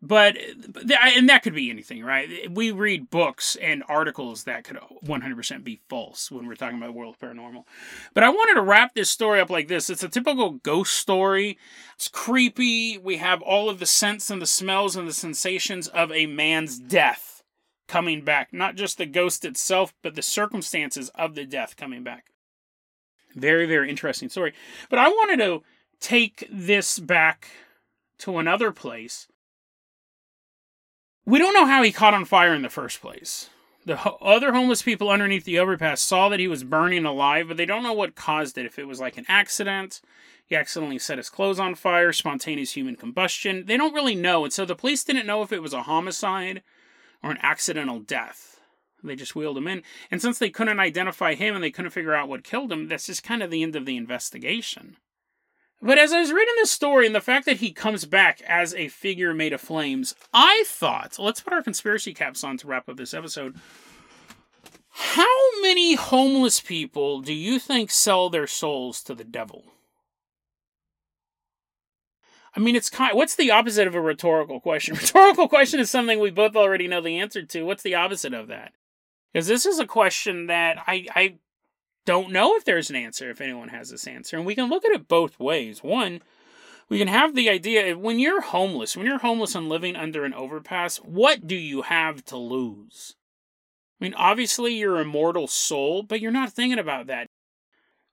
But 0.04 0.36
and 0.36 1.28
that 1.28 1.44
could 1.44 1.54
be 1.54 1.70
anything, 1.70 2.04
right? 2.04 2.50
We 2.50 2.72
read 2.72 3.08
books 3.08 3.56
and 3.62 3.84
articles 3.88 4.44
that 4.44 4.64
could 4.64 4.78
100% 5.06 5.62
be 5.62 5.80
false 5.88 6.28
when 6.28 6.48
we're 6.48 6.56
talking 6.56 6.76
about 6.76 6.86
the 6.86 6.92
world 6.92 7.14
of 7.14 7.20
paranormal. 7.20 7.64
But 8.12 8.24
I 8.24 8.28
wanted 8.28 8.54
to 8.54 8.62
wrap 8.62 8.94
this 8.94 9.08
story 9.08 9.38
up 9.38 9.48
like 9.48 9.68
this. 9.68 9.88
It's 9.88 10.02
a 10.02 10.08
typical 10.08 10.50
ghost 10.50 10.94
story. 10.94 11.56
It's 11.94 12.08
creepy. 12.08 12.98
We 12.98 13.18
have 13.18 13.42
all 13.42 13.70
of 13.70 13.78
the 13.78 13.86
scents 13.86 14.28
and 14.28 14.42
the 14.42 14.46
smells 14.46 14.96
and 14.96 15.06
the 15.06 15.12
sensations 15.12 15.86
of 15.86 16.10
a 16.10 16.26
man's 16.26 16.80
death 16.80 17.44
coming 17.86 18.24
back. 18.24 18.52
Not 18.52 18.74
just 18.74 18.98
the 18.98 19.06
ghost 19.06 19.44
itself, 19.44 19.94
but 20.02 20.16
the 20.16 20.22
circumstances 20.22 21.12
of 21.14 21.36
the 21.36 21.44
death 21.44 21.76
coming 21.76 22.02
back. 22.02 22.26
Very, 23.36 23.66
very 23.66 23.88
interesting 23.88 24.28
story. 24.28 24.52
But 24.90 24.98
I 24.98 25.06
wanted 25.08 25.38
to 25.44 25.62
take 26.00 26.48
this 26.50 26.98
back 26.98 27.50
to 28.18 28.38
another 28.38 28.72
place. 28.72 29.28
We 31.24 31.38
don't 31.38 31.54
know 31.54 31.66
how 31.66 31.84
he 31.84 31.92
caught 31.92 32.14
on 32.14 32.24
fire 32.24 32.52
in 32.52 32.62
the 32.62 32.68
first 32.68 33.00
place. 33.00 33.48
The 33.86 33.98
ho- 33.98 34.18
other 34.20 34.52
homeless 34.52 34.82
people 34.82 35.08
underneath 35.08 35.44
the 35.44 35.58
overpass 35.58 36.00
saw 36.00 36.28
that 36.28 36.40
he 36.40 36.48
was 36.48 36.64
burning 36.64 37.04
alive, 37.04 37.46
but 37.46 37.56
they 37.56 37.66
don't 37.66 37.84
know 37.84 37.92
what 37.92 38.16
caused 38.16 38.58
it. 38.58 38.66
If 38.66 38.78
it 38.78 38.88
was 38.88 39.00
like 39.00 39.16
an 39.16 39.24
accident, 39.28 40.00
he 40.44 40.56
accidentally 40.56 40.98
set 40.98 41.18
his 41.18 41.30
clothes 41.30 41.60
on 41.60 41.76
fire, 41.76 42.12
spontaneous 42.12 42.72
human 42.72 42.96
combustion. 42.96 43.66
They 43.66 43.76
don't 43.76 43.94
really 43.94 44.16
know. 44.16 44.44
And 44.44 44.52
so 44.52 44.64
the 44.64 44.74
police 44.74 45.04
didn't 45.04 45.26
know 45.26 45.42
if 45.42 45.52
it 45.52 45.62
was 45.62 45.72
a 45.72 45.82
homicide 45.82 46.62
or 47.22 47.30
an 47.30 47.38
accidental 47.40 48.00
death. 48.00 48.60
They 49.04 49.14
just 49.14 49.36
wheeled 49.36 49.58
him 49.58 49.68
in. 49.68 49.82
And 50.10 50.20
since 50.20 50.38
they 50.38 50.50
couldn't 50.50 50.80
identify 50.80 51.34
him 51.34 51.54
and 51.54 51.62
they 51.62 51.70
couldn't 51.70 51.90
figure 51.92 52.14
out 52.14 52.28
what 52.28 52.44
killed 52.44 52.72
him, 52.72 52.88
that's 52.88 53.06
just 53.06 53.22
kind 53.22 53.42
of 53.42 53.50
the 53.50 53.62
end 53.62 53.76
of 53.76 53.86
the 53.86 53.96
investigation. 53.96 54.96
But 55.84 55.98
as 55.98 56.12
I 56.12 56.20
was 56.20 56.32
reading 56.32 56.54
this 56.58 56.70
story 56.70 57.06
and 57.06 57.14
the 57.14 57.20
fact 57.20 57.44
that 57.46 57.56
he 57.56 57.72
comes 57.72 58.04
back 58.04 58.40
as 58.42 58.72
a 58.72 58.86
figure 58.86 59.34
made 59.34 59.52
of 59.52 59.60
flames, 59.60 60.14
I 60.32 60.62
thought, 60.64 61.18
let's 61.18 61.40
put 61.40 61.52
our 61.52 61.62
conspiracy 61.62 62.14
caps 62.14 62.44
on 62.44 62.56
to 62.58 62.68
wrap 62.68 62.88
up 62.88 62.96
this 62.96 63.12
episode. 63.12 63.56
How 64.90 65.60
many 65.60 65.96
homeless 65.96 66.60
people 66.60 67.20
do 67.20 67.32
you 67.32 67.58
think 67.58 67.90
sell 67.90 68.30
their 68.30 68.46
souls 68.46 69.02
to 69.04 69.14
the 69.14 69.24
devil? 69.24 69.64
I 72.54 72.60
mean, 72.60 72.76
it's 72.76 72.90
kind. 72.90 73.16
What's 73.16 73.34
the 73.34 73.50
opposite 73.50 73.88
of 73.88 73.94
a 73.96 74.00
rhetorical 74.00 74.60
question? 74.60 74.94
Rhetorical 75.00 75.48
question 75.48 75.80
is 75.80 75.90
something 75.90 76.20
we 76.20 76.30
both 76.30 76.54
already 76.54 76.86
know 76.86 77.00
the 77.00 77.18
answer 77.18 77.42
to. 77.42 77.64
What's 77.64 77.82
the 77.82 77.94
opposite 77.94 78.34
of 78.34 78.48
that? 78.48 78.72
Because 79.32 79.46
this 79.46 79.64
is 79.64 79.78
a 79.78 79.86
question 79.86 80.46
that 80.46 80.76
I 80.86 81.06
I 81.16 81.34
don't 82.04 82.32
know 82.32 82.56
if 82.56 82.64
there's 82.64 82.90
an 82.90 82.96
answer. 82.96 83.30
If 83.30 83.40
anyone 83.40 83.68
has 83.68 83.90
this 83.90 84.06
answer, 84.06 84.36
and 84.36 84.46
we 84.46 84.54
can 84.54 84.68
look 84.68 84.84
at 84.84 84.92
it 84.92 85.08
both 85.08 85.38
ways. 85.40 85.82
One, 85.82 86.20
we 86.88 86.98
can 86.98 87.08
have 87.08 87.34
the 87.34 87.48
idea 87.48 87.96
when 87.96 88.18
you're 88.18 88.40
homeless, 88.42 88.96
when 88.96 89.06
you're 89.06 89.18
homeless 89.18 89.54
and 89.54 89.68
living 89.68 89.96
under 89.96 90.24
an 90.24 90.34
overpass, 90.34 90.98
what 90.98 91.46
do 91.46 91.54
you 91.54 91.82
have 91.82 92.24
to 92.26 92.36
lose? 92.36 93.16
I 94.00 94.04
mean, 94.04 94.14
obviously, 94.14 94.74
your 94.74 94.98
immortal 94.98 95.46
soul, 95.46 96.02
but 96.02 96.20
you're 96.20 96.32
not 96.32 96.52
thinking 96.52 96.78
about 96.78 97.06
that. 97.06 97.28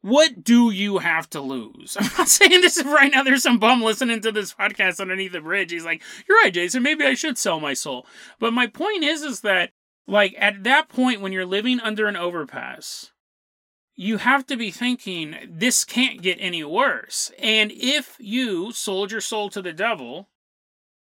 what 0.02 0.44
do 0.44 0.70
you 0.72 1.00
have 1.00 1.30
to 1.32 1.42
lose? 1.42 1.98
I'm 2.00 2.10
not 2.18 2.30
saying 2.30 2.62
this 2.62 2.82
right 2.86 3.12
now. 3.12 3.24
There's 3.24 3.44
some 3.44 3.60
bum 3.60 3.82
listening 3.82 4.22
to 4.22 4.32
this 4.32 4.54
podcast 4.54 5.00
underneath 5.02 5.34
the 5.34 5.42
bridge. 5.42 5.72
He's 5.72 5.84
like, 5.86 6.02
"You're 6.28 6.38
right, 6.38 6.54
Jason. 6.54 6.84
Maybe 6.84 7.06
I 7.06 7.16
should 7.16 7.38
sell 7.38 7.60
my 7.60 7.74
soul." 7.74 8.06
But 8.40 8.54
my 8.54 8.68
point 8.68 9.04
is, 9.04 9.24
is 9.24 9.42
that 9.42 9.72
like 10.08 10.36
at 10.38 10.64
that 10.64 10.90
point 10.90 11.22
when 11.22 11.32
you're 11.34 11.46
living 11.46 11.80
under 11.80 12.08
an 12.08 12.16
overpass, 12.16 13.12
you 14.00 14.18
have 14.18 14.46
to 14.48 14.56
be 14.56 14.72
thinking 14.72 15.36
this 15.50 15.84
can't 15.84 16.22
get 16.22 16.38
any 16.40 16.64
worse. 16.64 17.32
And 17.38 17.72
if 17.72 18.16
you 18.20 18.72
sold 18.72 19.12
your 19.12 19.22
soul 19.22 19.50
to 19.50 19.62
the 19.62 19.74
devil, 19.74 20.30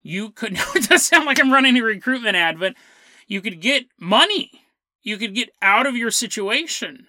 you 0.02 0.32
could. 0.32 0.54
it 0.76 0.90
does 0.90 1.06
sound 1.06 1.26
like 1.26 1.40
I'm 1.40 1.54
running 1.54 1.78
a 1.78 1.84
recruitment 1.84 2.36
ad, 2.36 2.60
but 2.60 2.76
you 3.28 3.42
could 3.42 3.62
get 3.62 3.86
money. 4.00 4.52
You 5.02 5.18
could 5.18 5.36
get 5.36 5.50
out 5.62 5.86
of 5.86 5.96
your 5.96 6.12
situation 6.12 7.08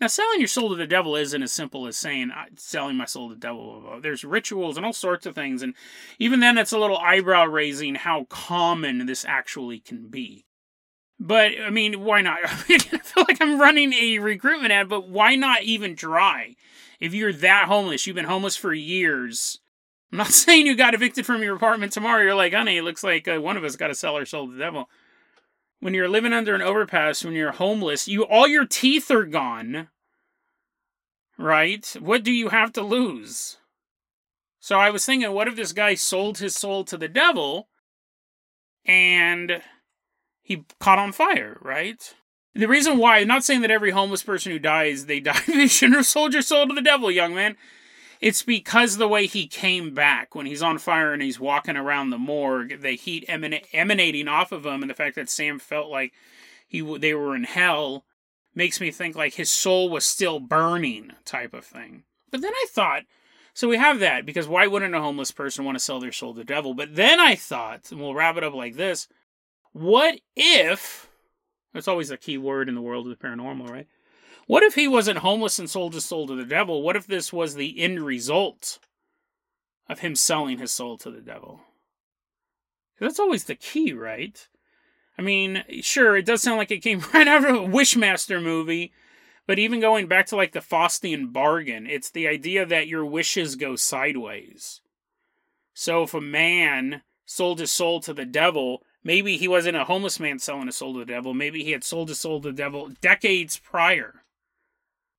now, 0.00 0.06
selling 0.06 0.38
your 0.38 0.48
soul 0.48 0.68
to 0.68 0.76
the 0.76 0.86
devil 0.86 1.16
isn't 1.16 1.42
as 1.42 1.50
simple 1.50 1.88
as 1.88 1.96
saying 1.96 2.30
selling 2.56 2.96
my 2.96 3.04
soul 3.04 3.28
to 3.28 3.34
the 3.34 3.40
devil. 3.40 3.98
There's 4.00 4.22
rituals 4.22 4.76
and 4.76 4.86
all 4.86 4.92
sorts 4.92 5.26
of 5.26 5.34
things, 5.34 5.60
and 5.60 5.74
even 6.20 6.38
then, 6.38 6.56
it's 6.56 6.72
a 6.72 6.78
little 6.78 6.98
eyebrow 6.98 7.46
raising 7.46 7.96
how 7.96 8.24
common 8.24 9.06
this 9.06 9.24
actually 9.24 9.80
can 9.80 10.06
be. 10.06 10.44
But 11.20 11.52
I 11.60 11.70
mean, 11.70 12.04
why 12.04 12.22
not? 12.22 12.38
I 12.44 12.78
feel 12.78 13.24
like 13.26 13.40
I'm 13.40 13.60
running 13.60 13.92
a 13.92 14.18
recruitment 14.18 14.72
ad, 14.72 14.88
but 14.88 15.08
why 15.08 15.34
not 15.34 15.62
even 15.62 15.96
try? 15.96 16.54
If 17.00 17.14
you're 17.14 17.32
that 17.32 17.66
homeless, 17.66 18.06
you've 18.06 18.16
been 18.16 18.24
homeless 18.24 18.56
for 18.56 18.72
years. 18.72 19.58
I'm 20.12 20.18
not 20.18 20.26
saying 20.28 20.66
you 20.66 20.76
got 20.76 20.94
evicted 20.94 21.26
from 21.26 21.42
your 21.42 21.56
apartment 21.56 21.92
tomorrow. 21.92 22.22
You're 22.22 22.34
like, 22.34 22.54
honey, 22.54 22.76
it 22.76 22.84
looks 22.84 23.02
like 23.02 23.26
uh, 23.26 23.40
one 23.40 23.56
of 23.56 23.64
us 23.64 23.76
got 23.76 23.88
to 23.88 23.94
sell 23.94 24.16
our 24.16 24.24
soul 24.24 24.46
to 24.46 24.52
the 24.52 24.58
devil 24.58 24.88
when 25.80 25.94
you're 25.94 26.08
living 26.08 26.32
under 26.32 26.54
an 26.54 26.62
overpass, 26.62 27.24
when 27.24 27.34
you're 27.34 27.52
homeless, 27.52 28.08
you 28.08 28.24
all 28.24 28.48
your 28.48 28.66
teeth 28.66 29.10
are 29.10 29.24
gone. 29.24 29.88
Right? 31.36 31.96
What 32.00 32.24
do 32.24 32.32
you 32.32 32.48
have 32.48 32.72
to 32.72 32.82
lose? 32.82 33.58
So 34.58 34.78
I 34.78 34.90
was 34.90 35.06
thinking, 35.06 35.30
what 35.32 35.46
if 35.46 35.54
this 35.54 35.72
guy 35.72 35.94
sold 35.94 36.38
his 36.38 36.56
soul 36.56 36.84
to 36.84 36.96
the 36.96 37.08
devil 37.08 37.68
and 38.84 39.62
he 40.48 40.64
caught 40.80 40.98
on 40.98 41.12
fire, 41.12 41.58
right? 41.60 42.14
The 42.54 42.68
reason 42.68 42.96
why, 42.96 43.18
I'm 43.18 43.28
not 43.28 43.44
saying 43.44 43.60
that 43.60 43.70
every 43.70 43.90
homeless 43.90 44.22
person 44.22 44.50
who 44.50 44.58
dies, 44.58 45.04
they 45.04 45.20
die, 45.20 45.42
they 45.46 45.66
shouldn't 45.66 45.98
have 45.98 46.06
sold 46.06 46.32
your 46.32 46.40
soul 46.40 46.66
to 46.66 46.74
the 46.74 46.80
devil, 46.80 47.10
young 47.10 47.34
man. 47.34 47.54
It's 48.22 48.42
because 48.42 48.96
the 48.96 49.06
way 49.06 49.26
he 49.26 49.46
came 49.46 49.92
back 49.92 50.34
when 50.34 50.46
he's 50.46 50.62
on 50.62 50.78
fire 50.78 51.12
and 51.12 51.22
he's 51.22 51.38
walking 51.38 51.76
around 51.76 52.08
the 52.08 52.18
morgue, 52.18 52.80
the 52.80 52.92
heat 52.92 53.26
emanating 53.28 54.26
off 54.26 54.50
of 54.50 54.64
him, 54.64 54.82
and 54.82 54.90
the 54.90 54.94
fact 54.94 55.16
that 55.16 55.28
Sam 55.28 55.58
felt 55.58 55.90
like 55.90 56.14
he 56.66 56.80
they 56.96 57.12
were 57.12 57.36
in 57.36 57.44
hell 57.44 58.06
makes 58.54 58.80
me 58.80 58.90
think 58.90 59.14
like 59.14 59.34
his 59.34 59.50
soul 59.50 59.90
was 59.90 60.06
still 60.06 60.40
burning, 60.40 61.12
type 61.26 61.52
of 61.52 61.64
thing. 61.64 62.04
But 62.30 62.40
then 62.40 62.52
I 62.52 62.66
thought, 62.70 63.02
so 63.52 63.68
we 63.68 63.76
have 63.76 64.00
that 64.00 64.24
because 64.24 64.48
why 64.48 64.66
wouldn't 64.66 64.94
a 64.94 65.00
homeless 65.00 65.30
person 65.30 65.66
want 65.66 65.76
to 65.76 65.84
sell 65.84 66.00
their 66.00 66.10
soul 66.10 66.32
to 66.32 66.38
the 66.38 66.44
devil? 66.44 66.72
But 66.72 66.96
then 66.96 67.20
I 67.20 67.34
thought, 67.34 67.92
and 67.92 68.00
we'll 68.00 68.14
wrap 68.14 68.36
it 68.36 68.44
up 68.44 68.54
like 68.54 68.76
this: 68.76 69.08
What 69.78 70.20
if? 70.34 71.08
That's 71.72 71.86
always 71.86 72.10
a 72.10 72.16
key 72.16 72.36
word 72.36 72.68
in 72.68 72.74
the 72.74 72.80
world 72.80 73.06
of 73.06 73.16
the 73.16 73.24
paranormal, 73.24 73.70
right? 73.70 73.86
What 74.48 74.64
if 74.64 74.74
he 74.74 74.88
wasn't 74.88 75.18
homeless 75.18 75.60
and 75.60 75.70
sold 75.70 75.94
his 75.94 76.04
soul 76.04 76.26
to 76.26 76.34
the 76.34 76.44
devil? 76.44 76.82
What 76.82 76.96
if 76.96 77.06
this 77.06 77.32
was 77.32 77.54
the 77.54 77.80
end 77.80 78.00
result 78.00 78.80
of 79.88 80.00
him 80.00 80.16
selling 80.16 80.58
his 80.58 80.72
soul 80.72 80.98
to 80.98 81.12
the 81.12 81.20
devil? 81.20 81.60
That's 82.98 83.20
always 83.20 83.44
the 83.44 83.54
key, 83.54 83.92
right? 83.92 84.48
I 85.16 85.22
mean, 85.22 85.62
sure, 85.80 86.16
it 86.16 86.26
does 86.26 86.42
sound 86.42 86.58
like 86.58 86.72
it 86.72 86.82
came 86.82 87.04
right 87.14 87.28
out 87.28 87.44
of 87.44 87.54
a 87.54 87.58
Wishmaster 87.58 88.42
movie, 88.42 88.92
but 89.46 89.60
even 89.60 89.78
going 89.78 90.08
back 90.08 90.26
to 90.26 90.36
like 90.36 90.52
the 90.52 90.60
Faustian 90.60 91.32
bargain, 91.32 91.86
it's 91.86 92.10
the 92.10 92.26
idea 92.26 92.66
that 92.66 92.88
your 92.88 93.04
wishes 93.04 93.54
go 93.54 93.76
sideways. 93.76 94.80
So 95.72 96.02
if 96.02 96.14
a 96.14 96.20
man 96.20 97.02
sold 97.26 97.60
his 97.60 97.70
soul 97.70 98.00
to 98.00 98.12
the 98.12 98.24
devil, 98.24 98.82
maybe 99.04 99.36
he 99.36 99.48
wasn't 99.48 99.76
a 99.76 99.84
homeless 99.84 100.20
man 100.20 100.38
selling 100.38 100.66
his 100.66 100.76
soul 100.76 100.94
to 100.94 101.00
the 101.00 101.04
devil, 101.06 101.34
maybe 101.34 101.64
he 101.64 101.72
had 101.72 101.84
sold 101.84 102.08
his 102.08 102.20
soul 102.20 102.40
to 102.40 102.48
the 102.48 102.56
devil 102.56 102.90
decades 103.00 103.58
prior 103.58 104.22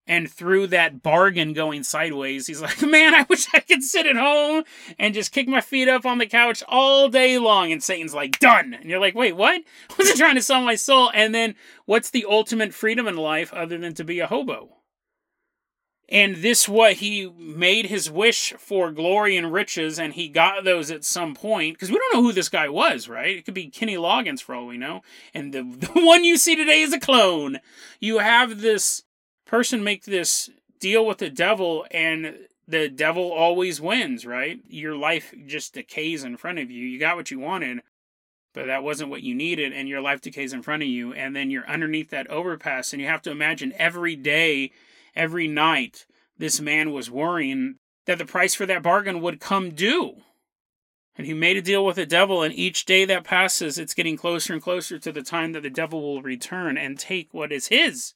and 0.10 0.30
through 0.30 0.68
that 0.68 1.04
bargain 1.04 1.54
going 1.54 1.84
sideways, 1.84 2.48
he's 2.48 2.62
like, 2.62 2.82
Man, 2.86 3.14
I 3.14 3.28
wish 3.30 3.46
I 3.54 3.60
could 3.60 3.84
sit 3.84 4.08
at 4.08 4.18
home 4.18 4.64
and 4.98 5.14
just 5.14 5.32
kick 5.32 5.48
my 5.48 5.62
feet 5.62 5.88
up 5.88 6.04
on 6.04 6.18
the 6.18 6.26
couch 6.26 6.64
all 6.68 7.10
day 7.10 7.38
long. 7.38 7.72
And 7.72 7.82
Satan's 7.82 8.16
like, 8.16 8.40
Done. 8.40 8.74
And 8.74 8.90
you're 8.90 9.00
like, 9.00 9.14
Wait, 9.14 9.36
what? 9.36 9.62
I 9.90 9.94
wasn't 9.98 10.18
trying 10.18 10.36
to 10.36 10.42
sell 10.42 10.62
my 10.64 10.76
soul. 10.76 11.12
And 11.14 11.34
then 11.34 11.56
what's 11.86 12.10
the 12.10 12.26
ultimate 12.28 12.74
freedom 12.74 13.08
in 13.08 13.16
life 13.18 13.54
other 13.54 13.78
than 13.78 13.94
to 13.94 14.04
be 14.04 14.20
a 14.20 14.28
hobo? 14.28 14.79
And 16.12 16.38
this 16.38 16.68
what 16.68 16.94
he 16.94 17.30
made 17.38 17.86
his 17.86 18.10
wish 18.10 18.54
for 18.58 18.92
glory 18.92 19.38
and 19.38 19.54
riches, 19.54 20.00
and 20.00 20.14
he 20.14 20.28
got 20.28 20.64
those 20.64 20.90
at 20.90 21.04
some 21.04 21.36
point. 21.36 21.76
Because 21.76 21.92
we 21.92 21.98
don't 21.98 22.16
know 22.16 22.24
who 22.24 22.34
this 22.34 22.50
guy 22.50 22.68
was, 22.68 23.08
right? 23.08 23.38
It 23.38 23.46
could 23.46 23.54
be 23.54 23.70
Kenny 23.70 23.96
Loggins 23.96 24.42
for 24.42 24.56
all 24.56 24.66
we 24.66 24.78
know. 24.78 25.02
And 25.34 25.54
the, 25.54 25.62
the 25.94 26.02
one 26.02 26.24
you 26.24 26.38
see 26.38 26.56
today 26.56 26.82
is 26.82 26.94
a 26.94 27.00
clone. 27.00 27.60
You 28.00 28.20
have 28.20 28.62
this 28.62 29.04
person 29.46 29.84
make 29.84 30.06
this 30.06 30.50
deal 30.80 31.06
with 31.06 31.18
the 31.18 31.30
devil 31.30 31.86
and 31.92 32.36
the 32.70 32.88
devil 32.88 33.32
always 33.32 33.82
wins, 33.82 34.26
right? 34.26 34.60
Your 34.68 34.96
life 34.96 35.34
just 35.48 35.74
decays 35.74 36.24
in 36.24 36.38
front 36.38 36.60
of 36.60 36.70
you. 36.70 36.86
You 36.86 37.00
got 37.00 37.16
what 37.16 37.32
you 37.32 37.40
wanted, 37.40 37.82
but 38.54 38.68
that 38.68 38.84
wasn't 38.84 39.10
what 39.10 39.24
you 39.24 39.34
needed, 39.34 39.74
and 39.74 39.90
your 39.90 40.02
life 40.02 40.22
decays 40.22 40.54
in 40.54 40.62
front 40.62 40.84
of 40.84 40.88
you. 40.90 41.12
And 41.12 41.36
then 41.36 41.50
you're 41.50 41.68
underneath 41.68 42.12
that 42.12 42.30
overpass, 42.30 42.94
and 42.94 43.02
you 43.02 43.08
have 43.08 43.24
to 43.24 43.32
imagine 43.32 43.74
every 43.76 44.16
day, 44.16 44.72
every 45.16 45.48
night, 45.48 46.06
this 46.38 46.60
man 46.60 46.92
was 46.92 47.12
worrying 47.12 47.76
that 48.06 48.18
the 48.18 48.26
price 48.26 48.56
for 48.56 48.66
that 48.66 48.84
bargain 48.84 49.22
would 49.22 49.40
come 49.40 49.72
due. 49.72 50.22
And 51.18 51.28
he 51.28 51.34
made 51.34 51.58
a 51.58 51.62
deal 51.62 51.86
with 51.86 51.98
the 51.98 52.06
devil, 52.06 52.44
and 52.44 52.54
each 52.54 52.86
day 52.86 53.04
that 53.06 53.26
passes, 53.26 53.78
it's 53.78 53.94
getting 53.94 54.16
closer 54.16 54.54
and 54.54 54.62
closer 54.62 54.98
to 54.98 55.12
the 55.12 55.22
time 55.22 55.52
that 55.52 55.64
the 55.64 55.70
devil 55.70 56.02
will 56.02 56.22
return 56.22 56.78
and 56.78 56.98
take 56.98 57.34
what 57.34 57.52
is 57.52 57.68
his. 57.68 58.14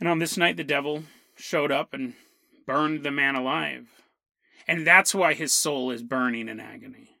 And 0.00 0.08
on 0.08 0.18
this 0.18 0.36
night, 0.36 0.56
the 0.56 0.64
devil 0.64 1.04
showed 1.36 1.70
up 1.70 1.94
and 1.94 2.14
burned 2.66 3.04
the 3.04 3.12
man 3.12 3.36
alive. 3.36 3.86
And 4.66 4.86
that's 4.86 5.14
why 5.14 5.34
his 5.34 5.52
soul 5.52 5.90
is 5.90 6.02
burning 6.02 6.48
in 6.48 6.58
agony. 6.58 7.16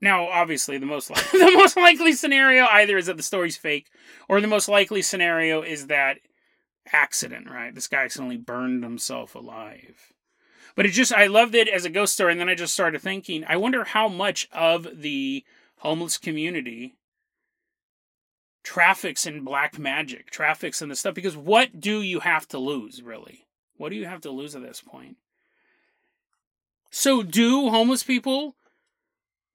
Now, 0.00 0.28
obviously, 0.28 0.76
the 0.76 0.86
most 0.86 1.08
the 1.32 1.52
most 1.54 1.76
likely 1.76 2.12
scenario 2.12 2.66
either 2.66 2.98
is 2.98 3.06
that 3.06 3.16
the 3.16 3.22
story's 3.22 3.56
fake, 3.56 3.86
or 4.28 4.40
the 4.40 4.46
most 4.46 4.68
likely 4.68 5.02
scenario 5.02 5.62
is 5.62 5.86
that 5.86 6.18
accident. 6.92 7.50
Right? 7.50 7.74
This 7.74 7.88
guy 7.88 8.04
accidentally 8.04 8.36
burned 8.36 8.82
himself 8.82 9.34
alive. 9.34 10.12
But 10.74 10.86
it 10.86 10.90
just 10.90 11.12
I 11.12 11.26
loved 11.26 11.54
it 11.54 11.68
as 11.68 11.84
a 11.84 11.90
ghost 11.90 12.12
story, 12.12 12.32
and 12.32 12.40
then 12.40 12.48
I 12.50 12.54
just 12.54 12.74
started 12.74 13.00
thinking, 13.00 13.44
I 13.48 13.56
wonder 13.56 13.84
how 13.84 14.08
much 14.08 14.48
of 14.52 15.00
the 15.00 15.44
homeless 15.78 16.18
community 16.18 16.94
traffics 18.62 19.24
in 19.24 19.44
black 19.44 19.78
magic, 19.78 20.30
traffics 20.30 20.82
in 20.82 20.88
the 20.88 20.96
stuff, 20.96 21.14
because 21.14 21.36
what 21.36 21.80
do 21.80 22.02
you 22.02 22.20
have 22.20 22.48
to 22.48 22.58
lose, 22.58 23.00
really? 23.00 23.46
What 23.76 23.90
do 23.90 23.96
you 23.96 24.06
have 24.06 24.20
to 24.22 24.30
lose 24.30 24.56
at 24.56 24.62
this 24.62 24.80
point? 24.80 25.16
So, 26.90 27.22
do 27.22 27.70
homeless 27.70 28.02
people 28.02 28.56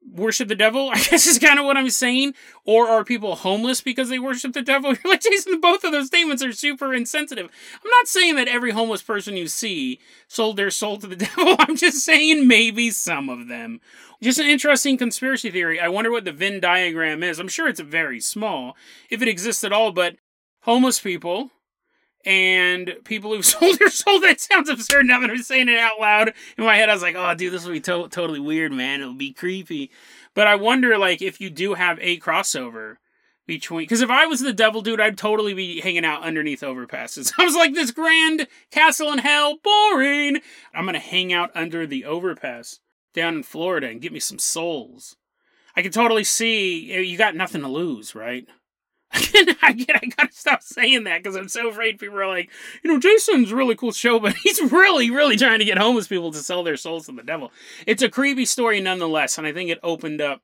worship 0.09 0.47
the 0.47 0.55
devil? 0.55 0.89
I 0.93 0.95
guess 0.95 1.27
is 1.27 1.39
kind 1.39 1.59
of 1.59 1.65
what 1.65 1.77
I'm 1.77 1.89
saying. 1.89 2.33
Or 2.65 2.87
are 2.87 3.03
people 3.03 3.35
homeless 3.35 3.81
because 3.81 4.09
they 4.09 4.19
worship 4.19 4.53
the 4.53 4.61
devil? 4.61 4.93
You're 5.03 5.13
like, 5.13 5.21
Jason, 5.21 5.59
both 5.59 5.83
of 5.83 5.91
those 5.91 6.07
statements 6.07 6.43
are 6.43 6.51
super 6.51 6.93
insensitive. 6.93 7.49
I'm 7.83 7.89
not 7.89 8.07
saying 8.07 8.35
that 8.35 8.47
every 8.47 8.71
homeless 8.71 9.01
person 9.01 9.37
you 9.37 9.47
see 9.47 9.99
sold 10.27 10.57
their 10.57 10.71
soul 10.71 10.97
to 10.97 11.07
the 11.07 11.15
devil. 11.35 11.55
I'm 11.59 11.75
just 11.75 12.03
saying 12.03 12.47
maybe 12.47 12.91
some 12.91 13.29
of 13.29 13.47
them. 13.47 13.79
Just 14.21 14.39
an 14.39 14.47
interesting 14.47 14.97
conspiracy 14.97 15.49
theory. 15.49 15.79
I 15.79 15.87
wonder 15.87 16.11
what 16.11 16.25
the 16.25 16.31
Venn 16.31 16.59
diagram 16.59 17.23
is. 17.23 17.39
I'm 17.39 17.47
sure 17.47 17.67
it's 17.67 17.79
very 17.79 18.19
small, 18.19 18.75
if 19.09 19.21
it 19.21 19.27
exists 19.27 19.63
at 19.63 19.73
all, 19.73 19.91
but 19.91 20.17
homeless 20.61 20.99
people 20.99 21.49
and 22.25 22.95
people 23.03 23.33
who've 23.33 23.45
sold 23.45 23.79
their 23.79 23.89
soul. 23.89 24.19
That 24.19 24.39
sounds 24.39 24.69
absurd 24.69 25.05
now 25.05 25.19
that 25.19 25.29
I'm 25.29 25.43
saying 25.43 25.69
it 25.69 25.77
out 25.77 25.99
loud. 25.99 26.33
In 26.57 26.65
my 26.65 26.77
head, 26.77 26.89
I 26.89 26.93
was 26.93 27.01
like, 27.01 27.15
oh, 27.15 27.33
dude, 27.35 27.53
this 27.53 27.65
will 27.65 27.73
be 27.73 27.81
to- 27.81 28.07
totally 28.09 28.39
weird, 28.39 28.71
man. 28.71 29.01
It'll 29.01 29.13
be 29.13 29.33
creepy. 29.33 29.91
But 30.33 30.47
I 30.47 30.55
wonder, 30.55 30.97
like, 30.97 31.21
if 31.21 31.41
you 31.41 31.49
do 31.49 31.73
have 31.73 31.97
a 32.01 32.19
crossover 32.19 32.97
between. 33.47 33.83
Because 33.83 34.01
if 34.01 34.09
I 34.09 34.25
was 34.25 34.39
the 34.39 34.53
devil, 34.53 34.81
dude, 34.81 35.01
I'd 35.01 35.17
totally 35.17 35.53
be 35.53 35.81
hanging 35.81 36.05
out 36.05 36.23
underneath 36.23 36.61
overpasses. 36.61 37.33
I 37.37 37.43
was 37.43 37.55
like, 37.55 37.73
this 37.73 37.91
grand 37.91 38.47
castle 38.71 39.11
in 39.11 39.19
hell, 39.19 39.57
boring. 39.63 40.41
I'm 40.73 40.85
to 40.87 40.99
hang 40.99 41.33
out 41.33 41.51
under 41.55 41.85
the 41.85 42.05
overpass 42.05 42.79
down 43.13 43.35
in 43.35 43.43
Florida 43.43 43.87
and 43.87 44.01
get 44.01 44.13
me 44.13 44.19
some 44.19 44.39
souls. 44.39 45.17
I 45.75 45.81
can 45.81 45.91
totally 45.91 46.23
see 46.23 46.93
you 47.01 47.17
got 47.17 47.35
nothing 47.35 47.61
to 47.61 47.67
lose, 47.67 48.15
right? 48.15 48.47
I 49.61 49.73
get, 49.73 49.95
I 49.95 50.07
gotta 50.07 50.31
stop 50.31 50.63
saying 50.63 51.03
that 51.03 51.21
because 51.21 51.35
I'm 51.35 51.49
so 51.49 51.69
afraid 51.69 51.99
people 51.99 52.19
are 52.19 52.27
like, 52.27 52.49
you 52.83 52.91
know, 52.91 52.99
Jason's 52.99 53.51
really 53.51 53.75
cool 53.75 53.91
show, 53.91 54.19
but 54.21 54.35
he's 54.35 54.61
really, 54.71 55.09
really 55.11 55.37
trying 55.37 55.59
to 55.59 55.65
get 55.65 55.77
homeless 55.77 56.07
people 56.07 56.31
to 56.31 56.39
sell 56.39 56.63
their 56.63 56.77
souls 56.77 57.07
to 57.07 57.11
the 57.11 57.23
devil. 57.23 57.51
It's 57.85 58.01
a 58.01 58.09
creepy 58.09 58.45
story 58.45 58.79
nonetheless, 58.79 59.37
and 59.37 59.45
I 59.45 59.53
think 59.53 59.69
it 59.69 59.79
opened 59.83 60.21
up 60.21 60.41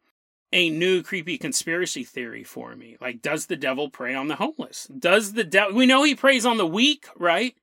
a 0.54 0.70
new 0.70 1.04
creepy 1.04 1.38
conspiracy 1.38 2.04
theory 2.04 2.44
for 2.44 2.76
me. 2.76 2.98
Like, 3.02 3.22
does 3.22 3.46
the 3.46 3.58
devil 3.58 3.90
prey 3.90 4.16
on 4.16 4.28
the 4.28 4.36
homeless? 4.36 4.88
Does 4.88 5.34
the 5.34 5.44
devil, 5.44 5.76
we 5.76 5.86
know 5.86 6.04
he 6.04 6.16
preys 6.16 6.46
on 6.46 6.58
the 6.58 6.68
weak, 6.68 7.08
right? 7.16 7.56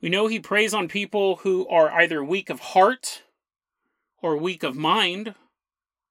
We 0.00 0.10
know 0.10 0.26
he 0.26 0.40
preys 0.40 0.74
on 0.74 0.88
people 0.88 1.36
who 1.36 1.66
are 1.68 1.90
either 1.90 2.22
weak 2.22 2.50
of 2.50 2.60
heart 2.60 3.22
or 4.20 4.36
weak 4.36 4.62
of 4.62 4.76
mind. 4.76 5.34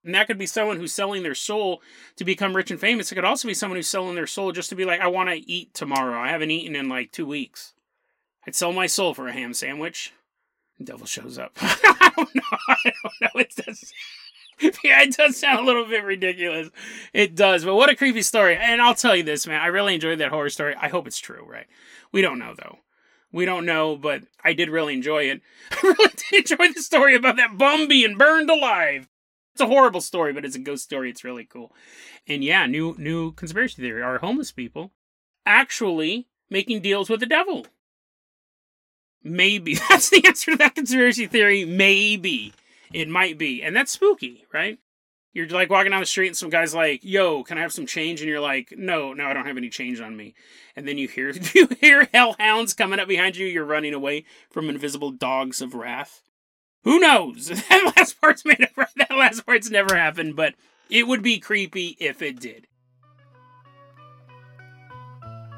And 0.04 0.14
that 0.16 0.28
could 0.28 0.38
be 0.38 0.46
someone 0.46 0.78
who's 0.78 0.94
selling 0.94 1.24
their 1.24 1.36
soul 1.36 1.82
to 2.18 2.26
become 2.26 2.56
rich 2.56 2.72
and 2.72 2.80
famous. 2.80 3.12
It 3.12 3.16
could 3.16 3.26
also 3.26 3.48
be 3.48 3.54
someone 3.54 3.78
who's 3.78 3.88
selling 3.88 4.16
their 4.16 4.28
soul 4.28 4.52
just 4.52 4.70
to 4.70 4.76
be 4.76 4.86
like, 4.86 5.00
I 5.00 5.08
want 5.08 5.30
to 5.30 5.50
eat 5.50 5.74
tomorrow. 5.74 6.20
I 6.20 6.30
haven't 6.30 6.52
eaten 6.52 6.76
in 6.76 6.90
like 6.90 7.12
two 7.12 7.26
weeks. 7.26 7.74
I'd 8.46 8.56
sell 8.56 8.74
my 8.74 8.88
soul 8.88 9.14
for 9.14 9.28
a 9.28 9.34
ham 9.34 9.54
sandwich. 9.54 10.14
The 10.78 10.86
devil 10.86 11.06
shows 11.06 11.38
up. 11.38 11.54
I 11.62 12.12
don't 12.16 12.36
know. 12.36 12.58
I 12.68 12.76
don't 12.84 13.22
know. 13.22 13.30
It 13.40 13.56
does. 13.56 13.94
yeah, 14.84 15.02
it 15.02 15.16
does 15.16 15.38
sound 15.38 15.60
a 15.60 15.64
little 15.64 15.86
bit 15.86 16.04
ridiculous. 16.04 16.70
It 17.14 17.36
does, 17.36 17.66
but 17.66 17.76
what 17.76 17.90
a 17.90 17.96
creepy 17.96 18.22
story. 18.22 18.56
And 18.56 18.82
I'll 18.82 18.96
tell 18.96 19.16
you 19.16 19.24
this, 19.24 19.48
man. 19.48 19.62
I 19.62 19.68
really 19.68 19.96
enjoyed 19.96 20.20
that 20.20 20.30
horror 20.30 20.50
story. 20.50 20.76
I 20.80 20.90
hope 20.90 21.08
it's 21.08 21.20
true, 21.20 21.46
right? 21.48 21.66
We 22.12 22.22
don't 22.22 22.40
know, 22.40 22.54
though. 22.56 22.80
We 23.32 23.46
don't 23.46 23.66
know, 23.66 23.96
but 23.96 24.24
I 24.44 24.54
did 24.54 24.70
really 24.70 24.94
enjoy 24.94 25.24
it. 25.24 25.42
I 25.72 25.78
really 25.82 26.14
did 26.32 26.52
enjoy 26.52 26.74
the 26.74 26.82
story 26.82 27.16
about 27.16 27.38
that 27.38 27.58
bum 27.58 27.88
being 27.88 28.18
burned 28.18 28.50
alive. 28.50 29.08
It's 29.54 29.62
a 29.62 29.68
horrible 29.68 30.02
story, 30.02 30.34
but 30.34 30.46
it's 30.46 30.56
a 30.56 30.60
ghost 30.60 30.84
story. 30.84 31.10
It's 31.10 31.24
really 31.24 31.46
cool. 31.46 31.72
And 32.28 32.44
yeah, 32.44 32.66
new 32.66 32.96
new 32.98 33.34
conspiracy 33.34 33.82
theory. 33.82 34.02
Are 34.02 34.18
homeless 34.18 34.52
people 34.52 34.92
actually 35.46 36.28
making 36.50 36.82
deals 36.82 37.10
with 37.10 37.20
the 37.20 37.26
devil? 37.28 37.68
Maybe. 39.24 39.76
That's 39.90 40.10
the 40.10 40.26
answer 40.26 40.52
to 40.52 40.58
that 40.58 40.76
conspiracy 40.76 41.28
theory. 41.28 41.66
Maybe. 41.66 42.54
It 42.92 43.10
might 43.10 43.38
be. 43.38 43.64
And 43.64 43.76
that's 43.76 43.92
spooky, 43.92 44.46
right? 44.54 44.78
You're 45.34 45.48
like 45.48 45.72
walking 45.72 45.90
down 45.90 46.00
the 46.00 46.06
street 46.06 46.28
and 46.28 46.38
some 46.38 46.52
guy's 46.52 46.76
like, 46.76 47.00
"Yo, 47.04 47.44
can 47.44 47.58
I 47.58 47.62
have 47.62 47.74
some 47.74 47.88
change?" 47.88 48.22
And 48.22 48.30
you're 48.30 48.40
like, 48.40 48.72
"No, 48.78 49.14
no, 49.14 49.26
I 49.26 49.34
don't 49.34 49.48
have 49.48 49.58
any 49.58 49.70
change 49.70 50.00
on 50.00 50.16
me." 50.16 50.36
And 50.76 50.88
then 50.88 51.00
you 51.00 51.08
hear 51.08 51.32
you 51.56 51.68
hear 51.82 52.08
hellhounds 52.14 52.76
coming 52.76 53.00
up 53.00 53.08
behind 53.08 53.36
you. 53.36 53.48
You're 53.48 53.66
running 53.66 53.96
away 53.96 54.26
from 54.52 54.70
invisible 54.70 55.10
dogs 55.10 55.60
of 55.60 55.74
wrath. 55.74 56.22
Who 56.84 57.00
knows? 57.00 57.50
That 57.70 57.94
last 57.98 58.20
part's 58.20 58.46
made 58.46 58.62
up. 58.78 58.90
That 58.96 59.12
last 59.12 59.46
part's 59.46 59.70
never 59.70 59.96
happened, 59.96 60.36
but 60.36 60.54
it 60.90 61.08
would 61.08 61.22
be 61.24 61.40
creepy 61.40 61.96
if 62.00 62.22
it 62.22 62.40
did. 62.40 62.68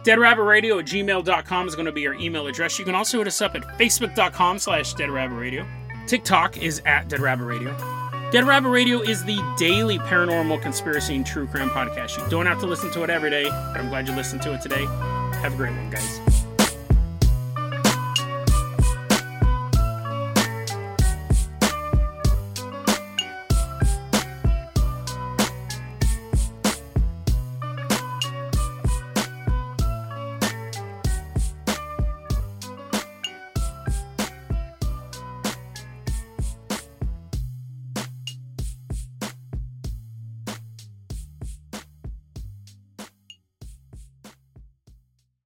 DeadRabbitRadio 0.03 0.80
at 0.80 0.86
gmail.com 0.86 1.67
is 1.67 1.76
going 1.76 1.88
to 1.88 1.91
be 1.91 2.07
our 2.07 2.13
email 2.13 2.45
address. 2.45 2.78
You 2.78 2.86
can 2.86 2.93
also 2.93 3.17
hit 3.17 3.28
us 3.28 3.41
up 3.41 3.55
at 3.55 3.63
facebook.com 3.80 4.59
slash 4.59 4.93
deadrabbitradio. 4.93 5.67
TikTok 6.07 6.57
is 6.57 6.82
at 6.86 7.09
Dead 7.09 7.19
Rabbit 7.19 7.45
Radio. 7.45 7.76
Dead 8.32 8.43
Rabbit 8.43 8.69
Radio 8.69 9.01
is 9.01 9.23
the 9.23 9.41
daily 9.57 9.97
paranormal 9.97 10.61
conspiracy 10.61 11.15
and 11.15 11.26
true 11.26 11.47
crime 11.47 11.69
podcast. 11.69 12.21
You 12.21 12.30
don't 12.30 12.45
have 12.45 12.59
to 12.59 12.67
listen 12.67 12.91
to 12.91 13.03
it 13.03 13.09
every 13.09 13.32
day, 13.32 13.45
but 13.45 13.78
I'm 13.78 13.89
glad 13.89 14.07
you 14.07 14.15
listened 14.15 14.43
to 14.43 14.53
it 14.53 14.61
today. 14.61 14.86
Have 15.41 15.53
a 15.53 15.57
great 15.57 15.76
one, 15.76 15.89
guys. 15.89 16.45